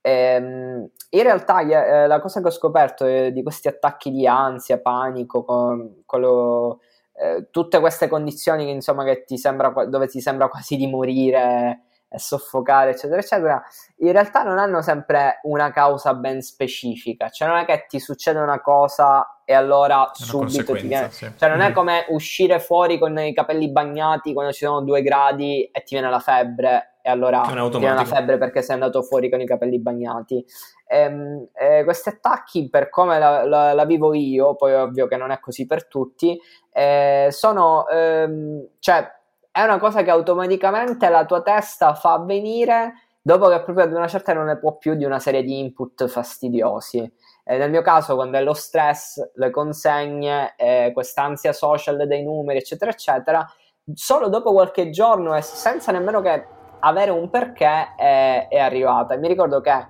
Ehm, 0.00 0.88
in 1.10 1.22
realtà 1.22 1.60
eh, 1.60 2.06
la 2.06 2.20
cosa 2.20 2.40
che 2.40 2.46
ho 2.46 2.50
scoperto 2.50 3.04
di 3.30 3.42
questi 3.42 3.66
attacchi 3.66 4.12
di 4.12 4.24
ansia, 4.26 4.78
panico, 4.78 5.42
con, 5.42 6.02
quello, 6.06 6.80
eh, 7.14 7.48
tutte 7.50 7.80
queste 7.80 8.06
condizioni 8.06 8.66
che, 8.66 8.70
insomma, 8.70 9.02
che 9.02 9.24
ti 9.24 9.36
sembra, 9.36 9.70
dove 9.86 10.06
ti 10.06 10.20
sembra 10.20 10.48
quasi 10.48 10.76
di 10.76 10.86
morire 10.86 11.82
soffocare, 12.16 12.90
eccetera, 12.90 13.20
eccetera, 13.20 13.62
in 13.98 14.12
realtà 14.12 14.42
non 14.42 14.58
hanno 14.58 14.80
sempre 14.82 15.40
una 15.42 15.70
causa 15.70 16.14
ben 16.14 16.40
specifica. 16.40 17.28
Cioè, 17.28 17.48
non 17.48 17.58
è 17.58 17.64
che 17.64 17.86
ti 17.88 18.00
succede 18.00 18.38
una 18.38 18.60
cosa 18.60 19.40
e 19.44 19.52
allora 19.52 20.10
subito 20.12 20.74
ti 20.74 20.86
viene. 20.86 21.10
Sì. 21.10 21.30
Cioè, 21.36 21.48
non 21.48 21.60
è 21.60 21.72
come 21.72 22.06
uscire 22.08 22.60
fuori 22.60 22.98
con 22.98 23.18
i 23.18 23.34
capelli 23.34 23.70
bagnati 23.70 24.32
quando 24.32 24.52
ci 24.52 24.64
sono 24.64 24.82
due 24.82 25.02
gradi 25.02 25.64
e 25.64 25.82
ti 25.82 25.94
viene 25.94 26.10
la 26.10 26.20
febbre 26.20 26.94
e 27.02 27.10
allora 27.10 27.40
viene 27.42 27.90
una 27.90 28.04
febbre 28.04 28.36
perché 28.36 28.60
sei 28.60 28.74
andato 28.74 29.02
fuori 29.02 29.30
con 29.30 29.40
i 29.40 29.46
capelli 29.46 29.78
bagnati. 29.78 30.44
E, 30.86 30.98
ehm, 30.98 31.48
eh, 31.54 31.84
questi 31.84 32.10
attacchi, 32.10 32.68
per 32.68 32.90
come 32.90 33.18
la, 33.18 33.44
la, 33.44 33.72
la, 33.72 33.84
vivo 33.86 34.12
io, 34.12 34.54
poi 34.56 34.74
ovvio 34.74 35.06
che 35.06 35.16
non 35.16 35.30
è 35.30 35.40
così 35.40 35.66
per 35.66 35.86
tutti, 35.86 36.38
eh, 36.70 37.28
sono, 37.30 37.88
ehm, 37.88 38.66
cioè, 38.78 39.10
è 39.50 39.62
una 39.62 39.78
cosa 39.78 40.02
che 40.02 40.10
automaticamente 40.10 41.08
la 41.08 41.24
tua 41.24 41.42
testa 41.42 41.94
fa 41.94 42.12
avvenire 42.12 42.94
dopo 43.20 43.48
che 43.48 43.60
proprio 43.62 43.84
ad 43.84 43.92
una 43.92 44.08
certa 44.08 44.32
non 44.32 44.46
ne 44.46 44.56
può 44.56 44.76
più 44.76 44.94
di 44.94 45.04
una 45.04 45.18
serie 45.18 45.42
di 45.42 45.58
input 45.58 46.06
fastidiosi. 46.06 46.98
Eh, 47.44 47.58
nel 47.58 47.70
mio 47.70 47.82
caso, 47.82 48.14
quando 48.14 48.38
è 48.38 48.42
lo 48.42 48.54
stress, 48.54 49.32
le 49.34 49.50
consegne, 49.50 50.54
eh, 50.56 50.90
quest'ansia 50.94 51.52
social 51.52 52.06
dei 52.06 52.22
numeri, 52.22 52.58
eccetera, 52.58 52.90
eccetera, 52.90 53.46
solo 53.94 54.28
dopo 54.28 54.52
qualche 54.52 54.90
giorno 54.90 55.34
e 55.34 55.42
senza 55.42 55.92
nemmeno 55.92 56.20
che 56.20 56.46
avere 56.80 57.10
un 57.10 57.28
perché 57.28 57.94
è, 57.96 58.48
è 58.48 58.58
arrivata. 58.58 59.14
E 59.14 59.18
mi 59.18 59.28
ricordo 59.28 59.60
che 59.60 59.86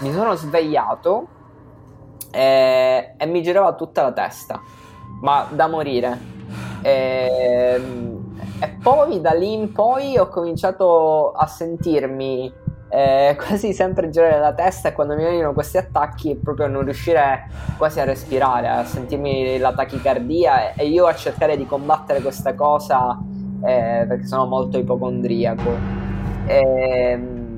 mi 0.00 0.12
sono 0.12 0.34
svegliato 0.34 1.28
e, 2.30 3.14
e 3.16 3.26
mi 3.26 3.42
girava 3.42 3.74
tutta 3.74 4.02
la 4.02 4.12
testa, 4.12 4.60
ma 5.20 5.46
da 5.50 5.66
morire. 5.66 6.18
E, 6.82 8.20
e 8.62 8.76
poi 8.80 9.20
da 9.20 9.32
lì 9.32 9.52
in 9.54 9.72
poi 9.72 10.16
ho 10.16 10.28
cominciato 10.28 11.32
a 11.32 11.46
sentirmi 11.46 12.52
eh, 12.88 13.34
quasi 13.44 13.72
sempre 13.72 14.08
girare 14.08 14.38
la 14.38 14.52
testa 14.52 14.90
e 14.90 14.92
quando 14.92 15.16
mi 15.16 15.24
venivano 15.24 15.52
questi 15.52 15.78
attacchi 15.78 16.36
proprio 16.36 16.66
a 16.66 16.68
non 16.68 16.84
riuscire 16.84 17.48
quasi 17.76 17.98
a 17.98 18.04
respirare, 18.04 18.68
a 18.68 18.84
sentirmi 18.84 19.58
la 19.58 19.72
tachicardia 19.72 20.74
e, 20.74 20.86
io 20.86 21.06
a 21.06 21.14
cercare 21.14 21.56
di 21.56 21.66
combattere 21.66 22.20
questa 22.20 22.54
cosa 22.54 23.18
eh, 23.64 24.04
perché 24.06 24.26
sono 24.26 24.46
molto 24.46 24.78
ipocondriaco. 24.78 25.70
E, 26.46 26.56
ehm, 26.56 27.50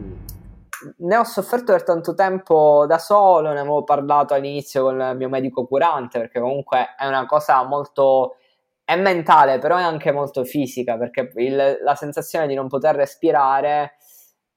ne 0.99 1.17
ho 1.17 1.25
sofferto 1.25 1.73
per 1.73 1.83
tanto 1.83 2.15
tempo 2.15 2.87
da 2.87 2.99
solo, 2.99 3.53
ne 3.53 3.61
avevo 3.61 3.85
parlato 3.85 4.33
all'inizio 4.33 4.85
con 4.85 5.01
il 5.01 5.17
mio 5.17 5.29
medico 5.29 5.67
curante, 5.67 6.19
perché 6.19 6.41
comunque 6.41 6.95
è 6.97 7.07
una 7.07 7.27
cosa 7.27 7.63
molto... 7.65 8.37
è 8.85 8.97
mentale, 8.97 9.59
però 9.59 9.77
è 9.77 9.83
anche 9.83 10.13
molto 10.13 10.45
fisica, 10.45 10.97
perché 10.99 11.33
il, 11.37 11.79
la 11.83 11.95
sensazione 11.95 12.47
di 12.47 12.55
non 12.55 12.69
poter 12.69 12.95
respirare, 12.95 13.95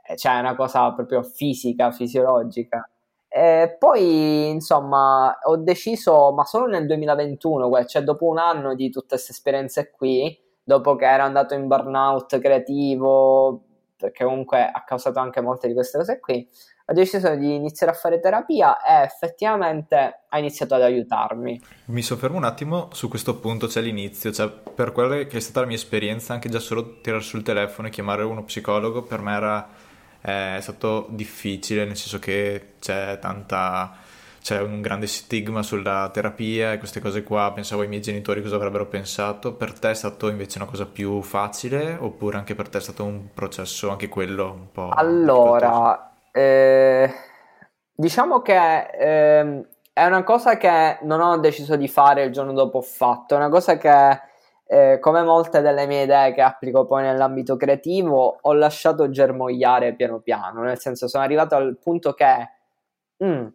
eh, 0.04 0.16
cioè 0.18 0.36
è 0.38 0.40
una 0.40 0.56
cosa 0.56 0.92
proprio 0.94 1.24
fisica, 1.24 1.92
fisiologica. 1.92 2.90
E 3.30 3.76
poi, 3.80 4.50
insomma, 4.50 5.38
ho 5.44 5.58
deciso, 5.58 6.34
ma 6.34 6.44
solo 6.46 6.66
nel 6.66 6.86
2021, 6.88 7.86
cioè 7.86 8.02
dopo 8.04 8.26
un 8.26 8.38
anno 8.38 8.74
di 8.76 8.90
tutte 8.90 9.10
queste 9.10 9.32
esperienze 9.32 9.92
qui, 9.92 10.38
dopo 10.64 10.96
che 10.96 11.06
ero 11.06 11.24
andato 11.24 11.54
in 11.54 11.68
burnout 11.68 12.40
creativo, 12.40 13.64
perché 13.96 14.26
comunque 14.26 14.70
ha 14.70 14.84
causato 14.84 15.20
anche 15.20 15.42
molte 15.42 15.68
di 15.68 15.74
queste 15.74 15.98
cose 15.98 16.20
qui, 16.20 16.48
ho 16.90 16.94
deciso 16.94 17.36
di 17.36 17.54
iniziare 17.54 17.92
a 17.92 17.96
fare 17.96 18.22
terapia 18.22 18.82
e 18.82 19.04
effettivamente 19.04 20.22
ha 20.30 20.40
iniziato 20.40 20.76
ad 20.76 20.84
aiutarmi. 20.84 21.62
Mi 21.86 22.02
soffermo 22.02 22.38
un 22.38 22.46
attimo 22.46 22.88
su 22.94 23.10
questo 23.10 23.36
punto, 23.40 23.68
cioè 23.68 23.84
l'inizio, 23.84 24.32
cioè 24.32 24.50
per 24.50 24.94
quella 24.94 25.18
che 25.26 25.38
è 25.38 25.40
stata 25.42 25.60
la 25.60 25.66
mia 25.66 25.76
esperienza, 25.76 26.32
anche 26.32 26.48
già 26.48 26.60
solo 26.60 27.02
tirare 27.02 27.22
sul 27.22 27.44
telefono 27.44 27.90
e 27.90 27.92
chiamare 27.92 28.24
uno 28.24 28.44
psicologo 28.46 29.04
per 29.04 29.20
me 29.20 29.34
era, 29.34 29.68
eh, 30.22 30.56
è 30.56 30.62
stato 30.62 31.08
difficile, 31.10 31.84
nel 31.84 31.98
senso 31.98 32.20
che 32.20 32.76
c'è 32.80 33.20
tanta 33.20 34.06
c'è 34.48 34.62
un 34.62 34.80
grande 34.80 35.08
stigma 35.08 35.62
sulla 35.62 36.10
terapia 36.14 36.72
e 36.72 36.78
queste 36.78 37.02
cose 37.02 37.22
qua, 37.22 37.52
pensavo 37.54 37.82
ai 37.82 37.90
miei 37.90 38.02
genitori 38.02 38.42
cosa 38.42 38.56
avrebbero 38.56 38.86
pensato, 38.86 39.52
per 39.52 39.78
te 39.78 39.90
è 39.90 39.94
stato 39.94 40.30
invece 40.30 40.58
una 40.58 40.70
cosa 40.70 40.86
più 40.86 41.22
facile 41.22 41.98
oppure 42.00 42.38
anche 42.38 42.56
per 42.56 42.70
te 42.70 42.78
è 42.78 42.82
stato 42.82 43.04
un 43.04 43.28
processo 43.34 43.90
anche 43.90 44.08
quello 44.08 44.50
un 44.54 44.72
po'... 44.72 44.92
Allora, 44.92 46.14
eh, 46.38 47.14
diciamo 47.94 48.42
che 48.42 48.90
eh, 48.92 49.66
è 49.94 50.06
una 50.06 50.24
cosa 50.24 50.58
che 50.58 51.00
non 51.02 51.20
ho 51.22 51.38
deciso 51.38 51.76
di 51.76 51.88
fare 51.88 52.24
il 52.24 52.32
giorno 52.32 52.54
dopo 52.54 52.78
ho 52.80 52.82
fatto, 52.82 53.34
è 53.34 53.38
una 53.38 53.50
cosa 53.50 53.78
che 53.78 54.22
eh, 54.66 55.00
come 55.00 55.24
molte 55.24 55.62
delle 55.62 55.88
mie 55.88 56.04
idee 56.04 56.34
che 56.34 56.42
applico 56.42 56.86
poi 56.86 57.04
nell'ambito 57.04 57.56
creativo 57.56 58.38
ho 58.42 58.54
lasciato 58.54 59.10
germogliare 59.10 59.96
piano 59.96 60.20
piano, 60.20 60.62
nel 60.62 60.80
senso 60.80 61.08
sono 61.08 61.24
arrivato 61.24 61.56
al 61.56 61.78
punto 61.78 62.14
che... 62.14 62.50
Mm, 63.24 63.48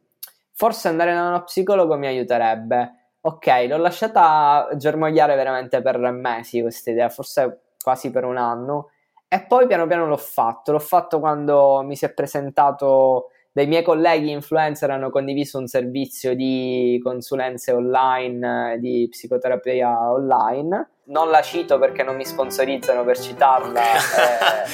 forse 0.55 0.89
andare 0.89 1.14
da 1.14 1.26
uno 1.26 1.45
psicologo 1.45 1.97
mi 1.97 2.07
aiuterebbe. 2.07 2.95
Ok, 3.22 3.66
l'ho 3.68 3.76
lasciata 3.76 4.68
germogliare 4.76 5.35
veramente 5.37 5.80
per 5.83 5.99
mesi 5.99 6.61
questa 6.61 6.91
idea, 6.91 7.09
forse 7.09 7.61
quasi 7.83 8.11
per 8.11 8.24
un 8.24 8.37
anno. 8.37 8.91
E 9.33 9.41
poi 9.41 9.66
piano 9.66 9.87
piano 9.87 10.07
l'ho 10.07 10.18
fatto. 10.18 10.72
L'ho 10.72 10.78
fatto 10.78 11.18
quando 11.18 11.80
mi 11.83 11.97
si 11.97 12.05
è 12.05 12.12
presentato 12.12 13.30
dei 13.51 13.66
miei 13.66 13.83
colleghi 13.83 14.30
influencer 14.30 14.91
hanno 14.91 15.09
condiviso 15.09 15.57
un 15.57 15.66
servizio 15.66 16.35
di 16.35 17.01
consulenze 17.03 17.72
online, 17.72 18.76
di 18.78 19.09
psicoterapia 19.09 20.12
online. 20.12 20.91
Non 21.05 21.30
la 21.30 21.41
cito 21.41 21.78
perché 21.78 22.03
non 22.03 22.16
mi 22.16 22.26
sponsorizzano 22.26 23.05
per 23.05 23.18
citarla. 23.18 23.80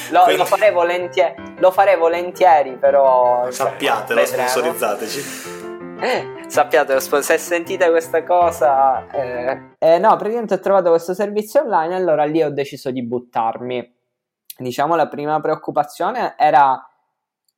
Eh, 0.09 0.13
lo, 0.13 0.23
Quindi... 0.23 0.41
lo, 0.41 0.45
farei 0.45 0.73
volentieri, 0.73 1.35
lo, 1.59 1.71
farei 1.71 1.97
volentieri, 1.97 2.77
però. 2.79 3.49
Sappiate, 3.53 4.15
lo 4.15 4.25
sponsorizzateci. 4.25 5.21
Sappiate, 6.49 6.99
se 6.99 7.39
sentite 7.39 7.89
questa 7.91 8.25
cosa, 8.25 9.07
eh, 9.11 9.75
eh, 9.79 9.99
no, 9.99 10.17
praticamente 10.17 10.55
ho 10.55 10.61
trovato 10.61 10.91
questo 10.91 11.15
servizio 11.15 11.61
online, 11.61 11.95
allora 11.95 12.25
lì 12.25 12.43
ho 12.43 12.51
deciso 12.51 12.91
di 12.91 13.05
buttarmi. 13.05 13.98
Diciamo, 14.59 14.97
la 14.97 15.07
prima 15.07 15.41
preoccupazione 15.41 16.35
era 16.37 16.83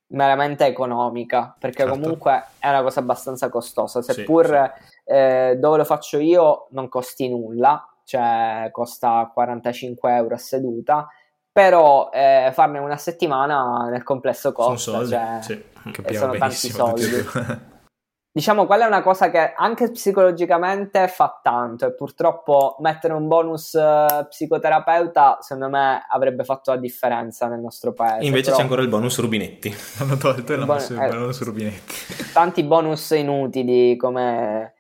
meramente 0.09 0.67
economica, 0.67 1.55
perché 1.59 1.85
certo. 1.85 1.99
comunque 1.99 2.45
è 2.59 2.69
una 2.69 2.83
cosa 2.83 3.01
abbastanza 3.01 3.49
costosa, 3.49 4.03
seppur 4.03 4.47
sì, 4.47 4.85
sì. 4.85 5.13
Eh, 5.13 5.57
dove 5.59 5.79
lo 5.79 5.85
faccio 5.85 6.19
io 6.19 6.67
non 6.71 6.89
costi 6.89 7.29
nulla, 7.29 7.87
cioè 8.05 8.69
costa 8.73 9.31
45 9.33 10.15
euro 10.15 10.35
a 10.35 10.39
seduta, 10.39 11.09
però 11.53 12.11
eh, 12.13 12.51
farne 12.53 12.79
una 12.79 12.97
settimana 12.97 13.89
nel 13.89 14.03
complesso 14.03 14.53
costa, 14.53 14.77
sono 14.77 15.05
soldi, 15.05 15.43
cioè, 15.43 15.63
sì, 16.07 16.17
sono 16.17 16.37
tanti 16.37 16.71
soldi. 16.71 17.79
Diciamo, 18.33 18.64
quella 18.64 18.85
è 18.85 18.87
una 18.87 19.03
cosa 19.03 19.28
che 19.28 19.53
anche 19.57 19.91
psicologicamente 19.91 21.09
fa 21.09 21.41
tanto 21.43 21.87
e 21.87 21.95
purtroppo 21.95 22.76
mettere 22.78 23.12
un 23.12 23.26
bonus 23.26 23.72
uh, 23.72 24.24
psicoterapeuta 24.28 25.39
secondo 25.41 25.68
me 25.68 26.07
avrebbe 26.09 26.45
fatto 26.45 26.70
la 26.70 26.76
differenza 26.76 27.49
nel 27.49 27.59
nostro 27.59 27.93
paese. 27.93 28.24
Invece 28.24 28.45
Però... 28.45 28.57
c'è 28.57 28.62
ancora 28.62 28.83
il 28.83 28.89
bonus 28.89 29.18
rubinetti. 29.18 29.74
Hanno 29.99 30.16
tolto 30.16 30.53
il, 30.53 30.64
bon- 30.64 30.78
il 30.78 31.09
bonus 31.11 31.43
rubinetti. 31.43 31.95
Tanti 32.33 32.62
bonus 32.62 33.11
inutili 33.11 33.97
come 33.97 34.74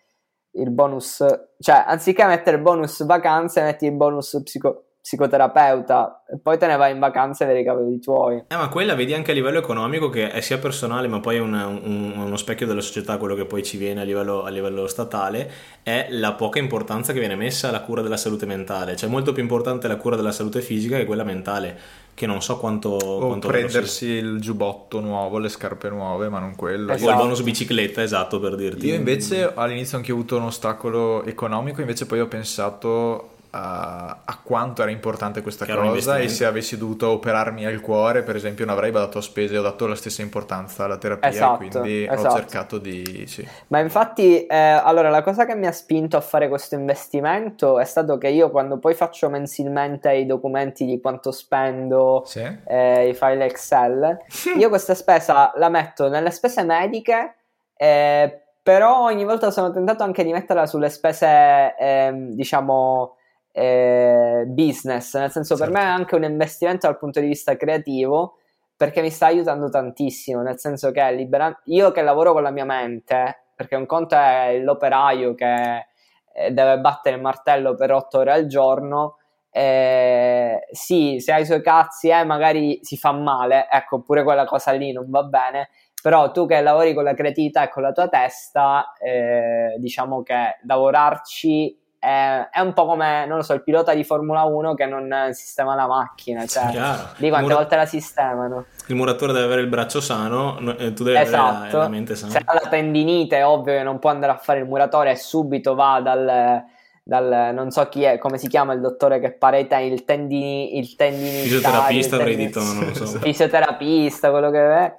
il 0.52 0.70
bonus... 0.70 1.24
Cioè, 1.58 1.84
anziché 1.88 2.24
mettere 2.26 2.56
il 2.56 2.62
bonus 2.62 3.04
vacanze, 3.04 3.62
metti 3.62 3.86
il 3.86 3.92
bonus 3.92 4.40
psico 4.44 4.89
psicoterapeuta 5.10 6.22
e 6.32 6.38
poi 6.38 6.56
te 6.56 6.68
ne 6.68 6.76
vai 6.76 6.92
in 6.92 7.00
vacanza 7.00 7.44
e 7.44 7.48
vedi 7.48 7.60
i 7.60 7.64
cavoli 7.64 7.98
tuoi. 7.98 8.44
Eh, 8.46 8.56
ma 8.56 8.68
quella 8.68 8.94
vedi 8.94 9.12
anche 9.12 9.32
a 9.32 9.34
livello 9.34 9.58
economico 9.58 10.08
che 10.08 10.30
è 10.30 10.40
sia 10.40 10.58
personale 10.58 11.08
ma 11.08 11.18
poi 11.18 11.36
è 11.36 11.40
un, 11.40 11.52
un, 11.52 12.12
uno 12.14 12.36
specchio 12.36 12.66
della 12.66 12.80
società, 12.80 13.16
quello 13.16 13.34
che 13.34 13.44
poi 13.44 13.64
ci 13.64 13.76
viene 13.76 14.02
a 14.02 14.04
livello, 14.04 14.44
a 14.44 14.50
livello, 14.50 14.86
statale, 14.86 15.50
è 15.82 16.06
la 16.10 16.32
poca 16.34 16.60
importanza 16.60 17.12
che 17.12 17.18
viene 17.18 17.34
messa 17.34 17.68
alla 17.68 17.80
cura 17.80 18.02
della 18.02 18.16
salute 18.16 18.46
mentale. 18.46 18.94
Cioè 18.94 19.08
molto 19.08 19.32
più 19.32 19.42
importante 19.42 19.88
la 19.88 19.96
cura 19.96 20.14
della 20.14 20.32
salute 20.32 20.60
fisica 20.60 20.96
che 20.96 21.04
quella 21.04 21.24
mentale, 21.24 21.76
che 22.14 22.26
non 22.26 22.40
so 22.40 22.58
quanto... 22.58 22.90
O 22.90 23.26
quanto 23.26 23.48
prendersi 23.48 24.06
il 24.06 24.40
giubbotto 24.40 25.00
nuovo, 25.00 25.38
le 25.38 25.48
scarpe 25.48 25.88
nuove, 25.88 26.28
ma 26.28 26.38
non 26.38 26.54
quello. 26.54 26.92
Esatto. 26.92 27.10
O 27.10 27.12
il 27.14 27.18
bonus 27.18 27.40
bicicletta, 27.42 28.02
esatto, 28.02 28.38
per 28.38 28.54
dirti. 28.54 28.86
Io 28.86 28.94
invece 28.94 29.50
all'inizio 29.52 29.96
anche 29.96 30.12
ho 30.12 30.14
avuto 30.14 30.36
un 30.36 30.44
ostacolo 30.44 31.24
economico, 31.24 31.80
invece 31.80 32.06
poi 32.06 32.20
ho 32.20 32.28
pensato 32.28 33.38
a, 33.50 34.20
a 34.24 34.38
quanto 34.42 34.82
era 34.82 34.90
importante 34.90 35.42
questa 35.42 35.64
che 35.64 35.74
cosa 35.74 36.18
e 36.18 36.28
se 36.28 36.44
avessi 36.44 36.76
dovuto 36.76 37.10
operarmi 37.10 37.66
al 37.66 37.80
cuore, 37.80 38.22
per 38.22 38.36
esempio, 38.36 38.64
non 38.64 38.74
avrei 38.74 38.92
dato 38.92 39.20
spese, 39.20 39.58
ho 39.58 39.62
dato 39.62 39.86
la 39.86 39.96
stessa 39.96 40.22
importanza 40.22 40.84
alla 40.84 40.98
terapia, 40.98 41.28
esatto, 41.28 41.56
quindi 41.56 42.04
esatto. 42.04 42.28
ho 42.28 42.36
cercato 42.36 42.78
di... 42.78 43.24
Sì. 43.26 43.46
Ma 43.68 43.80
infatti, 43.80 44.46
eh, 44.46 44.56
allora, 44.56 45.10
la 45.10 45.22
cosa 45.22 45.46
che 45.46 45.56
mi 45.56 45.66
ha 45.66 45.72
spinto 45.72 46.16
a 46.16 46.20
fare 46.20 46.48
questo 46.48 46.76
investimento 46.76 47.80
è 47.80 47.84
stato 47.84 48.18
che 48.18 48.28
io 48.28 48.50
quando 48.50 48.78
poi 48.78 48.94
faccio 48.94 49.28
mensilmente 49.28 50.12
i 50.12 50.26
documenti 50.26 50.84
di 50.84 51.00
quanto 51.00 51.32
spendo, 51.32 52.22
sì. 52.26 52.44
eh, 52.66 53.08
i 53.08 53.14
file 53.14 53.46
Excel, 53.46 54.18
io 54.56 54.68
questa 54.68 54.94
spesa 54.94 55.52
la 55.56 55.68
metto 55.68 56.08
nelle 56.08 56.30
spese 56.30 56.62
mediche, 56.62 57.34
eh, 57.76 58.42
però 58.62 59.04
ogni 59.04 59.24
volta 59.24 59.50
sono 59.50 59.72
tentato 59.72 60.04
anche 60.04 60.22
di 60.22 60.30
metterla 60.32 60.66
sulle 60.66 60.90
spese, 60.90 61.74
ehm, 61.76 62.30
diciamo 62.34 63.16
eh, 63.52 64.44
business, 64.46 65.16
nel 65.16 65.30
senso 65.30 65.56
certo. 65.56 65.72
per 65.72 65.82
me 65.82 65.88
è 65.88 65.92
anche 65.92 66.14
un 66.14 66.24
investimento 66.24 66.86
dal 66.86 66.98
punto 66.98 67.20
di 67.20 67.26
vista 67.26 67.56
creativo 67.56 68.36
perché 68.76 69.02
mi 69.02 69.10
sta 69.10 69.26
aiutando 69.26 69.68
tantissimo, 69.68 70.40
nel 70.40 70.58
senso 70.58 70.90
che 70.90 71.12
libera- 71.12 71.60
io 71.64 71.90
che 71.90 72.00
lavoro 72.00 72.32
con 72.32 72.42
la 72.42 72.50
mia 72.50 72.64
mente, 72.64 73.48
perché 73.54 73.74
un 73.74 73.84
conto 73.84 74.14
è 74.16 74.58
l'operaio 74.58 75.34
che 75.34 75.86
eh, 76.32 76.50
deve 76.50 76.78
battere 76.78 77.16
il 77.16 77.22
martello 77.22 77.74
per 77.74 77.92
otto 77.92 78.18
ore 78.18 78.32
al 78.32 78.46
giorno, 78.46 79.18
eh, 79.50 80.66
sì, 80.70 81.18
se 81.20 81.32
hai 81.32 81.42
i 81.42 81.44
suoi 81.44 81.62
cazzi, 81.62 82.08
eh, 82.08 82.24
magari 82.24 82.78
si 82.82 82.96
fa 82.96 83.12
male, 83.12 83.66
ecco, 83.70 84.00
pure 84.00 84.22
quella 84.22 84.44
cosa 84.46 84.70
lì 84.72 84.92
non 84.92 85.10
va 85.10 85.24
bene, 85.24 85.68
però 86.00 86.30
tu 86.30 86.46
che 86.46 86.60
lavori 86.60 86.94
con 86.94 87.04
la 87.04 87.14
creatività 87.14 87.64
e 87.64 87.68
con 87.68 87.82
la 87.82 87.92
tua 87.92 88.08
testa, 88.08 88.92
eh, 88.98 89.76
diciamo 89.78 90.22
che 90.22 90.58
lavorarci 90.66 91.79
è, 92.00 92.48
è, 92.50 92.60
un 92.60 92.72
po' 92.72 92.86
come, 92.86 93.26
non 93.26 93.36
lo 93.36 93.42
so, 93.42 93.52
il 93.52 93.62
pilota 93.62 93.94
di 93.94 94.02
Formula 94.04 94.42
1 94.44 94.74
che 94.74 94.86
non 94.86 95.28
sistema 95.32 95.74
la 95.74 95.86
macchina, 95.86 96.46
cioè, 96.46 96.70
di 97.18 97.28
quante 97.28 97.42
mura... 97.42 97.54
volte 97.56 97.76
la 97.76 97.86
sistemano. 97.86 98.64
Il 98.86 98.96
muratore 98.96 99.32
deve 99.32 99.44
avere 99.44 99.60
il 99.60 99.68
braccio 99.68 100.00
sano, 100.00 100.58
eh, 100.78 100.92
tu 100.94 101.04
devi 101.04 101.18
esatto. 101.18 101.36
avere 101.36 101.60
la, 101.60 101.66
esatto. 101.66 101.78
la 101.78 101.88
mente 101.88 102.16
sana. 102.16 102.32
Se 102.32 102.42
ha 102.42 102.54
la 102.54 102.68
tendinite, 102.68 103.36
è 103.36 103.46
ovvio 103.46 103.74
che 103.74 103.82
non 103.82 103.98
può 103.98 104.10
andare 104.10 104.32
a 104.32 104.36
fare 104.36 104.60
il 104.60 104.66
muratore 104.66 105.12
e 105.12 105.16
subito 105.16 105.74
va 105.74 106.00
dal 106.00 106.64
dal, 107.10 107.52
non 107.52 107.72
so 107.72 107.88
chi 107.88 108.04
è, 108.04 108.18
come 108.18 108.38
si 108.38 108.46
chiama 108.46 108.72
il 108.72 108.80
dottore 108.80 109.18
che 109.18 109.32
pare 109.32 109.66
te, 109.66 109.80
il 109.80 110.04
tendini, 110.04 110.78
il 110.78 110.94
tendini 110.94 111.40
fisioterapista 111.40 112.14
avrei 112.16 112.36
detto, 112.36 112.62
non 112.62 112.86
lo 112.86 112.94
so. 112.94 113.18
Fisioterapista, 113.18 114.30
quello 114.30 114.50
che 114.50 114.60
è. 114.60 114.94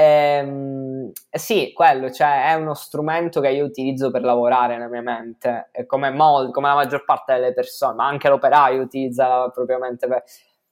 Ehm, 0.00 1.12
sì, 1.30 1.72
quello, 1.74 2.10
cioè 2.10 2.46
è 2.50 2.54
uno 2.54 2.72
strumento 2.72 3.40
che 3.42 3.50
io 3.50 3.66
utilizzo 3.66 4.10
per 4.10 4.22
lavorare 4.22 4.76
nella 4.78 4.88
mia 4.88 5.02
mente, 5.02 5.70
come, 5.86 6.10
mol, 6.10 6.50
come 6.52 6.68
la 6.68 6.74
maggior 6.74 7.04
parte 7.04 7.34
delle 7.34 7.52
persone, 7.52 7.94
ma 7.96 8.06
anche 8.06 8.28
l'operaio 8.30 8.80
utilizza 8.80 9.48
propriamente 9.50 10.06
per... 10.06 10.24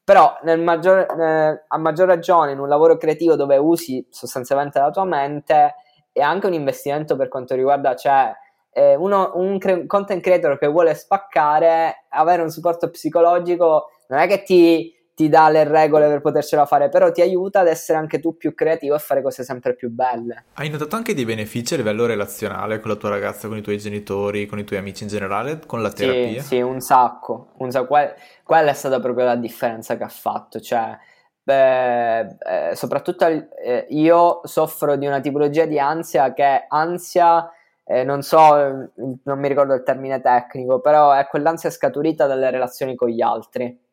Però 0.02 0.38
maggior, 0.56 1.00
eh, 1.20 1.64
a 1.68 1.76
maggior 1.76 2.06
ragione 2.06 2.52
in 2.52 2.58
un 2.58 2.68
lavoro 2.68 2.96
creativo 2.96 3.36
dove 3.36 3.58
usi 3.58 4.06
sostanzialmente 4.08 4.78
la 4.80 4.90
tua 4.90 5.04
mente 5.04 5.74
è 6.10 6.22
anche 6.22 6.46
un 6.46 6.54
investimento 6.54 7.14
per 7.14 7.28
quanto 7.28 7.54
riguarda, 7.54 7.94
cioè 7.94 8.32
eh, 8.70 8.94
uno, 8.94 9.32
un 9.34 9.58
cre- 9.58 9.84
content 9.86 10.22
creator 10.22 10.56
che 10.56 10.66
vuole 10.68 10.94
spaccare, 10.94 12.06
avere 12.08 12.40
un 12.40 12.50
supporto 12.50 12.88
psicologico 12.88 13.90
non 14.08 14.20
è 14.20 14.26
che 14.26 14.42
ti, 14.42 14.90
ti, 15.18 15.28
dà 15.28 15.48
le 15.48 15.64
regole 15.64 16.06
per 16.06 16.20
potercela 16.20 16.64
fare, 16.64 16.88
però 16.88 17.10
ti 17.10 17.20
aiuta 17.20 17.58
ad 17.58 17.66
essere 17.66 17.98
anche 17.98 18.20
tu 18.20 18.36
più 18.36 18.54
creativo 18.54 18.94
e 18.94 19.00
fare 19.00 19.20
cose 19.20 19.42
sempre 19.42 19.74
più 19.74 19.90
belle. 19.90 20.44
Hai 20.54 20.68
notato 20.68 20.94
anche 20.94 21.12
dei 21.12 21.24
benefici 21.24 21.74
a 21.74 21.76
livello 21.76 22.06
relazionale 22.06 22.78
con 22.78 22.90
la 22.90 22.96
tua 22.96 23.08
ragazza, 23.08 23.48
con 23.48 23.56
i 23.56 23.60
tuoi 23.60 23.78
genitori, 23.78 24.46
con 24.46 24.60
i 24.60 24.64
tuoi 24.64 24.78
amici 24.78 25.02
in 25.02 25.08
generale, 25.08 25.58
con 25.66 25.82
la 25.82 25.90
terapia? 25.90 26.40
Sì, 26.40 26.46
sì 26.46 26.60
un 26.60 26.78
sacco. 26.78 27.48
Un 27.56 27.72
sacco. 27.72 27.86
Que- 27.88 28.14
quella 28.44 28.70
è 28.70 28.74
stata 28.74 29.00
proprio 29.00 29.24
la 29.24 29.36
differenza 29.36 29.96
che 29.96 30.04
ha 30.04 30.08
fatto, 30.08 30.60
cioè... 30.60 30.96
Beh, 31.42 32.20
eh, 32.20 32.74
soprattutto 32.74 33.24
eh, 33.24 33.86
io 33.88 34.40
soffro 34.44 34.96
di 34.96 35.06
una 35.06 35.20
tipologia 35.20 35.64
di 35.64 35.78
ansia 35.78 36.34
che 36.34 36.44
è 36.44 36.66
ansia 36.68 37.50
eh, 37.90 38.04
non 38.04 38.20
so, 38.20 38.54
non 38.94 39.38
mi 39.38 39.48
ricordo 39.48 39.72
il 39.72 39.82
termine 39.82 40.20
tecnico, 40.20 40.78
però 40.80 41.12
è 41.12 41.26
quell'ansia 41.26 41.70
scaturita 41.70 42.26
dalle 42.26 42.50
relazioni 42.50 42.94
con 42.94 43.08
gli 43.08 43.22
altri. 43.22 43.86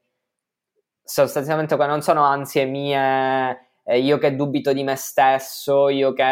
Sostanzialmente 1.07 1.75
non 1.75 2.01
sono 2.01 2.23
ansie 2.23 2.65
mie, 2.65 3.65
eh, 3.87 3.99
io 3.99 4.17
che 4.17 4.35
dubito 4.35 4.73
di 4.73 4.83
me 4.83 4.95
stesso, 4.95 5.89
io 5.89 6.11
che... 6.13 6.23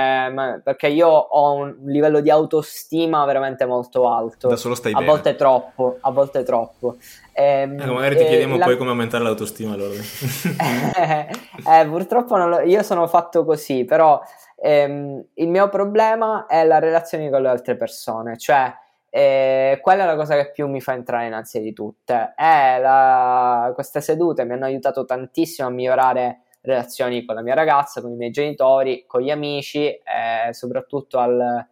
perché 0.63 0.87
io 0.87 1.07
ho 1.07 1.53
un 1.53 1.75
livello 1.85 2.19
di 2.19 2.31
autostima 2.31 3.23
veramente 3.25 3.67
molto 3.67 4.09
alto. 4.09 4.47
Da 4.47 4.55
solo 4.55 4.73
stai 4.73 4.93
a 4.93 4.95
bene. 4.95 5.07
volte 5.07 5.35
troppo, 5.35 5.97
a 6.01 6.09
volte 6.09 6.41
troppo. 6.41 6.97
Ehm, 7.31 7.79
ecco, 7.79 7.93
magari 7.93 8.17
ti 8.17 8.25
chiediamo 8.25 8.57
la... 8.57 8.65
poi 8.65 8.77
come 8.77 8.89
aumentare 8.89 9.23
l'autostima 9.23 9.73
allora. 9.73 9.93
eh, 9.93 11.85
purtroppo 11.85 12.35
lo... 12.37 12.61
io 12.61 12.81
sono 12.81 13.05
fatto 13.05 13.45
così, 13.45 13.85
però 13.85 14.19
ehm, 14.59 15.23
il 15.35 15.47
mio 15.47 15.69
problema 15.69 16.47
è 16.47 16.65
la 16.65 16.79
relazione 16.79 17.29
con 17.29 17.43
le 17.43 17.49
altre 17.49 17.75
persone, 17.75 18.35
cioè 18.35 18.73
eh, 19.15 19.77
quella 19.79 20.03
è 20.03 20.05
la 20.07 20.15
cosa 20.15 20.35
che 20.35 20.49
più 20.49 20.67
mi 20.67 20.81
fa 20.81 20.93
entrare 20.93 21.27
in 21.27 21.33
ansia 21.33 21.61
di 21.61 21.71
tutte. 21.71 22.33
La... 22.35 23.71
Queste 23.75 24.01
sedute 24.01 24.43
mi 24.43 24.53
hanno 24.53 24.65
aiutato 24.65 25.05
tantissimo 25.05 25.67
a 25.67 25.71
migliorare 25.71 26.41
relazioni 26.61 27.23
con 27.23 27.35
la 27.35 27.43
mia 27.43 27.53
ragazza, 27.53 28.01
con 28.01 28.11
i 28.11 28.15
miei 28.15 28.31
genitori, 28.31 29.05
con 29.05 29.21
gli 29.21 29.29
amici 29.29 29.85
e 29.87 30.51
soprattutto 30.51 31.19
al 31.19 31.67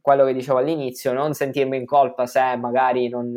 quello 0.00 0.24
che 0.26 0.32
dicevo 0.34 0.58
all'inizio, 0.58 1.12
non 1.12 1.34
sentirmi 1.34 1.76
in 1.76 1.86
colpa 1.86 2.26
se 2.26 2.54
magari 2.56 3.08
non, 3.08 3.34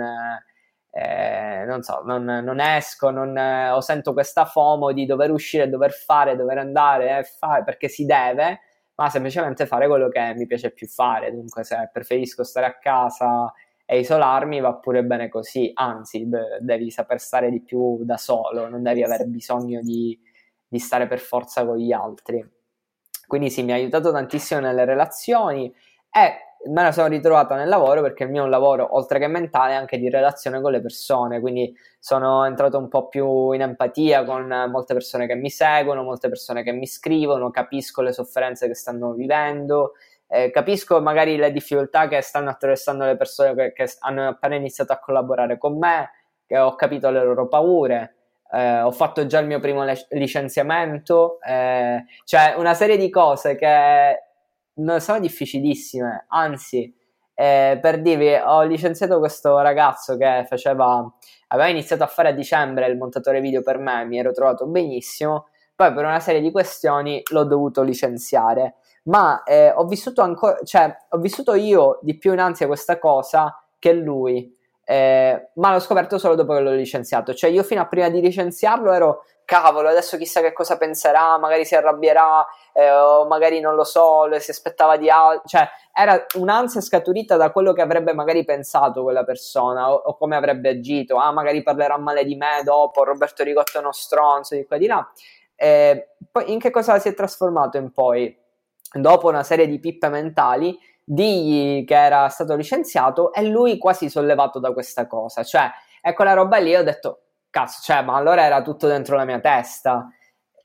eh, 0.92 1.64
non 1.66 1.82
so, 1.82 2.04
non, 2.06 2.26
non 2.26 2.60
esco, 2.60 3.10
non, 3.10 3.36
eh, 3.36 3.72
o 3.72 3.82
sento 3.82 4.14
questa 4.14 4.46
FOMO 4.46 4.92
di 4.92 5.08
dover 5.08 5.32
uscire, 5.32 5.70
dover 5.70 5.92
fare, 5.92 6.36
dover 6.36 6.60
andare, 6.60 7.18
eh, 7.18 7.24
fare 7.24 7.64
perché 7.64 7.88
si 7.88 8.06
deve, 8.06 8.60
ma 9.00 9.10
semplicemente 9.10 9.66
fare 9.66 9.88
quello 9.88 10.10
che 10.10 10.34
mi 10.36 10.46
piace 10.46 10.72
più 10.72 10.86
fare. 10.86 11.32
Dunque, 11.32 11.64
se 11.64 11.90
preferisco 11.92 12.44
stare 12.44 12.66
a 12.66 12.78
casa 12.78 13.52
e 13.86 14.00
isolarmi, 14.00 14.60
va 14.60 14.74
pure 14.76 15.06
bene 15.06 15.30
così. 15.30 15.72
Anzi, 15.74 16.26
b- 16.26 16.58
devi 16.60 16.92
saper 16.92 17.22
stare 17.22 17.50
di 17.50 17.62
più 17.62 18.04
da 18.04 18.18
solo, 18.18 18.68
non 18.68 18.84
devi 18.84 19.02
avere 19.02 19.24
bisogno 19.24 19.80
di, 19.82 20.20
di 20.68 20.80
stare 20.80 21.08
per 21.08 21.20
forza 21.20 21.66
con 21.66 21.78
gli 21.78 21.94
altri. 21.94 22.46
Quindi 23.26 23.50
sì, 23.50 23.64
mi 23.64 23.72
ha 23.72 23.76
aiutato 23.76 24.12
tantissimo 24.12 24.60
nelle 24.60 24.84
relazioni 24.84 25.74
e 26.12 26.49
me 26.68 26.84
la 26.84 26.92
sono 26.92 27.08
ritrovata 27.08 27.56
nel 27.56 27.70
lavoro 27.70 28.02
perché 28.02 28.24
il 28.24 28.30
mio 28.30 28.42
è 28.42 28.44
un 28.46 28.50
lavoro, 28.50 28.96
oltre 28.96 29.20
che 29.20 29.28
mentale, 29.28 29.76
anche 29.76 29.98
di 29.98 30.10
relazione 30.10 30.62
con 30.62 30.72
le 30.72 30.82
persone, 30.82 31.40
quindi 31.40 31.74
sono 32.00 32.46
entrato 32.46 32.78
un 32.78 32.90
po' 32.90 33.08
più 33.08 33.52
in 33.52 33.62
empatia 33.62 34.24
con 34.26 34.48
molte 34.70 34.94
persone 34.94 35.26
che 35.26 35.36
mi 35.36 35.50
seguono, 35.50 36.04
molte 36.04 36.28
persone 36.28 36.64
che 36.64 36.72
mi 36.72 36.86
scrivono, 36.86 37.50
capisco 37.50 38.02
le 38.02 38.12
sofferenze 38.12 38.68
che 38.68 38.76
stanno 38.76 39.14
vivendo, 39.14 39.94
eh, 40.28 40.52
capisco 40.52 41.02
magari 41.02 41.38
le 41.38 41.52
difficoltà 41.52 42.08
che 42.08 42.22
stanno 42.22 42.50
attraversando 42.50 43.06
le 43.06 43.16
persone 43.16 43.56
che, 43.56 43.74
che, 43.74 43.94
hanno 44.00 44.28
appena 44.28 44.56
iniziato 44.56 44.92
a 44.94 45.00
collaborare 45.00 45.58
con 45.58 45.78
me, 45.78 46.12
ho 46.58 46.76
capito 46.76 47.10
le 47.10 47.24
loro 47.24 47.48
paure. 47.48 48.16
Eh, 48.52 48.82
ho 48.82 48.92
fatto 48.92 49.28
già 49.28 49.40
il 49.40 49.46
mio 49.46 49.60
primo 49.60 49.84
le- 49.84 50.08
licenziamento, 50.10 51.40
eh, 51.42 52.04
cioè 52.24 52.56
una 52.58 52.74
serie 52.74 52.98
di 52.98 53.08
cose 53.10 53.56
che 53.56 54.29
non 54.80 55.00
sono 55.00 55.20
difficilissime, 55.20 56.26
anzi, 56.30 56.94
eh, 57.34 57.80
per 57.82 58.02
dirvi, 58.02 58.34
ho 58.34 58.64
licenziato 58.64 59.20
questo 59.20 59.58
ragazzo 59.60 60.18
che 60.18 60.46
faceva, 60.48 61.10
aveva 61.48 61.70
iniziato 61.70 62.04
a 62.04 62.08
fare 62.08 62.30
a 62.30 62.34
dicembre 62.34 62.88
il 62.88 62.98
montatore 62.98 63.40
video 63.40 63.62
per 63.62 63.78
me, 63.78 64.06
mi 64.06 64.20
ero 64.20 64.32
trovato 64.32 64.68
benissimo, 64.68 65.48
poi 65.76 65.94
per 65.94 66.04
una 66.04 66.20
serie 66.20 66.42
di 66.42 66.52
questioni 66.52 67.22
l'ho 67.32 67.46
dovuto 67.46 67.82
licenziare, 67.82 68.76
ma 69.04 69.44
eh, 69.44 69.72
ho 69.72 69.86
vissuto 69.86 70.22
ancora, 70.22 70.58
cioè, 70.64 70.94
ho 71.10 71.18
vissuto 71.20 71.54
io 71.54 72.00
di 72.02 72.18
più 72.18 72.34
in 72.34 72.40
ansia 72.40 72.68
questa 72.68 73.00
cosa 73.00 73.58
che 73.80 73.94
lui. 73.94 74.56
Eh, 74.84 75.52
ma 75.56 75.72
l'ho 75.72 75.80
scoperto 75.80 76.18
solo 76.18 76.34
dopo 76.34 76.54
che 76.54 76.62
l'ho 76.62 76.74
licenziato. 76.74 77.34
Cioè, 77.34 77.52
io 77.52 77.64
fino 77.64 77.80
a 77.80 77.88
prima 77.88 78.10
di 78.10 78.22
licenziarlo 78.22 78.92
ero 78.92 79.24
cavolo, 79.50 79.90
adesso 79.90 80.16
chissà 80.16 80.42
che 80.42 80.54
cosa 80.54 80.78
penserà, 80.78 81.40
magari 81.40 81.66
si 81.66 81.74
arrabbierà, 81.74 82.46
eh, 82.72 82.92
o 82.92 83.26
magari 83.26 83.60
non 83.60 83.74
lo 83.74 83.84
so, 83.84 84.30
si 84.40 84.52
aspettava 84.52 84.96
di 84.96 85.10
altro. 85.10 85.48
Cioè, 85.48 85.68
era 85.92 86.24
un'ansia 86.36 86.82
scaturita 86.82 87.36
da 87.36 87.52
quello 87.52 87.74
che 87.74 87.82
avrebbe 87.82 88.14
magari 88.14 88.46
pensato 88.46 89.02
quella 89.02 89.24
persona, 89.24 89.92
o, 89.92 89.96
o, 89.96 90.18
come 90.18 90.36
avrebbe 90.36 90.70
agito. 90.70 91.18
Ah, 91.18 91.32
magari 91.32 91.64
parlerà 91.64 91.98
male 91.98 92.26
di 92.26 92.36
me 92.36 92.62
dopo, 92.64 93.04
Roberto 93.04 93.44
Rigotto 93.44 93.80
è 93.80 93.82
uno 93.82 93.92
stronzo, 93.92 94.54
di 94.54 94.68
qua 94.68 94.78
di 94.78 94.86
là. 94.86 95.12
Eh, 95.56 96.10
poi 96.32 96.52
in 96.52 96.60
che 96.60 96.70
cosa 96.70 97.00
si 97.00 97.10
è 97.10 97.16
trasformato 97.16 97.78
in 97.78 97.92
poi? 97.92 98.38
Dopo 98.92 99.30
una 99.30 99.44
serie 99.44 99.68
di 99.68 99.80
pippe 99.80 100.10
mentali, 100.10 100.78
digli 101.04 101.86
che 101.86 101.96
era 101.96 102.30
stato 102.30 102.56
licenziato 102.56 103.34
e 103.34 103.42
lui 103.48 103.80
quasi 103.80 104.12
sollevato 104.12 104.60
da 104.60 104.72
questa 104.74 105.08
cosa. 105.08 105.44
Cioè, 105.44 105.72
ecco 106.02 106.24
la 106.24 106.34
roba 106.34 106.58
lì, 106.58 106.76
ho 106.76 106.84
detto, 106.84 107.29
cazzo, 107.50 107.82
cioè, 107.84 108.02
ma 108.04 108.16
allora 108.16 108.44
era 108.44 108.62
tutto 108.62 108.88
dentro 108.88 109.16
la 109.16 109.26
mia 109.26 109.40
testa. 109.40 110.08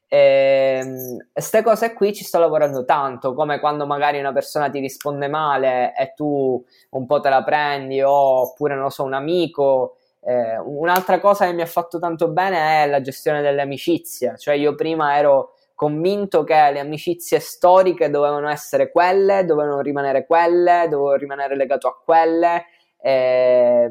Ehm, 0.09 1.29
queste 1.33 1.63
cose 1.63 1.93
qui 1.93 2.15
ci 2.15 2.23
sto 2.25 2.39
lavorando 2.39 2.85
tanto, 2.85 3.35
come 3.35 3.59
quando 3.59 3.87
magari 3.87 4.19
una 4.19 4.33
persona 4.33 4.71
ti 4.71 4.79
risponde 4.79 5.29
male 5.29 5.93
e 5.97 6.13
tu 6.15 6.65
un 6.91 7.07
po' 7.07 7.21
te 7.21 7.29
la 7.31 7.43
prendi, 7.43 8.01
oppure 8.03 8.75
non 8.75 8.85
lo 8.85 8.91
so, 8.91 9.03
un 9.05 9.15
amico. 9.15 9.97
Eh, 10.21 10.59
un'altra 10.59 11.21
cosa 11.21 11.47
che 11.47 11.53
mi 11.53 11.63
ha 11.63 11.67
fatto 11.67 11.99
tanto 11.99 12.29
bene 12.29 12.85
è 12.85 12.87
la 12.89 13.01
gestione 13.01 13.43
delle 13.43 13.63
amicizie, 13.63 14.39
cioè 14.39 14.55
io 14.55 14.75
prima 14.75 15.17
ero 15.17 15.55
convinto 15.75 16.45
che 16.45 16.55
le 16.73 16.79
amicizie 16.79 17.41
storiche 17.41 18.09
dovevano 18.09 18.49
essere 18.49 18.91
quelle, 18.91 19.45
dovevano 19.45 19.81
rimanere 19.81 20.27
quelle, 20.27 20.87
dovevo 20.89 21.15
rimanere 21.15 21.57
legato 21.57 21.89
a 21.89 22.01
quelle. 22.03 22.67
Eh, 23.01 23.91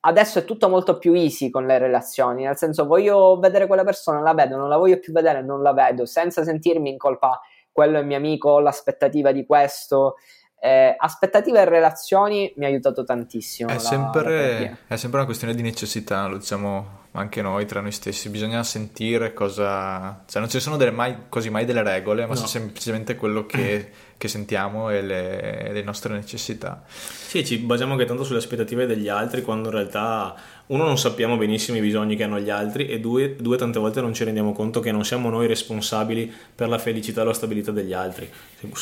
adesso 0.00 0.38
è 0.38 0.44
tutto 0.44 0.68
molto 0.68 0.98
più 0.98 1.12
easy 1.12 1.50
con 1.50 1.66
le 1.66 1.78
relazioni, 1.78 2.44
nel 2.44 2.56
senso 2.56 2.86
voglio 2.86 3.38
vedere 3.38 3.66
quella 3.66 3.84
persona, 3.84 4.20
la 4.20 4.34
vedo, 4.34 4.56
non 4.56 4.68
la 4.68 4.76
voglio 4.76 4.98
più 4.98 5.12
vedere, 5.12 5.42
non 5.42 5.62
la 5.62 5.72
vedo, 5.72 6.06
senza 6.06 6.42
sentirmi 6.44 6.90
in 6.90 6.98
colpa, 6.98 7.40
quello 7.72 7.98
è 7.98 8.02
mio 8.02 8.16
amico, 8.16 8.50
ho 8.50 8.60
l'aspettativa 8.60 9.32
di 9.32 9.44
questo. 9.44 10.16
Eh, 10.62 10.94
aspettative 10.96 11.60
e 11.60 11.64
relazioni 11.64 12.52
mi 12.56 12.66
ha 12.66 12.68
aiutato 12.68 13.02
tantissimo. 13.02 13.70
È, 13.70 13.74
la, 13.74 13.78
sempre, 13.78 14.78
la 14.86 14.94
è 14.94 14.96
sempre 14.98 15.18
una 15.18 15.26
questione 15.26 15.54
di 15.54 15.62
necessità, 15.62 16.26
lo 16.26 16.36
diciamo 16.36 16.99
ma 17.12 17.20
anche 17.20 17.42
noi 17.42 17.66
tra 17.66 17.80
noi 17.80 17.90
stessi, 17.90 18.28
bisogna 18.28 18.62
sentire 18.62 19.32
cosa... 19.32 20.22
cioè 20.28 20.40
non 20.40 20.48
ci 20.48 20.60
sono 20.60 20.76
mai, 20.92 21.16
quasi 21.28 21.50
mai 21.50 21.64
delle 21.64 21.82
regole, 21.82 22.24
ma 22.24 22.34
no. 22.34 22.46
semplicemente 22.46 23.16
quello 23.16 23.46
che, 23.46 23.90
che 24.16 24.28
sentiamo 24.28 24.90
e 24.90 25.02
le, 25.02 25.72
le, 25.72 25.82
nostre 25.82 26.14
necessità. 26.14 26.84
Sì, 26.86 27.44
ci 27.44 27.58
basiamo 27.58 27.92
anche 27.92 28.04
tanto 28.04 28.22
sulle 28.22 28.38
aspettative 28.38 28.86
degli 28.86 29.08
altri, 29.08 29.42
quando 29.42 29.70
in 29.70 29.74
realtà 29.74 30.36
uno 30.66 30.84
non 30.84 30.98
sappiamo 30.98 31.36
benissimo 31.36 31.78
i 31.78 31.80
bisogni 31.80 32.14
che 32.14 32.22
hanno 32.22 32.38
gli 32.38 32.50
altri 32.50 32.86
e 32.86 33.00
due, 33.00 33.34
due 33.34 33.56
tante 33.56 33.80
volte 33.80 34.00
non 34.00 34.14
ci 34.14 34.22
rendiamo 34.22 34.52
conto 34.52 34.78
che 34.78 34.92
non 34.92 35.04
siamo 35.04 35.30
noi 35.30 35.48
responsabili 35.48 36.32
per 36.54 36.68
la 36.68 36.78
felicità 36.78 37.22
e 37.22 37.24
la 37.24 37.32
stabilità 37.32 37.72
degli 37.72 37.92
altri, 37.92 38.30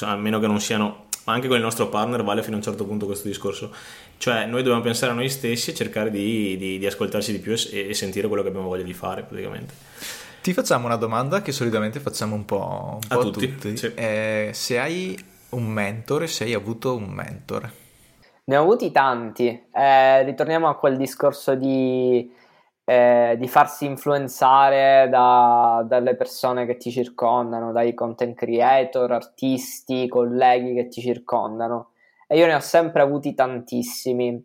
a 0.00 0.16
meno 0.16 0.38
che 0.38 0.46
non 0.46 0.60
siano 0.60 1.07
ma 1.24 1.32
anche 1.32 1.48
con 1.48 1.56
il 1.56 1.62
nostro 1.62 1.88
partner 1.88 2.22
vale 2.22 2.42
fino 2.42 2.54
a 2.54 2.58
un 2.58 2.64
certo 2.64 2.84
punto 2.84 3.06
questo 3.06 3.28
discorso. 3.28 3.72
Cioè, 4.16 4.46
noi 4.46 4.62
dobbiamo 4.62 4.82
pensare 4.82 5.12
a 5.12 5.14
noi 5.14 5.28
stessi 5.28 5.70
e 5.70 5.74
cercare 5.74 6.10
di, 6.10 6.56
di, 6.56 6.78
di 6.78 6.86
ascoltarci 6.86 7.32
di 7.32 7.38
più 7.38 7.52
e, 7.52 7.88
e, 7.88 7.94
sentire 7.94 8.28
quello 8.28 8.42
che 8.42 8.48
abbiamo 8.48 8.68
voglia 8.68 8.82
di 8.82 8.94
fare, 8.94 9.22
praticamente. 9.22 9.74
Ti 10.40 10.52
facciamo 10.52 10.86
una 10.86 10.96
domanda 10.96 11.42
che 11.42 11.52
solitamente 11.52 12.00
facciamo 12.00 12.34
un 12.34 12.44
po', 12.44 12.98
un 13.02 13.08
a, 13.08 13.16
po 13.16 13.30
tutti. 13.30 13.54
tutti. 13.54 13.76
Sì. 13.76 13.92
Eh, 13.94 14.50
se 14.52 14.78
hai 14.78 15.18
un 15.50 15.66
mentore, 15.66 16.26
se 16.26 16.44
hai 16.44 16.54
avuto 16.54 16.94
un 16.94 17.08
mentore. 17.10 17.72
Ne 18.44 18.56
ho 18.56 18.62
avuti 18.62 18.90
tanti. 18.90 19.48
Eh, 19.72 20.22
ritorniamo 20.24 20.68
a 20.68 20.76
quel 20.76 20.96
discorso 20.96 21.54
di 21.54 22.30
eh, 22.88 23.36
di 23.38 23.48
farsi 23.48 23.84
influenzare 23.84 25.08
da, 25.10 25.84
dalle 25.86 26.16
persone 26.16 26.64
che 26.64 26.78
ti 26.78 26.90
circondano, 26.90 27.70
dai 27.70 27.92
content 27.92 28.34
creator, 28.34 29.12
artisti, 29.12 30.08
colleghi 30.08 30.72
che 30.72 30.88
ti 30.88 31.02
circondano. 31.02 31.90
E 32.26 32.38
io 32.38 32.46
ne 32.46 32.54
ho 32.54 32.60
sempre 32.60 33.02
avuti 33.02 33.34
tantissimi. 33.34 34.42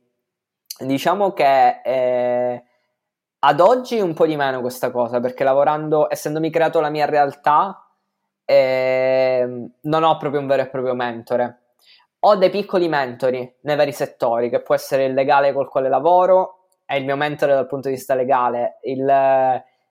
Diciamo 0.78 1.32
che 1.32 1.80
eh, 1.86 2.64
ad 3.40 3.60
oggi 3.62 4.02
un 4.02 4.14
po' 4.14 4.26
di 4.26 4.36
meno 4.36 4.60
questa 4.60 4.92
cosa, 4.92 5.22
perché 5.22 5.46
lavorando, 5.46 6.12
essendomi 6.12 6.50
creato 6.50 6.82
la 6.82 6.90
mia 6.90 7.06
realtà, 7.06 7.88
eh, 8.44 9.70
non 9.84 10.04
ho 10.04 10.18
proprio 10.18 10.42
un 10.42 10.48
vero 10.48 10.64
e 10.64 10.68
proprio 10.68 10.94
mentore. 10.96 11.60
Ho 12.20 12.36
dei 12.36 12.50
piccoli 12.50 12.90
mentori 12.90 13.60
nei 13.62 13.78
vari 13.78 13.94
settori, 13.94 14.50
che 14.50 14.62
può 14.62 14.76
essere 14.76 15.06
il 15.06 15.14
legale 15.14 15.54
col 15.54 15.70
quale 15.70 15.88
lavoro, 15.88 16.63
è 16.94 16.98
il 16.98 17.06
mio 17.06 17.16
mentore 17.16 17.54
dal 17.54 17.68
punto 17.68 17.90
di 17.90 17.96
vista 17.96 18.14
legale, 18.14 18.78
il, 18.84 19.04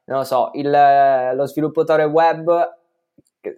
non 0.05 0.25
so, 0.25 0.51
il, 0.55 0.71
lo 1.35 1.47
sviluppatore 1.47 2.05
web, 2.05 2.79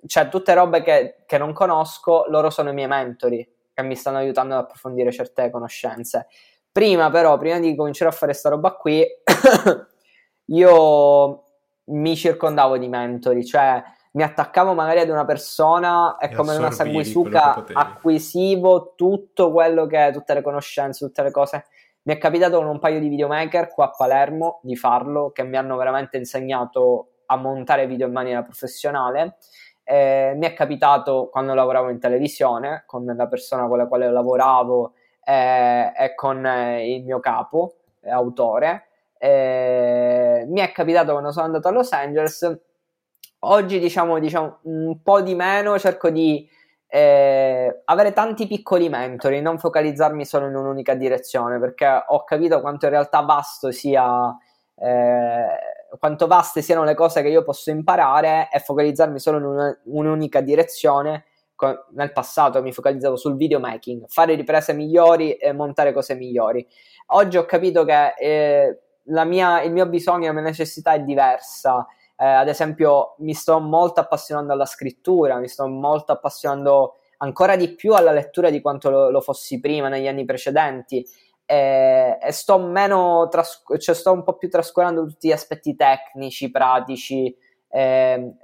cioè 0.07 0.28
tutte 0.28 0.55
robe 0.55 0.82
che, 0.82 1.16
che 1.26 1.36
non 1.38 1.53
conosco, 1.53 2.24
loro 2.28 2.49
sono 2.49 2.70
i 2.70 2.74
miei 2.74 2.88
mentori 2.88 3.47
che 3.74 3.82
mi 3.82 3.97
stanno 3.97 4.18
aiutando 4.18 4.55
ad 4.55 4.61
approfondire 4.62 5.12
certe 5.12 5.51
conoscenze. 5.51 6.28
Prima 6.72 7.11
però, 7.11 7.36
prima 7.36 7.59
di 7.59 7.74
cominciare 7.76 8.11
a 8.11 8.14
fare 8.14 8.32
sta 8.32 8.49
roba 8.49 8.72
qui, 8.72 9.05
io 10.47 11.45
mi 11.84 12.16
circondavo 12.16 12.78
di 12.78 12.88
mentori, 12.88 13.45
cioè 13.45 13.82
mi 14.12 14.22
attaccavo 14.22 14.74
magari 14.74 15.01
ad 15.01 15.09
una 15.11 15.24
persona 15.24 16.16
e, 16.16 16.26
e 16.26 16.34
come 16.34 16.57
una 16.57 16.70
sanguisuga 16.70 17.64
acquisivo 17.72 18.95
tutto 18.97 19.53
quello 19.53 19.86
che, 19.86 20.11
tutte 20.12 20.34
le 20.34 20.42
conoscenze, 20.42 21.05
tutte 21.05 21.22
le 21.22 21.30
cose 21.30 21.66
mi 22.05 22.14
è 22.14 22.18
capitato 22.18 22.59
con 22.59 22.66
un 22.66 22.78
paio 22.78 23.00
di 23.00 23.09
videomaker 23.09 23.68
qua 23.68 23.86
a 23.86 23.90
Palermo 23.90 24.61
di 24.62 24.76
farlo, 24.76 25.30
che 25.30 25.42
mi 25.42 25.57
hanno 25.57 25.76
veramente 25.76 26.16
insegnato 26.18 27.09
a 27.26 27.36
montare 27.36 27.86
video 27.86 28.07
in 28.07 28.12
maniera 28.12 28.42
professionale. 28.42 29.36
Eh, 29.84 30.34
mi 30.36 30.46
è 30.46 30.52
capitato 30.52 31.28
quando 31.30 31.55
lavoravo 31.55 31.90
in 31.90 31.98
televisione 31.98 32.84
con 32.86 33.05
la 33.05 33.26
persona 33.26 33.68
con 33.68 33.78
la 33.78 33.86
quale 33.86 34.11
lavoravo 34.11 34.94
eh, 35.24 35.92
e 35.96 36.14
con 36.14 36.44
eh, 36.44 36.94
il 36.94 37.05
mio 37.05 37.20
capo, 37.20 37.76
eh, 38.02 38.11
autore. 38.11 38.88
mi 39.20 40.61
è 40.61 40.72
capitato 40.72 41.12
quando 41.12 41.32
sono 41.32 41.46
andato 41.46 41.68
a 41.68 41.70
Los 41.70 41.92
Angeles. 41.92 42.61
Oggi, 43.46 43.78
diciamo, 43.78 44.18
diciamo 44.18 44.59
un 44.64 45.02
po' 45.02 45.22
di 45.22 45.34
meno, 45.34 45.78
cerco 45.78 46.11
di 46.11 46.46
eh, 46.95 47.82
avere 47.86 48.12
tanti 48.12 48.47
piccoli 48.47 48.88
mentori, 48.88 49.40
non 49.40 49.59
focalizzarmi 49.59 50.24
solo 50.24 50.47
in 50.47 50.55
un'unica 50.55 50.95
direzione, 50.95 51.59
perché 51.59 52.05
ho 52.07 52.22
capito 52.22 52.61
quanto 52.61 52.84
in 52.84 52.92
realtà 52.92 53.18
vasto 53.22 53.72
sia, 53.72 54.32
eh, 54.76 55.47
quanto 55.99 56.28
vaste 56.28 56.62
siano 56.62 56.84
le 56.84 56.95
cose 56.95 57.20
che 57.20 57.30
io 57.30 57.42
posso 57.42 57.70
imparare 57.70 58.49
e 58.49 58.61
focalizzarmi 58.61 59.18
solo 59.18 59.38
in 59.38 59.45
una, 59.45 59.80
un'unica 59.86 60.40
direzione. 60.40 61.24
Nel 61.95 62.12
passato 62.12 62.62
mi 62.62 62.72
focalizzavo 62.72 63.16
sul 63.16 63.36
videomaking, 63.36 64.05
fare 64.07 64.36
riprese 64.36 64.72
migliori 64.72 65.32
e 65.32 65.53
montare 65.53 65.92
cose 65.92 66.14
migliori. 66.14 66.64
Oggi 67.07 67.38
ho 67.38 67.45
capito 67.45 67.84
che 67.84 68.14
eh, 68.18 68.78
mia, 69.03 69.62
il 69.62 69.72
mio 69.72 69.88
bisogno, 69.88 70.26
la 70.26 70.32
mia 70.32 70.42
necessità 70.42 70.92
è 70.92 71.01
diversa 71.01 71.84
eh, 72.16 72.24
ad 72.24 72.48
esempio, 72.48 73.14
mi 73.18 73.34
sto 73.34 73.58
molto 73.60 74.00
appassionando 74.00 74.52
alla 74.52 74.66
scrittura, 74.66 75.38
mi 75.38 75.48
sto 75.48 75.66
molto 75.66 76.12
appassionando 76.12 76.96
ancora 77.18 77.56
di 77.56 77.74
più 77.74 77.94
alla 77.94 78.12
lettura 78.12 78.50
di 78.50 78.60
quanto 78.60 78.90
lo, 78.90 79.10
lo 79.10 79.20
fossi 79.20 79.60
prima, 79.60 79.88
negli 79.88 80.06
anni 80.06 80.24
precedenti. 80.24 81.06
E, 81.46 82.18
e 82.20 82.32
sto 82.32 82.58
meno, 82.58 83.28
tras- 83.30 83.62
cioè 83.78 83.94
sto 83.94 84.12
un 84.12 84.22
po' 84.22 84.34
più 84.34 84.48
trascurando 84.48 85.04
tutti 85.06 85.28
gli 85.28 85.32
aspetti 85.32 85.74
tecnici, 85.74 86.50
pratici. 86.50 87.36
Eh, 87.68 88.34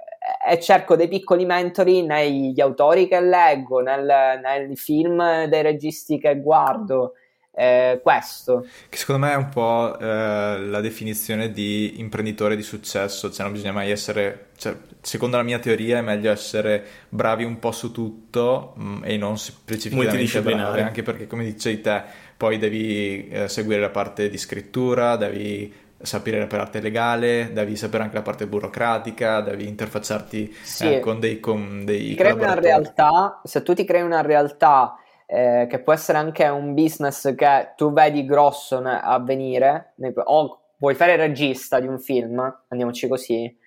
e 0.47 0.59
cerco 0.59 0.95
dei 0.95 1.07
piccoli 1.07 1.45
mentori 1.45 2.05
negli 2.05 2.59
autori 2.61 3.07
che 3.07 3.19
leggo, 3.19 3.79
nel, 3.79 4.39
nei 4.39 4.75
film 4.75 5.45
dei 5.45 5.61
registi 5.63 6.19
che 6.19 6.39
guardo, 6.39 7.13
eh, 7.53 7.99
questo. 8.01 8.65
Che 8.89 8.97
secondo 8.97 9.25
me 9.25 9.33
è 9.33 9.35
un 9.35 9.49
po' 9.49 9.97
eh, 9.99 10.59
la 10.59 10.79
definizione 10.79 11.51
di 11.51 11.99
imprenditore 11.99 12.55
di 12.55 12.63
successo, 12.63 13.31
cioè 13.31 13.43
non 13.43 13.53
bisogna 13.53 13.73
mai 13.73 13.91
essere, 13.91 14.49
cioè, 14.57 14.75
secondo 15.01 15.37
la 15.37 15.43
mia 15.43 15.59
teoria 15.59 15.97
è 15.97 16.01
meglio 16.01 16.31
essere 16.31 16.83
bravi 17.09 17.43
un 17.43 17.59
po' 17.59 17.71
su 17.71 17.91
tutto 17.91 18.73
mh, 18.75 18.83
mm, 18.83 19.03
e 19.03 19.17
non 19.17 19.37
specificamente 19.37 20.41
bravi, 20.41 20.81
anche 20.81 21.03
perché 21.03 21.27
come 21.27 21.43
dicevi 21.43 21.81
te, 21.81 22.03
poi 22.37 22.57
devi 22.57 23.27
eh, 23.27 23.47
seguire 23.47 23.81
la 23.81 23.89
parte 23.89 24.29
di 24.29 24.37
scrittura, 24.37 25.15
devi 25.15 25.89
sapere 26.01 26.39
la 26.39 26.47
parte 26.47 26.79
legale, 26.79 27.51
devi 27.53 27.75
sapere 27.75 28.03
anche 28.03 28.15
la 28.15 28.23
parte 28.23 28.47
burocratica, 28.47 29.41
devi 29.41 29.67
interfacciarti 29.67 30.55
sì. 30.63 30.95
eh, 30.95 30.99
con 30.99 31.19
dei, 31.19 31.39
con 31.39 31.85
dei 31.85 32.15
crei 32.15 32.31
una 32.31 32.55
realtà, 32.55 33.39
se 33.43 33.61
tu 33.61 33.73
ti 33.73 33.85
crei 33.85 34.01
una 34.01 34.21
realtà 34.21 34.95
eh, 35.33 35.65
che 35.69 35.79
può 35.79 35.93
essere 35.93 36.17
anche 36.17 36.45
un 36.49 36.73
business 36.73 37.33
che 37.35 37.71
tu 37.77 37.93
vedi 37.93 38.25
grosso 38.25 38.79
avvenire, 38.79 39.93
o 40.25 40.59
vuoi 40.77 40.93
fare 40.93 41.13
il 41.13 41.19
regista 41.19 41.79
di 41.79 41.87
un 41.87 41.99
film, 41.99 42.63
andiamoci 42.67 43.07
così, 43.07 43.57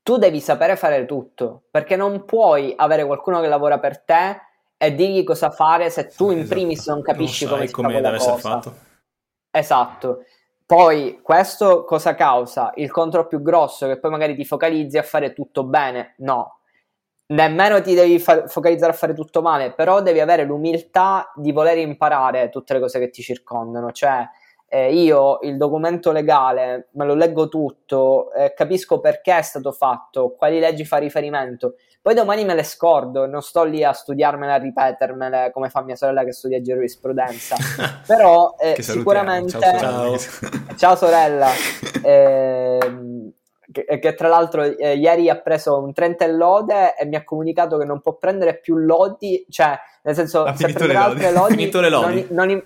tu 0.00 0.16
devi 0.16 0.38
sapere 0.38 0.76
fare 0.76 1.06
tutto, 1.06 1.64
perché 1.72 1.96
non 1.96 2.24
puoi 2.24 2.72
avere 2.76 3.04
qualcuno 3.04 3.40
che 3.40 3.48
lavora 3.48 3.80
per 3.80 3.98
te 3.98 4.40
e 4.76 4.94
dirgli 4.94 5.24
cosa 5.24 5.50
fare 5.50 5.90
se 5.90 6.06
tu 6.06 6.30
in 6.30 6.38
esatto. 6.38 6.54
primis 6.54 6.86
non 6.86 7.02
capisci 7.02 7.46
non 7.46 7.54
come 7.54 7.70
come 7.70 8.00
deve 8.00 8.16
essere 8.16 8.38
fatto. 8.38 8.74
Esatto. 9.50 10.24
Poi 10.64 11.18
questo 11.20 11.82
cosa 11.82 12.14
causa? 12.14 12.70
Il 12.76 12.92
contro 12.92 13.26
più 13.26 13.42
grosso 13.42 13.88
che 13.88 13.98
poi 13.98 14.12
magari 14.12 14.36
ti 14.36 14.44
focalizzi 14.44 14.98
a 14.98 15.02
fare 15.02 15.32
tutto 15.32 15.64
bene? 15.64 16.14
No, 16.18 16.57
nemmeno 17.28 17.80
ti 17.80 17.94
devi 17.94 18.18
fa- 18.18 18.46
focalizzare 18.46 18.92
a 18.92 18.96
fare 18.96 19.14
tutto 19.14 19.42
male, 19.42 19.72
però 19.72 20.02
devi 20.02 20.20
avere 20.20 20.44
l'umiltà 20.44 21.32
di 21.34 21.52
voler 21.52 21.78
imparare 21.78 22.48
tutte 22.50 22.74
le 22.74 22.80
cose 22.80 22.98
che 22.98 23.10
ti 23.10 23.22
circondano. 23.22 23.92
Cioè, 23.92 24.28
eh, 24.70 24.92
io 24.92 25.38
il 25.42 25.56
documento 25.56 26.12
legale 26.12 26.88
me 26.92 27.06
lo 27.06 27.14
leggo 27.14 27.48
tutto, 27.48 28.32
eh, 28.32 28.52
capisco 28.54 29.00
perché 29.00 29.38
è 29.38 29.42
stato 29.42 29.72
fatto, 29.72 30.34
quali 30.36 30.58
leggi 30.58 30.84
fa 30.84 30.98
riferimento. 30.98 31.74
Poi 32.00 32.14
domani 32.14 32.44
me 32.44 32.54
le 32.54 32.62
scordo, 32.62 33.26
non 33.26 33.42
sto 33.42 33.64
lì 33.64 33.82
a 33.82 33.92
studiarmele, 33.92 34.52
a 34.52 34.56
ripetermele 34.56 35.50
come 35.52 35.68
fa 35.68 35.82
mia 35.82 35.96
sorella 35.96 36.24
che 36.24 36.32
studia 36.32 36.60
giurisprudenza. 36.60 37.56
Però 38.06 38.54
eh, 38.58 38.80
sicuramente... 38.80 39.58
Ciao, 39.58 40.16
Ciao 40.76 40.96
sorella. 40.96 41.48
Che, 43.70 43.98
che, 43.98 44.14
tra 44.14 44.28
l'altro 44.28 44.62
eh, 44.62 44.96
ieri 44.96 45.28
ha 45.28 45.36
preso 45.36 45.78
un 45.78 45.92
30 45.92 46.26
lode 46.28 46.96
e 46.96 47.04
mi 47.04 47.16
ha 47.16 47.24
comunicato 47.24 47.76
che 47.76 47.84
non 47.84 48.00
può 48.00 48.14
prendere 48.14 48.58
più 48.58 48.76
lodi, 48.76 49.44
cioè 49.50 49.78
nel 50.02 50.14
senso 50.14 50.44
ha 50.44 50.54
se 50.54 50.72
prenderà 50.72 51.04
altre 51.04 51.32
lodi, 51.32 51.54
finito 51.54 51.80
le 51.80 51.90
lodi. 51.90 52.26
Non, 52.30 52.48
non, 52.48 52.62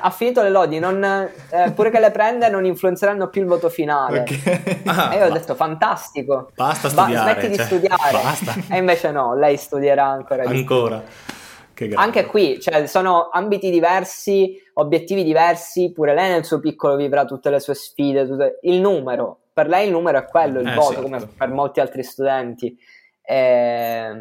ha 0.00 0.10
finito 0.10 0.42
le 0.42 0.50
lodi, 0.50 0.78
non, 0.78 1.02
eh, 1.02 1.72
pure 1.72 1.90
che 1.90 2.00
le 2.00 2.10
prende 2.10 2.48
non 2.48 2.64
influenzeranno 2.64 3.28
più 3.28 3.42
il 3.42 3.46
voto 3.46 3.68
finale. 3.68 4.20
Okay. 4.20 4.82
Ah, 4.84 5.10
e 5.14 5.18
io 5.18 5.26
ho 5.26 5.30
detto 5.30 5.54
fantastico, 5.54 6.50
basta 6.54 6.88
studiare, 6.88 7.14
ba- 7.14 7.22
smetti 7.22 7.40
cioè, 7.40 7.50
di 7.50 7.62
studiare. 7.62 8.12
Basta. 8.12 8.54
E 8.68 8.78
invece 8.78 9.10
no, 9.10 9.34
lei 9.36 9.56
studierà 9.56 10.06
ancora. 10.06 10.44
Ancora. 10.44 11.02
Anche 11.94 12.26
qui, 12.26 12.60
cioè, 12.60 12.86
sono 12.86 13.28
ambiti 13.32 13.70
diversi, 13.70 14.56
obiettivi 14.74 15.24
diversi, 15.24 15.90
pure 15.92 16.14
lei 16.14 16.30
nel 16.30 16.44
suo 16.44 16.60
piccolo 16.60 16.94
vivrà 16.94 17.24
tutte 17.24 17.50
le 17.50 17.58
sue 17.58 17.74
sfide, 17.74 18.26
tutte... 18.26 18.58
il 18.62 18.80
numero, 18.80 19.38
per 19.52 19.68
lei 19.68 19.86
il 19.86 19.92
numero 19.92 20.18
è 20.18 20.24
quello, 20.24 20.60
il 20.60 20.68
eh, 20.68 20.74
voto, 20.74 20.94
certo. 20.94 21.02
come 21.02 21.26
per 21.36 21.48
molti 21.48 21.80
altri 21.80 22.02
studenti. 22.02 22.76
Eh, 23.22 24.12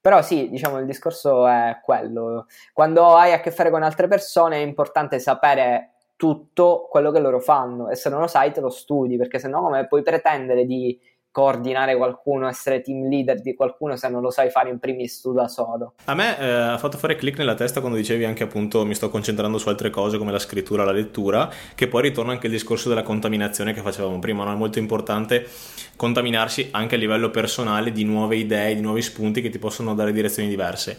però 0.00 0.22
sì, 0.22 0.48
diciamo, 0.48 0.78
il 0.78 0.86
discorso 0.86 1.46
è 1.46 1.80
quello. 1.82 2.46
Quando 2.72 3.14
hai 3.16 3.32
a 3.32 3.40
che 3.40 3.50
fare 3.50 3.70
con 3.70 3.82
altre 3.82 4.08
persone 4.08 4.56
è 4.56 4.64
importante 4.64 5.18
sapere 5.18 5.92
tutto 6.16 6.86
quello 6.90 7.10
che 7.10 7.18
loro 7.18 7.40
fanno 7.40 7.88
e 7.88 7.94
se 7.94 8.10
non 8.10 8.20
lo 8.20 8.26
sai 8.26 8.52
te 8.52 8.60
lo 8.60 8.68
studi 8.68 9.16
perché 9.16 9.38
se 9.38 9.48
no 9.48 9.62
come 9.62 9.86
puoi 9.86 10.02
pretendere 10.02 10.66
di 10.66 11.00
coordinare 11.32 11.96
qualcuno, 11.96 12.48
essere 12.48 12.80
team 12.80 13.08
leader 13.08 13.40
di 13.40 13.54
qualcuno 13.54 13.96
se 13.96 14.08
non 14.08 14.20
lo 14.20 14.30
sai 14.30 14.50
fare 14.50 14.68
in 14.70 14.78
primis 14.78 15.20
tu 15.20 15.32
da 15.32 15.48
solo. 15.48 15.94
A 16.04 16.14
me 16.14 16.38
eh, 16.38 16.44
ha 16.44 16.78
fatto 16.78 16.98
fare 16.98 17.16
click 17.16 17.38
nella 17.38 17.54
testa 17.54 17.80
quando 17.80 17.96
dicevi 17.96 18.24
anche 18.24 18.42
appunto 18.42 18.84
mi 18.84 18.94
sto 18.94 19.10
concentrando 19.10 19.58
su 19.58 19.68
altre 19.68 19.90
cose 19.90 20.18
come 20.18 20.32
la 20.32 20.38
scrittura, 20.38 20.84
la 20.84 20.92
lettura, 20.92 21.50
che 21.74 21.86
poi 21.86 22.02
ritorna 22.02 22.32
anche 22.32 22.46
il 22.46 22.52
discorso 22.52 22.88
della 22.88 23.02
contaminazione 23.02 23.72
che 23.72 23.80
facevamo 23.80 24.18
prima, 24.18 24.44
no? 24.44 24.52
è 24.52 24.56
molto 24.56 24.78
importante 24.78 25.46
contaminarsi 25.96 26.68
anche 26.72 26.94
a 26.94 26.98
livello 26.98 27.30
personale 27.30 27.92
di 27.92 28.04
nuove 28.04 28.36
idee, 28.36 28.74
di 28.74 28.80
nuovi 28.80 29.02
spunti 29.02 29.40
che 29.40 29.50
ti 29.50 29.58
possono 29.58 29.94
dare 29.94 30.12
direzioni 30.12 30.48
diverse. 30.48 30.98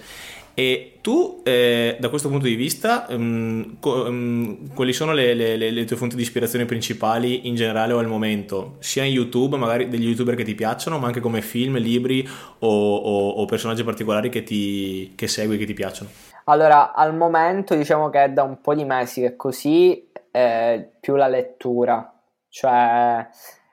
E 0.54 1.00
tu, 1.02 1.42
eh, 1.44 1.96
da 2.00 2.10
questo 2.10 2.30
punto 2.30 2.46
di 2.46 2.56
vista, 2.56 3.06
um, 3.10 3.78
co- 3.80 4.04
um, 4.08 4.74
quali 4.74 4.92
sono 4.94 5.14
le, 5.14 5.34
le, 5.34 5.56
le, 5.56 5.86
tue 5.86 5.96
fonti 5.96 6.16
di 6.16 6.22
ispirazione 6.22 6.66
principali 6.66 7.48
in 7.48 7.56
generale 7.56 7.94
o 7.94 8.00
al 8.00 8.08
momento? 8.08 8.76
Sia 8.80 9.04
in 9.04 9.14
YouTube, 9.14 9.58
magari 9.58 9.88
degli 9.88 10.08
youtuber 10.08 10.36
che 10.36 10.44
ti 10.44 10.54
piacciono, 10.54 11.00
ma 11.00 11.08
anche 11.08 11.22
come 11.22 11.42
film, 11.42 11.78
libri 11.78 12.28
o, 12.60 12.96
o, 12.96 13.30
o 13.30 13.46
personaggi 13.46 13.84
particolari 13.84 14.30
che, 14.30 14.44
ti, 14.44 15.14
che 15.16 15.28
segui, 15.28 15.58
che 15.58 15.66
ti 15.66 15.74
piacciono? 15.74 16.10
Allora, 16.46 16.94
al 16.94 17.16
momento 17.16 17.76
diciamo 17.76 18.10
che 18.10 18.26
è 18.26 18.30
da 18.30 18.44
un 18.44 18.60
po' 18.62 18.76
di 18.76 18.84
mesi 18.84 19.22
che 19.22 19.28
è 19.28 19.36
così, 19.36 20.10
eh, 20.32 20.92
più 21.00 21.16
la 21.16 21.28
lettura. 21.28 22.14
Cioè, 22.50 23.26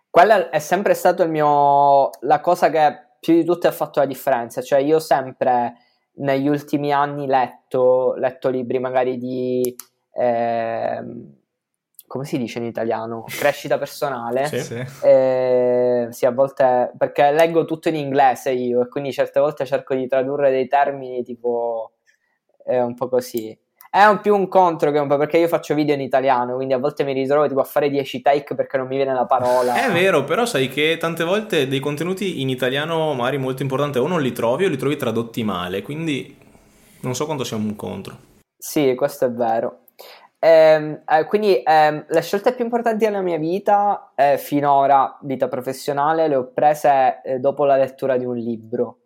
quella 0.08 0.50
è 0.50 0.58
sempre 0.60 0.94
stata 0.94 1.26
la 1.26 2.40
cosa 2.40 2.70
che 2.70 3.06
più 3.20 3.34
di 3.34 3.44
tutte 3.44 3.66
ha 3.66 3.72
fatto 3.72 3.98
la 3.98 4.06
differenza. 4.06 4.62
Cioè, 4.62 4.78
io 4.80 5.00
sempre 5.00 5.74
negli 6.18 6.48
ultimi 6.48 6.92
anni 6.92 7.26
letto, 7.26 8.14
letto 8.14 8.48
libri 8.48 8.78
magari 8.78 9.18
di... 9.18 9.74
Eh, 10.12 11.04
come 12.06 12.24
si 12.24 12.38
dice 12.38 12.58
in 12.58 12.64
italiano? 12.64 13.24
Crescita 13.26 13.76
personale. 13.78 14.46
sì, 14.46 14.60
sì. 14.60 14.84
Eh, 15.02 16.06
sì, 16.10 16.24
a 16.24 16.30
volte 16.30 16.92
perché 16.96 17.30
leggo 17.32 17.64
tutto 17.66 17.90
in 17.90 17.96
inglese 17.96 18.50
io 18.50 18.82
e 18.82 18.88
quindi 18.88 19.12
certe 19.12 19.40
volte 19.40 19.66
cerco 19.66 19.94
di 19.94 20.06
tradurre 20.08 20.50
dei 20.50 20.66
termini 20.66 21.22
tipo 21.22 21.92
è 22.64 22.80
un 22.80 22.94
po' 22.94 23.08
così. 23.08 23.56
È 23.90 24.04
un 24.04 24.20
più 24.20 24.34
un 24.34 24.48
contro 24.48 24.90
che 24.90 24.98
un 24.98 25.08
po' 25.08 25.16
perché 25.16 25.38
io 25.38 25.48
faccio 25.48 25.74
video 25.74 25.94
in 25.94 26.02
italiano, 26.02 26.54
quindi 26.56 26.74
a 26.74 26.78
volte 26.78 27.04
mi 27.04 27.14
ritrovo 27.14 27.48
tipo 27.48 27.60
a 27.60 27.64
fare 27.64 27.88
10 27.88 28.20
take 28.20 28.54
perché 28.54 28.76
non 28.76 28.86
mi 28.86 28.96
viene 28.96 29.14
la 29.14 29.24
parola. 29.24 29.74
È 29.74 29.90
vero, 29.90 30.24
però 30.24 30.44
sai 30.44 30.68
che 30.68 30.96
tante 30.98 31.24
volte 31.24 31.66
dei 31.66 31.80
contenuti 31.80 32.42
in 32.42 32.50
italiano 32.50 33.14
magari 33.14 33.38
molto 33.38 33.62
importanti 33.62 33.98
o 33.98 34.06
non 34.06 34.20
li 34.20 34.32
trovi 34.32 34.66
o 34.66 34.68
li 34.68 34.76
trovi 34.76 34.96
tradotti 34.96 35.42
male, 35.42 35.82
quindi 35.82 36.36
non 37.00 37.14
so 37.14 37.24
quanto 37.24 37.44
sia 37.44 37.56
un 37.56 37.74
contro. 37.76 38.16
Sì, 38.56 38.94
questo 38.94 39.24
è 39.24 39.30
vero. 39.30 39.80
Eh, 40.40 41.00
eh, 41.04 41.24
quindi 41.26 41.62
eh, 41.62 42.04
le 42.06 42.22
scelte 42.22 42.54
più 42.54 42.64
importanti 42.64 43.04
della 43.04 43.22
mia 43.22 43.38
vita, 43.38 44.12
eh, 44.14 44.38
finora, 44.38 45.18
vita 45.22 45.48
professionale, 45.48 46.28
le 46.28 46.36
ho 46.36 46.50
prese 46.52 47.20
eh, 47.24 47.38
dopo 47.38 47.64
la 47.64 47.76
lettura 47.76 48.16
di 48.16 48.24
un 48.24 48.36
libro. 48.36 48.97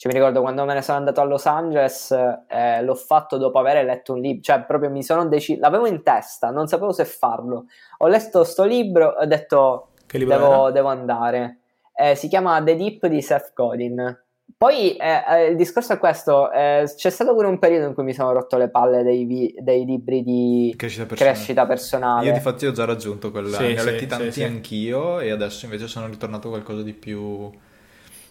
Cioè, 0.00 0.10
mi 0.14 0.18
ricordo 0.18 0.40
quando 0.40 0.64
me 0.64 0.72
ne 0.72 0.80
sono 0.80 0.96
andato 0.96 1.20
a 1.20 1.24
Los 1.24 1.44
Angeles, 1.44 2.10
eh, 2.10 2.82
l'ho 2.82 2.94
fatto 2.94 3.36
dopo 3.36 3.58
aver 3.58 3.84
letto 3.84 4.14
un 4.14 4.20
libro, 4.20 4.40
cioè 4.40 4.62
proprio 4.62 4.88
mi 4.88 5.02
sono 5.02 5.28
deciso, 5.28 5.60
l'avevo 5.60 5.86
in 5.86 6.02
testa, 6.02 6.48
non 6.48 6.68
sapevo 6.68 6.90
se 6.90 7.04
farlo. 7.04 7.66
Ho 7.98 8.08
letto 8.08 8.42
sto 8.44 8.64
libro 8.64 9.18
e 9.18 9.24
ho 9.24 9.26
detto 9.26 9.88
devo, 10.06 10.70
devo, 10.70 10.88
andare. 10.88 11.58
Eh, 11.94 12.14
si 12.14 12.28
chiama 12.28 12.62
The 12.62 12.76
Deep 12.76 13.08
di 13.08 13.20
Seth 13.20 13.52
Godin. 13.54 14.24
Poi 14.56 14.96
eh, 14.96 15.22
eh, 15.28 15.46
il 15.48 15.56
discorso 15.56 15.92
è 15.92 15.98
questo, 15.98 16.50
eh, 16.50 16.90
c'è 16.96 17.10
stato 17.10 17.34
pure 17.34 17.48
un 17.48 17.58
periodo 17.58 17.86
in 17.86 17.92
cui 17.92 18.04
mi 18.04 18.14
sono 18.14 18.32
rotto 18.32 18.56
le 18.56 18.70
palle 18.70 19.02
dei, 19.02 19.26
vi- 19.26 19.54
dei 19.58 19.84
libri 19.84 20.22
di 20.22 20.72
crescita 20.78 21.04
personale. 21.04 21.34
crescita 21.34 21.66
personale. 21.66 22.26
Io 22.26 22.32
difatti 22.32 22.64
ho 22.64 22.72
già 22.72 22.86
raggiunto 22.86 23.30
quella, 23.30 23.54
sì, 23.58 23.74
ne 23.74 23.80
ho 23.82 23.84
letti 23.84 23.98
sì, 23.98 24.06
tanti 24.06 24.32
sì, 24.32 24.44
anch'io 24.44 25.20
e 25.20 25.30
adesso 25.30 25.66
invece 25.66 25.88
sono 25.88 26.06
ritornato 26.06 26.46
a 26.46 26.52
qualcosa 26.52 26.80
di 26.80 26.94
più 26.94 27.50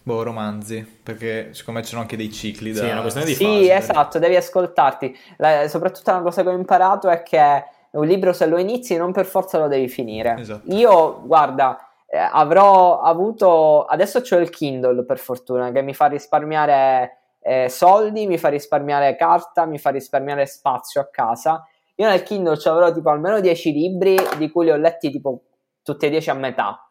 boh, 0.02 0.22
romanzi, 0.22 0.84
perché 1.02 1.52
secondo 1.52 1.80
me 1.80 1.84
ci 1.84 1.92
sono 1.92 2.02
anche 2.02 2.16
dei 2.16 2.30
cicli 2.30 2.72
da... 2.72 2.80
Sì, 2.80 2.86
è 2.86 2.92
una 2.92 3.00
questione 3.00 3.26
di 3.26 3.34
Sì, 3.34 3.44
fase, 3.44 3.74
esatto, 3.74 4.18
devi 4.18 4.36
ascoltarti. 4.36 5.18
La, 5.36 5.68
soprattutto 5.68 6.10
una 6.10 6.22
cosa 6.22 6.42
che 6.42 6.48
ho 6.48 6.52
imparato 6.52 7.08
è 7.08 7.22
che 7.22 7.64
un 7.92 8.06
libro 8.06 8.32
se 8.32 8.46
lo 8.46 8.58
inizi 8.58 8.96
non 8.96 9.12
per 9.12 9.26
forza 9.26 9.58
lo 9.58 9.68
devi 9.68 9.88
finire. 9.88 10.36
Esatto. 10.38 10.72
Io, 10.72 11.22
guarda, 11.24 11.78
eh, 12.06 12.18
avrò 12.18 13.00
avuto... 13.00 13.84
Adesso 13.84 14.22
ho 14.28 14.36
il 14.38 14.50
Kindle, 14.50 15.04
per 15.04 15.18
fortuna, 15.18 15.70
che 15.70 15.82
mi 15.82 15.94
fa 15.94 16.06
risparmiare 16.06 17.18
eh, 17.40 17.68
soldi, 17.68 18.26
mi 18.26 18.38
fa 18.38 18.48
risparmiare 18.48 19.16
carta, 19.16 19.64
mi 19.64 19.78
fa 19.78 19.90
risparmiare 19.90 20.46
spazio 20.46 21.00
a 21.00 21.08
casa. 21.10 21.66
Io 21.96 22.08
nel 22.08 22.22
Kindle 22.22 22.58
ci 22.58 22.68
avrò 22.68 22.92
tipo 22.92 23.10
almeno 23.10 23.40
10 23.40 23.72
libri, 23.72 24.16
di 24.38 24.50
cui 24.50 24.64
li 24.64 24.70
ho 24.70 24.76
letti 24.76 25.10
tipo 25.10 25.42
tutti 25.82 26.06
e 26.06 26.10
10 26.10 26.30
a 26.30 26.34
metà. 26.34 26.88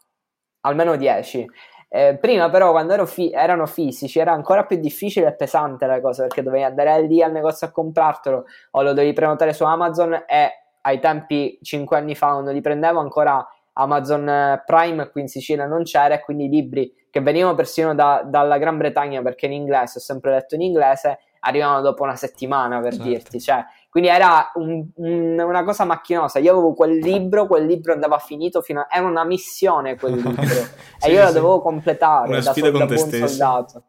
Almeno 0.62 0.96
10. 0.96 1.48
Eh, 1.92 2.18
prima 2.22 2.52
però 2.52 2.70
quando 2.70 3.04
fi- 3.08 3.32
erano 3.32 3.66
fisici 3.66 4.20
era 4.20 4.32
ancora 4.32 4.64
più 4.64 4.78
difficile 4.78 5.28
e 5.28 5.34
pesante 5.34 5.88
la 5.88 6.00
cosa 6.00 6.22
perché 6.22 6.44
dovevi 6.44 6.64
andare 6.64 7.02
lì 7.02 7.24
al 7.24 7.32
negozio 7.32 7.66
a 7.66 7.72
comprartelo 7.72 8.46
o 8.72 8.82
lo 8.84 8.94
dovevi 8.94 9.12
prenotare 9.14 9.54
su 9.54 9.64
Amazon 9.64 10.14
e 10.28 10.52
ai 10.82 11.00
tempi 11.00 11.58
5 11.64 11.98
anni 11.98 12.14
fa 12.14 12.34
quando 12.34 12.52
li 12.52 12.62
prendevo 12.62 13.00
ancora 13.00 13.44
Amazon 13.74 14.30
eh, 14.30 14.64
Prime 14.68 15.10
qui 15.10 15.22
in 15.22 15.28
Sicilia 15.30 15.66
non 15.66 15.82
c'era 15.82 16.14
e 16.14 16.20
quindi 16.20 16.46
i 16.46 16.50
libri 16.50 16.94
che 17.10 17.22
venivano 17.22 17.56
persino 17.56 17.96
da, 17.96 18.22
dalla 18.24 18.58
Gran 18.58 18.78
Bretagna 18.78 19.22
perché 19.22 19.48
in 19.48 19.54
inglese, 19.54 19.98
ho 19.98 20.02
sempre 20.02 20.32
letto 20.32 20.56
in 20.56 20.62
inglese, 20.62 21.20
arrivavano 21.40 21.82
dopo 21.82 22.04
una 22.04 22.16
settimana 22.16 22.80
per 22.82 22.94
certo. 22.94 23.08
dirti, 23.08 23.42
cioè 23.42 23.66
quindi 23.90 24.10
era 24.10 24.52
un, 24.54 24.88
un, 24.96 25.40
una 25.40 25.64
cosa 25.64 25.84
macchinosa. 25.84 26.38
Io 26.40 26.52
avevo 26.52 26.74
quel 26.74 26.98
libro, 26.98 27.48
quel 27.48 27.66
libro 27.66 27.92
andava 27.92 28.20
finito 28.20 28.62
fino 28.62 28.82
a... 28.82 28.88
Era 28.90 29.08
una 29.08 29.24
missione 29.24 29.98
quel 29.98 30.14
libro. 30.22 30.44
sì, 30.44 31.08
e 31.08 31.12
io 31.12 31.18
sì. 31.18 31.24
la 31.24 31.32
dovevo 31.32 31.62
completare 31.62 32.28
una 32.30 32.40
da, 32.40 32.52
sfida 32.52 32.70
da 32.70 32.86
buon 32.86 32.98
stesso. 32.98 33.28
soldato. 33.28 33.84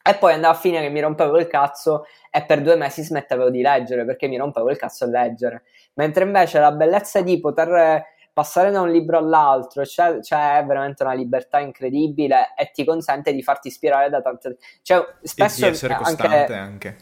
E 0.00 0.14
poi 0.14 0.34
andava 0.34 0.54
a 0.54 0.56
finire 0.56 0.82
che 0.82 0.90
mi 0.90 1.00
rompevo 1.00 1.36
il 1.38 1.48
cazzo 1.48 2.04
e 2.30 2.44
per 2.44 2.62
due 2.62 2.76
mesi 2.76 3.02
smettevo 3.02 3.50
di 3.50 3.60
leggere 3.60 4.04
perché 4.04 4.28
mi 4.28 4.36
rompevo 4.36 4.70
il 4.70 4.76
cazzo 4.76 5.04
a 5.04 5.08
leggere. 5.08 5.64
Mentre 5.94 6.22
invece 6.22 6.60
la 6.60 6.70
bellezza 6.70 7.20
di 7.20 7.40
poter 7.40 8.04
passare 8.32 8.70
da 8.70 8.82
un 8.82 8.90
libro 8.90 9.18
all'altro, 9.18 9.82
c'è, 9.82 10.20
c'è, 10.20 10.62
veramente 10.64 11.02
una 11.02 11.14
libertà 11.14 11.58
incredibile 11.58 12.52
e 12.54 12.70
ti 12.70 12.84
consente 12.84 13.32
di 13.32 13.42
farti 13.42 13.68
ispirare 13.68 14.10
da 14.10 14.20
tante... 14.20 14.58
Cioè, 14.82 15.04
spesso 15.22 15.64
e 15.64 15.68
di 15.70 15.74
essere 15.74 15.96
costante 15.96 16.52
anche, 16.54 16.54
anche. 16.54 16.96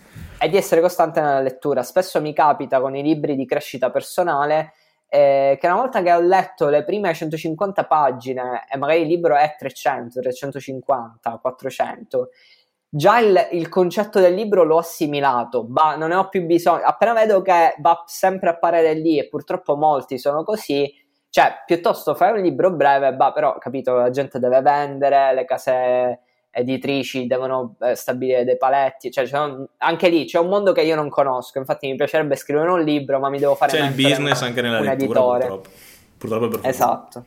E 0.45 0.49
di 0.51 0.59
essere 0.59 0.83
costante 0.83 1.23
nella 1.23 1.41
lettura. 1.41 1.83
Spesso 1.83 2.21
mi 2.21 2.35
capita 2.35 2.79
con 2.79 2.95
i 2.95 3.03
libri 3.03 3.35
di 3.35 3.47
crescita 3.47 3.91
personale 3.91 4.75
eh, 5.09 5.57
che 5.59 5.67
una 5.67 5.77
volta 5.77 6.03
che 6.03 6.13
ho 6.13 6.21
letto 6.21 6.69
le 6.69 6.85
prime 6.85 7.15
150 7.15 7.87
pagine 7.87 8.67
e 8.71 8.77
magari 8.77 9.01
il 9.01 9.07
libro 9.07 9.37
è 9.37 9.55
300, 9.59 10.21
350, 10.21 11.39
400, 11.41 12.29
già 12.91 13.21
il, 13.21 13.49
il, 13.53 13.71
concetto 13.71 14.21
del 14.21 14.35
libro 14.35 14.65
l'ho 14.65 14.77
assimilato, 14.77 15.65
bah, 15.65 15.97
non 15.97 16.11
ne 16.11 16.17
ho 16.17 16.29
più 16.29 16.45
bisogno. 16.45 16.85
Appena 16.85 17.15
vedo 17.15 17.41
che 17.41 17.77
va 17.79 18.05
sempre 18.07 18.51
a 18.51 18.53
apparire 18.53 18.93
lì, 18.93 19.19
e 19.19 19.29
purtroppo 19.29 19.77
molti 19.77 20.19
sono 20.19 20.45
così, 20.45 20.93
cioè, 21.31 21.63
piuttosto 21.65 22.15
fai 22.15 22.33
un 22.33 22.43
libro 22.43 22.71
breve, 22.71 23.15
bah, 23.15 23.33
però, 23.33 23.57
capito, 23.57 23.95
la 23.95 24.11
gente 24.11 24.39
deve 24.39 24.61
vendere, 24.61 25.33
le 25.33 25.47
case 25.47 26.21
editrici 26.55 27.27
devono 27.27 27.75
eh, 27.81 27.95
stabilire 27.95 28.45
dei 28.45 28.57
paletti, 28.57 29.11
cioè 29.11 29.29
anche 29.79 30.09
lì 30.09 30.25
c'è 30.25 30.39
un 30.39 30.49
mondo 30.49 30.73
che 30.73 30.83
io 30.83 30.95
non 30.95 31.09
conosco, 31.09 31.59
infatti 31.59 31.89
mi 31.89 31.97
piacerebbe 31.97 32.37
scrivere 32.37 32.71
un 32.71 32.83
libro, 32.83 33.19
ma 33.19 33.29
mi 33.29 33.39
devo 33.39 33.55
fare 33.55 33.73
C'è 33.73 33.87
il 33.87 33.93
business 33.93 34.43
anche 34.43 34.63
nella 34.63 34.79
un 34.79 34.85
lettura, 34.85 35.05
editore. 35.05 35.39
purtroppo. 35.41 35.69
Purtroppo 36.17 36.49
per 36.49 36.61
Esatto. 36.69 37.25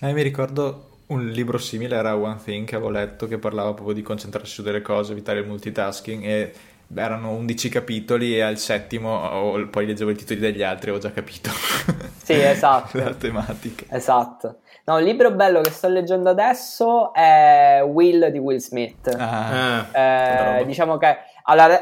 Eh, 0.00 0.12
mi 0.12 0.22
ricordo 0.22 0.90
un 1.06 1.28
libro 1.28 1.58
simile 1.58 1.96
era 1.96 2.16
One 2.16 2.38
Thing 2.42 2.66
che 2.66 2.76
avevo 2.76 2.90
letto 2.90 3.26
che 3.26 3.38
parlava 3.38 3.72
proprio 3.72 3.94
di 3.94 4.02
concentrarsi 4.02 4.52
su 4.52 4.62
delle 4.62 4.82
cose, 4.82 5.12
evitare 5.12 5.40
il 5.40 5.46
multitasking 5.46 6.24
e 6.24 6.52
erano 6.94 7.30
11 7.30 7.68
capitoli 7.68 8.36
e 8.36 8.42
al 8.42 8.58
settimo 8.58 9.16
oh, 9.16 9.66
poi 9.68 9.86
leggevo 9.86 10.10
i 10.10 10.14
titoli 10.14 10.38
degli 10.38 10.62
altri 10.62 10.90
e 10.90 10.94
ho 10.94 10.98
già 10.98 11.10
capito 11.12 11.50
sì 12.22 12.34
esatto 12.34 12.98
la 13.02 13.14
tematica 13.14 13.86
esatto 13.88 14.58
no 14.84 14.98
il 14.98 15.04
libro 15.04 15.32
bello 15.32 15.60
che 15.60 15.70
sto 15.70 15.88
leggendo 15.88 16.30
adesso 16.30 17.12
è 17.12 17.82
Will 17.84 18.28
di 18.28 18.38
Will 18.38 18.58
Smith. 18.58 19.14
Ah, 19.18 19.86
eh, 19.92 20.64
diciamo 20.66 20.96
che 20.96 21.16
allora, 21.44 21.80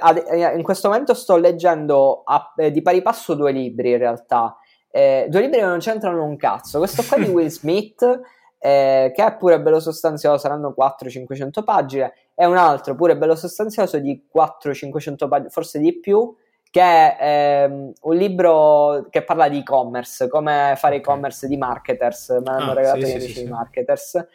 in 0.55 0.63
questo 0.63 0.89
momento 0.89 1.15
sto 1.15 1.37
leggendo 1.37 2.23
a, 2.25 2.53
eh, 2.57 2.71
di 2.71 2.83
pari 2.83 3.03
passo 3.03 3.35
due 3.35 3.53
libri 3.53 3.91
in 3.91 3.99
realtà. 3.99 4.57
Eh, 4.91 5.27
due 5.29 5.41
libri 5.41 5.61
che 5.61 5.65
non 5.65 5.79
c'entrano 5.79 6.25
un 6.25 6.37
cazzo. 6.37 6.79
Questo 6.79 7.03
qua 7.03 7.17
di 7.17 7.29
Will 7.31 7.49
Smith 7.49 8.21
eh, 8.65 9.11
che 9.13 9.25
è 9.25 9.37
pure 9.37 9.61
bello 9.61 9.81
sostanzioso, 9.81 10.39
saranno 10.39 10.73
400-500 10.79 11.65
pagine, 11.65 12.13
e 12.33 12.47
un 12.47 12.57
altro 12.57 12.95
pure 12.95 13.17
bello 13.17 13.35
sostanzioso 13.35 13.99
di 13.99 14.25
400-500 14.33 15.29
pagine, 15.29 15.51
forse 15.51 15.81
di 15.81 15.99
più, 15.99 16.33
che 16.73 16.81
è 16.81 17.65
ehm, 17.65 17.93
un 18.01 18.17
libro 18.17 19.07
che 19.11 19.23
parla 19.23 19.47
di 19.51 19.59
e-commerce, 19.59 20.27
come 20.29 20.73
fare 20.77 20.97
e-commerce 20.97 21.47
di 21.47 21.59
marketers, 21.59 22.31
me 22.31 22.41
l'hanno 22.51 22.73
Ah, 22.73 22.75
regalato 22.75 23.05
sì, 23.05 23.09
gli 23.09 23.11
sì, 23.11 23.17
amici 23.19 23.33
sì, 23.35 23.45
di 23.45 23.51
marketers. 23.51 24.27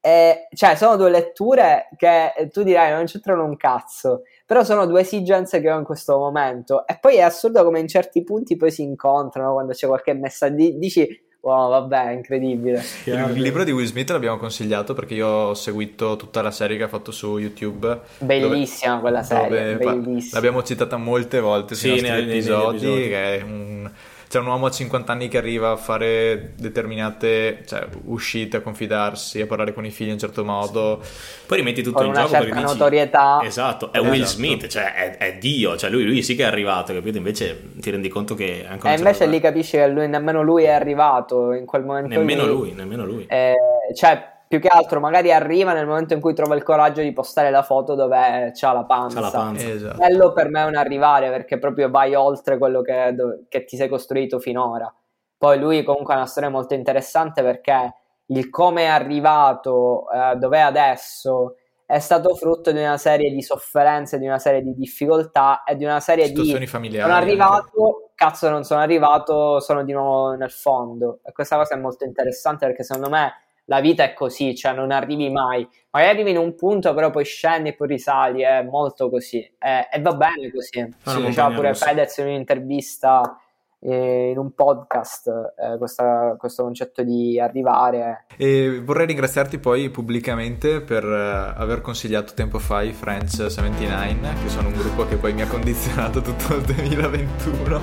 E, 0.00 0.48
cioè, 0.52 0.76
sono 0.76 0.96
due 0.96 1.08
letture 1.08 1.88
che 1.96 2.48
tu 2.52 2.62
dirai 2.62 2.92
non 2.92 3.06
c'entrano 3.06 3.44
un 3.44 3.56
cazzo, 3.56 4.22
però 4.44 4.62
sono 4.64 4.84
due 4.84 5.00
esigenze 5.00 5.60
che 5.62 5.70
ho 5.72 5.78
in 5.78 5.84
questo 5.84 6.18
momento. 6.18 6.86
E 6.86 6.98
poi 7.00 7.16
è 7.16 7.22
assurdo 7.22 7.64
come 7.64 7.80
in 7.80 7.88
certi 7.88 8.22
punti 8.22 8.56
poi 8.56 8.70
si 8.70 8.82
incontrano 8.82 9.54
quando 9.54 9.72
c'è 9.72 9.86
qualche 9.86 10.12
messaggio. 10.12 10.54
Dici, 10.76 11.08
Wow, 11.40 11.70
vabbè, 11.70 12.10
incredibile. 12.12 12.82
Il 13.04 13.40
libro 13.40 13.62
di 13.62 13.70
Will 13.70 13.86
Smith 13.86 14.10
l'abbiamo 14.10 14.38
consigliato 14.38 14.92
perché 14.92 15.14
io 15.14 15.26
ho 15.28 15.54
seguito 15.54 16.16
tutta 16.16 16.42
la 16.42 16.50
serie 16.50 16.76
che 16.76 16.82
ha 16.82 16.88
fatto 16.88 17.12
su 17.12 17.38
YouTube. 17.38 18.00
Bellissima 18.18 18.90
dove, 18.90 19.02
quella 19.02 19.22
serie, 19.22 19.76
bellissima. 19.76 20.34
L'abbiamo 20.34 20.62
citata 20.64 20.96
molte 20.96 21.38
volte 21.38 21.74
sì, 21.74 21.88
sui 21.88 22.00
nostri 22.00 22.30
episodi, 22.30 22.76
episodi. 22.76 23.08
Che 23.08 23.38
è 23.38 23.42
un 23.42 23.90
c'è 24.28 24.38
un 24.38 24.46
uomo 24.46 24.66
a 24.66 24.70
50 24.70 25.10
anni 25.10 25.28
che 25.28 25.38
arriva 25.38 25.70
a 25.70 25.76
fare 25.76 26.52
determinate 26.56 27.62
cioè, 27.66 27.86
uscite, 28.04 28.58
a 28.58 28.60
confidarsi, 28.60 29.40
a 29.40 29.46
parlare 29.46 29.72
con 29.72 29.86
i 29.86 29.90
figli 29.90 30.08
in 30.08 30.14
un 30.14 30.18
certo 30.18 30.44
modo. 30.44 31.02
Poi 31.46 31.56
rimetti 31.56 31.82
tutto 31.82 32.02
in 32.02 32.12
gioco 32.12 32.30
perché 32.30 32.52
dici... 32.52 32.62
notorietà. 32.62 33.40
Esatto, 33.42 33.90
è 33.90 34.00
Will 34.00 34.22
esatto. 34.22 34.28
Smith, 34.28 34.66
cioè 34.66 34.92
è, 34.92 35.16
è, 35.16 35.38
Dio, 35.38 35.76
cioè 35.78 35.88
lui, 35.88 36.04
lui, 36.04 36.22
sì 36.22 36.36
che 36.36 36.42
è 36.42 36.46
arrivato, 36.46 36.92
capito? 36.92 37.16
Invece 37.16 37.70
ti 37.80 37.90
rendi 37.90 38.08
conto 38.08 38.34
che 38.34 38.66
ancora... 38.68 38.92
E 38.92 38.98
invece 38.98 39.26
lì 39.26 39.40
capisci 39.40 39.78
che 39.78 39.88
lui, 39.88 40.06
nemmeno 40.08 40.42
lui 40.42 40.64
è 40.64 40.72
arrivato 40.72 41.52
in 41.52 41.64
quel 41.64 41.84
momento 41.84 42.08
Nemmeno 42.08 42.42
lì. 42.42 42.48
lui, 42.50 42.72
nemmeno 42.72 43.06
lui. 43.06 43.24
Eh, 43.28 43.54
cioè 43.94 44.36
più 44.48 44.60
che 44.60 44.68
altro 44.68 44.98
magari 44.98 45.30
arriva 45.30 45.74
nel 45.74 45.86
momento 45.86 46.14
in 46.14 46.20
cui 46.20 46.32
trova 46.32 46.54
il 46.56 46.62
coraggio 46.62 47.02
di 47.02 47.12
postare 47.12 47.50
la 47.50 47.62
foto 47.62 47.94
dove 47.94 48.50
c'ha 48.54 48.72
la 48.72 48.84
panza. 48.84 49.16
C'ha 49.16 49.26
la 49.26 49.30
panza. 49.30 49.68
Esatto. 49.68 49.96
Quello 49.98 50.32
per 50.32 50.48
me 50.48 50.62
è 50.62 50.64
un 50.64 50.74
arrivare 50.74 51.28
perché 51.28 51.58
proprio 51.58 51.90
vai 51.90 52.14
oltre 52.14 52.56
quello 52.56 52.80
che, 52.80 53.14
che, 53.46 53.64
ti 53.64 53.76
sei 53.76 53.88
costruito 53.88 54.38
finora. 54.38 54.92
Poi 55.36 55.58
lui 55.58 55.84
comunque 55.84 56.14
ha 56.14 56.16
una 56.16 56.26
storia 56.26 56.48
molto 56.48 56.72
interessante 56.72 57.42
perché 57.42 57.94
il 58.26 58.48
come 58.48 58.84
è 58.84 58.86
arrivato 58.86 60.06
eh, 60.10 60.36
dove 60.36 60.56
è 60.56 60.60
adesso 60.60 61.56
è 61.84 62.00
stato 62.00 62.34
frutto 62.34 62.70
di 62.70 62.80
una 62.80 62.98
serie 62.98 63.30
di 63.30 63.42
sofferenze, 63.42 64.18
di 64.18 64.26
una 64.26 64.38
serie 64.38 64.62
di 64.62 64.74
difficoltà 64.74 65.62
e 65.62 65.74
di 65.74 65.84
una 65.84 66.00
serie 66.00 66.26
Situazioni 66.26 66.60
di 66.60 66.66
familiari. 66.66 67.02
Sono 67.02 67.14
arrivato, 67.18 67.84
anche. 67.84 68.12
cazzo 68.14 68.50
non 68.50 68.64
sono 68.64 68.80
arrivato, 68.80 69.60
sono 69.60 69.84
di 69.84 69.92
nuovo 69.92 70.34
nel 70.34 70.50
fondo. 70.50 71.20
E 71.24 71.32
questa 71.32 71.56
cosa 71.56 71.74
è 71.74 71.78
molto 71.78 72.04
interessante 72.04 72.66
perché 72.66 72.82
secondo 72.82 73.08
me 73.08 73.32
la 73.68 73.80
vita 73.80 74.02
è 74.02 74.12
così, 74.14 74.54
cioè 74.54 74.72
non 74.72 74.90
arrivi 74.90 75.30
mai. 75.30 75.66
Magari 75.90 76.12
arrivi 76.12 76.30
in 76.30 76.38
un 76.38 76.54
punto, 76.54 76.94
però 76.94 77.10
poi 77.10 77.24
scendi 77.24 77.70
e 77.70 77.74
poi 77.74 77.88
risali, 77.88 78.42
è 78.42 78.62
molto 78.62 79.10
così. 79.10 79.38
E, 79.38 79.88
e 79.92 80.00
va 80.00 80.14
bene 80.14 80.50
così. 80.50 80.88
Sì, 81.04 81.24
diceva 81.24 81.50
pure 81.50 81.74
Fedez 81.74 82.16
in 82.18 82.26
un'intervista 82.26 83.40
eh, 83.80 84.30
in 84.30 84.38
un 84.38 84.52
podcast 84.54 85.28
eh, 85.28 85.78
questa, 85.78 86.34
questo 86.38 86.64
concetto 86.64 87.02
di 87.02 87.38
arrivare. 87.38 88.24
E 88.36 88.80
vorrei 88.84 89.06
ringraziarti 89.06 89.58
poi 89.58 89.90
pubblicamente 89.90 90.80
per 90.80 91.04
uh, 91.04 91.60
aver 91.60 91.80
consigliato 91.80 92.34
tempo 92.34 92.58
fa 92.58 92.82
i 92.82 92.92
French 92.92 93.50
79, 93.50 94.42
che 94.42 94.48
sono 94.48 94.68
un 94.68 94.74
gruppo 94.74 95.06
che 95.06 95.16
poi 95.16 95.32
mi 95.32 95.42
ha 95.42 95.46
condizionato 95.46 96.20
tutto 96.20 96.56
il 96.56 96.62
2021 96.62 97.80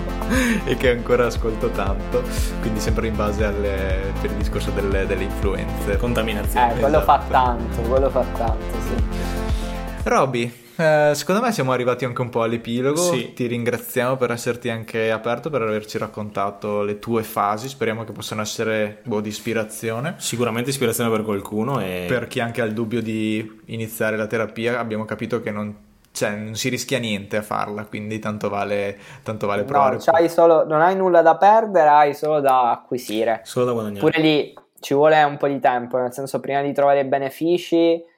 e 0.66 0.76
che 0.76 0.91
ancora 0.91 1.28
ascolto 1.28 1.70
tanto, 1.70 2.24
quindi 2.62 2.80
sempre 2.80 3.08
in 3.08 3.16
base 3.16 3.46
alle, 3.46 4.14
per 4.22 4.32
il 4.32 4.38
discorso 4.38 4.72
delle, 4.72 5.06
delle 5.06 5.24
influenze. 5.24 5.98
Contaminazione. 5.98 6.74
Eh, 6.74 6.80
quello 6.80 7.00
esatto. 7.00 7.22
fa 7.24 7.28
tanto, 7.30 7.82
quello 7.82 8.10
fa 8.10 8.26
tanto, 8.36 8.80
sì. 8.82 9.04
Roby, 10.04 10.64
eh, 10.78 11.12
secondo 11.14 11.42
me 11.42 11.52
siamo 11.52 11.72
arrivati 11.72 12.06
anche 12.06 12.22
un 12.22 12.30
po' 12.30 12.44
all'epilogo. 12.44 12.98
Sì. 12.98 13.34
Ti 13.34 13.48
ringraziamo 13.48 14.18
per 14.18 14.32
esserti 14.32 14.70
anche 14.70 15.12
aperto, 15.12 15.50
per 15.50 15.62
averci 15.62 15.98
raccontato 15.98 16.82
le 16.82 17.00
tue 17.00 17.24
fasi. 17.24 17.68
Speriamo 17.68 18.04
che 18.04 18.12
possano 18.12 18.42
essere 18.42 19.00
boh, 19.04 19.22
di 19.22 19.30
ispirazione. 19.30 20.16
Sicuramente 20.18 20.70
ispirazione 20.70 21.10
per 21.10 21.24
qualcuno. 21.24 21.82
E... 21.82 22.06
Per 22.08 22.28
chi 22.28 22.40
anche 22.40 22.62
ha 22.62 22.66
il 22.66 22.74
dubbio 22.74 23.02
di 23.02 23.62
iniziare 23.66 24.18
la 24.18 24.28
terapia, 24.28 24.80
abbiamo 24.80 25.06
capito 25.06 25.42
che 25.42 25.52
non, 25.52 25.76
cioè, 26.12 26.36
non 26.36 26.56
si 26.56 26.70
rischia 26.70 27.00
niente 27.00 27.38
a 27.38 27.42
farla, 27.42 27.86
quindi 27.86 28.20
tanto 28.20 28.50
vale, 28.50 28.98
tanto 29.24 29.48
vale 29.48 29.64
provare. 29.64 29.96
No, 29.96 30.28
solo, 30.28 30.66
non 30.66 30.82
hai 30.82 30.96
nulla 30.96 31.22
da 31.22 31.38
perdere, 31.38 31.90
hai 31.90 32.14
solo 32.14 32.40
da 32.42 32.72
acquisire. 32.72 33.42
Solo 33.44 33.66
da 33.66 33.72
guadagnare. 33.72 34.00
Pure 34.00 34.22
lì 34.22 34.54
ci 34.80 34.94
vuole 34.94 35.24
un 35.24 35.38
po' 35.38 35.48
di 35.48 35.60
tempo, 35.60 35.98
nel 35.98 36.12
senso 36.12 36.40
prima 36.40 36.62
di 36.62 36.74
trovare 36.74 37.00
i 37.00 37.06
benefici 37.06 38.14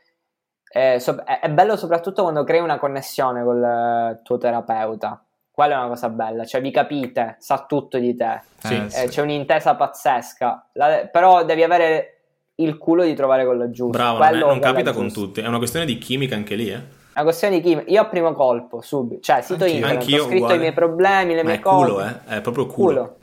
è, 0.69 1.01
è, 1.41 1.49
bello 1.49 1.75
soprattutto 1.77 2.23
quando 2.23 2.43
crei 2.43 2.61
una 2.61 2.77
connessione 2.77 3.43
col 3.43 3.63
eh, 3.63 4.19
tuo 4.23 4.37
terapeuta. 4.37 5.21
Quella 5.49 5.73
è 5.73 5.77
una 5.77 5.87
cosa 5.87 6.09
bella, 6.09 6.45
cioè 6.45 6.61
vi 6.61 6.69
capite, 6.69 7.35
sa 7.39 7.65
tutto 7.67 7.97
di 7.97 8.15
te, 8.15 8.41
sì, 8.59 8.75
eh, 8.75 8.89
sì. 8.89 9.07
c'è 9.07 9.21
un'intesa 9.23 9.75
pazzesca, 9.75 10.69
La, 10.73 11.09
però 11.11 11.43
devi 11.45 11.63
avere 11.63 12.17
il 12.57 12.77
culo 12.77 13.03
di 13.03 13.15
trovare 13.15 13.43
quello 13.43 13.71
giusto. 13.71 13.97
Bravo, 13.97 14.19
quello, 14.19 14.45
non, 14.45 14.59
capita 14.59 14.93
con 14.93 15.11
tutti, 15.11 15.41
è 15.41 15.47
una 15.47 15.57
questione 15.57 15.87
di 15.87 15.97
chimica 15.97 16.35
anche 16.35 16.53
lì, 16.53 16.69
eh? 16.69 16.75
È 16.75 17.21
una 17.21 17.23
questione 17.23 17.55
di 17.55 17.61
chimica. 17.61 17.89
Io 17.89 18.01
a 18.01 18.05
primo 18.05 18.33
colpo, 18.33 18.81
subito, 18.81 19.21
cioè 19.21 19.41
sito 19.41 19.63
anch'io, 19.63 19.77
internet, 19.77 20.01
anch'io 20.01 20.21
ho 20.21 20.25
scritto 20.25 20.35
uguale. 20.43 20.55
i 20.55 20.59
miei 20.59 20.73
problemi, 20.73 21.33
le 21.33 21.43
Ma 21.43 21.49
mie 21.49 21.57
è 21.57 21.61
cose. 21.61 21.91
Culo, 21.91 22.05
eh? 22.05 22.35
È 22.35 22.41
proprio 22.41 22.65
culo. 22.67 23.01
culo. 23.01 23.16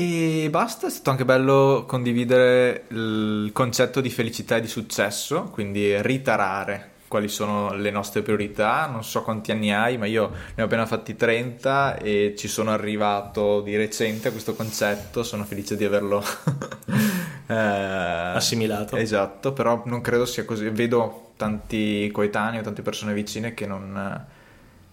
E 0.00 0.46
basta, 0.48 0.86
è 0.86 0.90
stato 0.90 1.10
anche 1.10 1.24
bello 1.24 1.82
condividere 1.84 2.84
il 2.90 3.50
concetto 3.52 4.00
di 4.00 4.10
felicità 4.10 4.54
e 4.54 4.60
di 4.60 4.68
successo, 4.68 5.50
quindi 5.50 6.00
ritarare 6.02 6.90
quali 7.08 7.26
sono 7.26 7.72
le 7.72 7.90
nostre 7.90 8.22
priorità. 8.22 8.86
Non 8.86 9.02
so 9.02 9.24
quanti 9.24 9.50
anni 9.50 9.72
hai, 9.72 9.98
ma 9.98 10.06
io 10.06 10.30
ne 10.54 10.62
ho 10.62 10.66
appena 10.66 10.86
fatti 10.86 11.16
30 11.16 11.96
e 11.96 12.34
ci 12.38 12.46
sono 12.46 12.70
arrivato 12.70 13.60
di 13.60 13.76
recente 13.76 14.28
a 14.28 14.30
questo 14.30 14.54
concetto. 14.54 15.24
Sono 15.24 15.42
felice 15.42 15.74
di 15.74 15.84
averlo 15.84 16.22
eh, 17.48 17.54
assimilato. 17.56 18.94
Esatto, 18.94 19.52
però 19.52 19.82
non 19.86 20.00
credo 20.00 20.26
sia 20.26 20.44
così. 20.44 20.68
Vedo 20.68 21.32
tanti 21.36 22.08
coetanei 22.12 22.60
o 22.60 22.62
tante 22.62 22.82
persone 22.82 23.14
vicine 23.14 23.52
che 23.52 23.66
non 23.66 24.26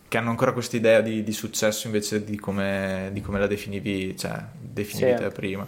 che 0.07 0.17
hanno 0.17 0.29
ancora 0.29 0.51
questa 0.51 0.75
idea 0.75 1.01
di, 1.01 1.23
di, 1.23 1.31
successo 1.31 1.87
invece 1.87 2.23
di 2.23 2.37
come, 2.37 3.09
di 3.11 3.21
come 3.21 3.39
la 3.39 3.47
definivi, 3.47 4.15
cioè, 4.17 4.33
definivi 4.59 5.23
sì. 5.23 5.29
prima. 5.33 5.67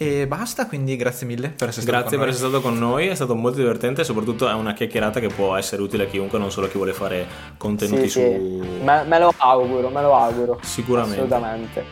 E 0.00 0.28
basta, 0.28 0.68
quindi 0.68 0.94
grazie 0.94 1.26
mille 1.26 1.48
per 1.48 1.70
essere 1.70 1.82
stato 1.82 1.98
grazie 1.98 2.16
con 2.16 2.26
per 2.26 2.28
essere 2.34 2.48
stato 2.48 2.62
con 2.62 2.78
noi, 2.78 3.08
è 3.08 3.14
stato 3.16 3.34
molto 3.34 3.58
divertente 3.58 4.02
e 4.02 4.04
soprattutto 4.04 4.48
è 4.48 4.52
una 4.52 4.72
chiacchierata 4.72 5.18
che 5.18 5.26
può 5.26 5.56
essere 5.56 5.82
utile 5.82 6.04
a 6.04 6.06
chiunque, 6.06 6.38
non 6.38 6.52
solo 6.52 6.66
a 6.66 6.68
chi 6.68 6.76
vuole 6.76 6.92
fare 6.92 7.26
contenuti 7.56 8.08
sì, 8.08 8.08
su... 8.10 8.20
Sì. 8.20 8.84
Me, 8.84 9.02
me, 9.02 9.18
lo 9.18 9.34
auguro, 9.36 9.88
me 9.88 10.00
lo 10.00 10.14
auguro. 10.14 10.60
Sicuramente. 10.62 11.16
Assolutamente. 11.16 11.84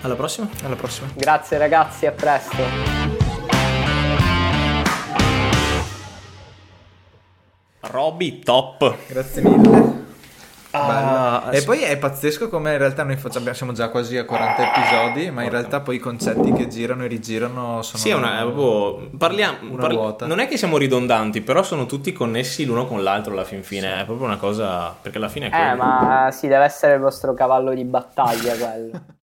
Alla 0.00 0.16
prossima? 0.16 0.48
Alla 0.64 0.74
prossima. 0.74 1.08
Grazie 1.14 1.58
ragazzi, 1.58 2.06
a 2.06 2.10
presto. 2.10 2.56
Robby, 7.80 8.40
top. 8.40 8.96
Grazie 9.06 9.42
mille. 9.42 10.03
Ah, 10.76 11.48
e 11.52 11.60
sì. 11.60 11.66
poi 11.66 11.82
è 11.82 11.96
pazzesco 11.96 12.48
come 12.48 12.72
in 12.72 12.78
realtà 12.78 13.04
noi 13.04 13.16
facciamo, 13.16 13.52
siamo 13.52 13.72
già 13.72 13.88
quasi 13.88 14.16
a 14.16 14.24
40 14.24 14.72
episodi, 14.74 15.30
ma 15.30 15.42
in 15.44 15.50
realtà 15.50 15.80
poi 15.80 15.96
i 15.96 15.98
concetti 15.98 16.52
che 16.52 16.66
girano 16.66 17.04
e 17.04 17.06
rigirano 17.06 17.82
sono 17.82 17.98
Sì, 18.02 18.08
è 18.10 18.14
una, 18.14 18.40
proprio, 18.40 19.08
parliamo, 19.16 19.58
una 19.70 19.82
parli, 19.82 19.96
ruota. 19.96 20.26
Non 20.26 20.40
è 20.40 20.48
che 20.48 20.56
siamo 20.56 20.76
ridondanti, 20.76 21.42
però 21.42 21.62
sono 21.62 21.86
tutti 21.86 22.12
connessi 22.12 22.64
l'uno 22.64 22.86
con 22.86 23.02
l'altro 23.02 23.32
alla 23.32 23.44
fin 23.44 23.62
fine, 23.62 23.92
sì. 23.94 24.00
è 24.00 24.04
proprio 24.04 24.26
una 24.26 24.36
cosa 24.36 24.94
perché 25.00 25.18
alla 25.18 25.28
fine 25.28 25.48
è 25.48 25.70
Eh, 25.70 25.74
ma 25.74 26.28
sì, 26.32 26.48
deve 26.48 26.64
essere 26.64 26.94
il 26.94 27.00
vostro 27.00 27.34
cavallo 27.34 27.72
di 27.72 27.84
battaglia 27.84 28.54
quello. 28.54 29.00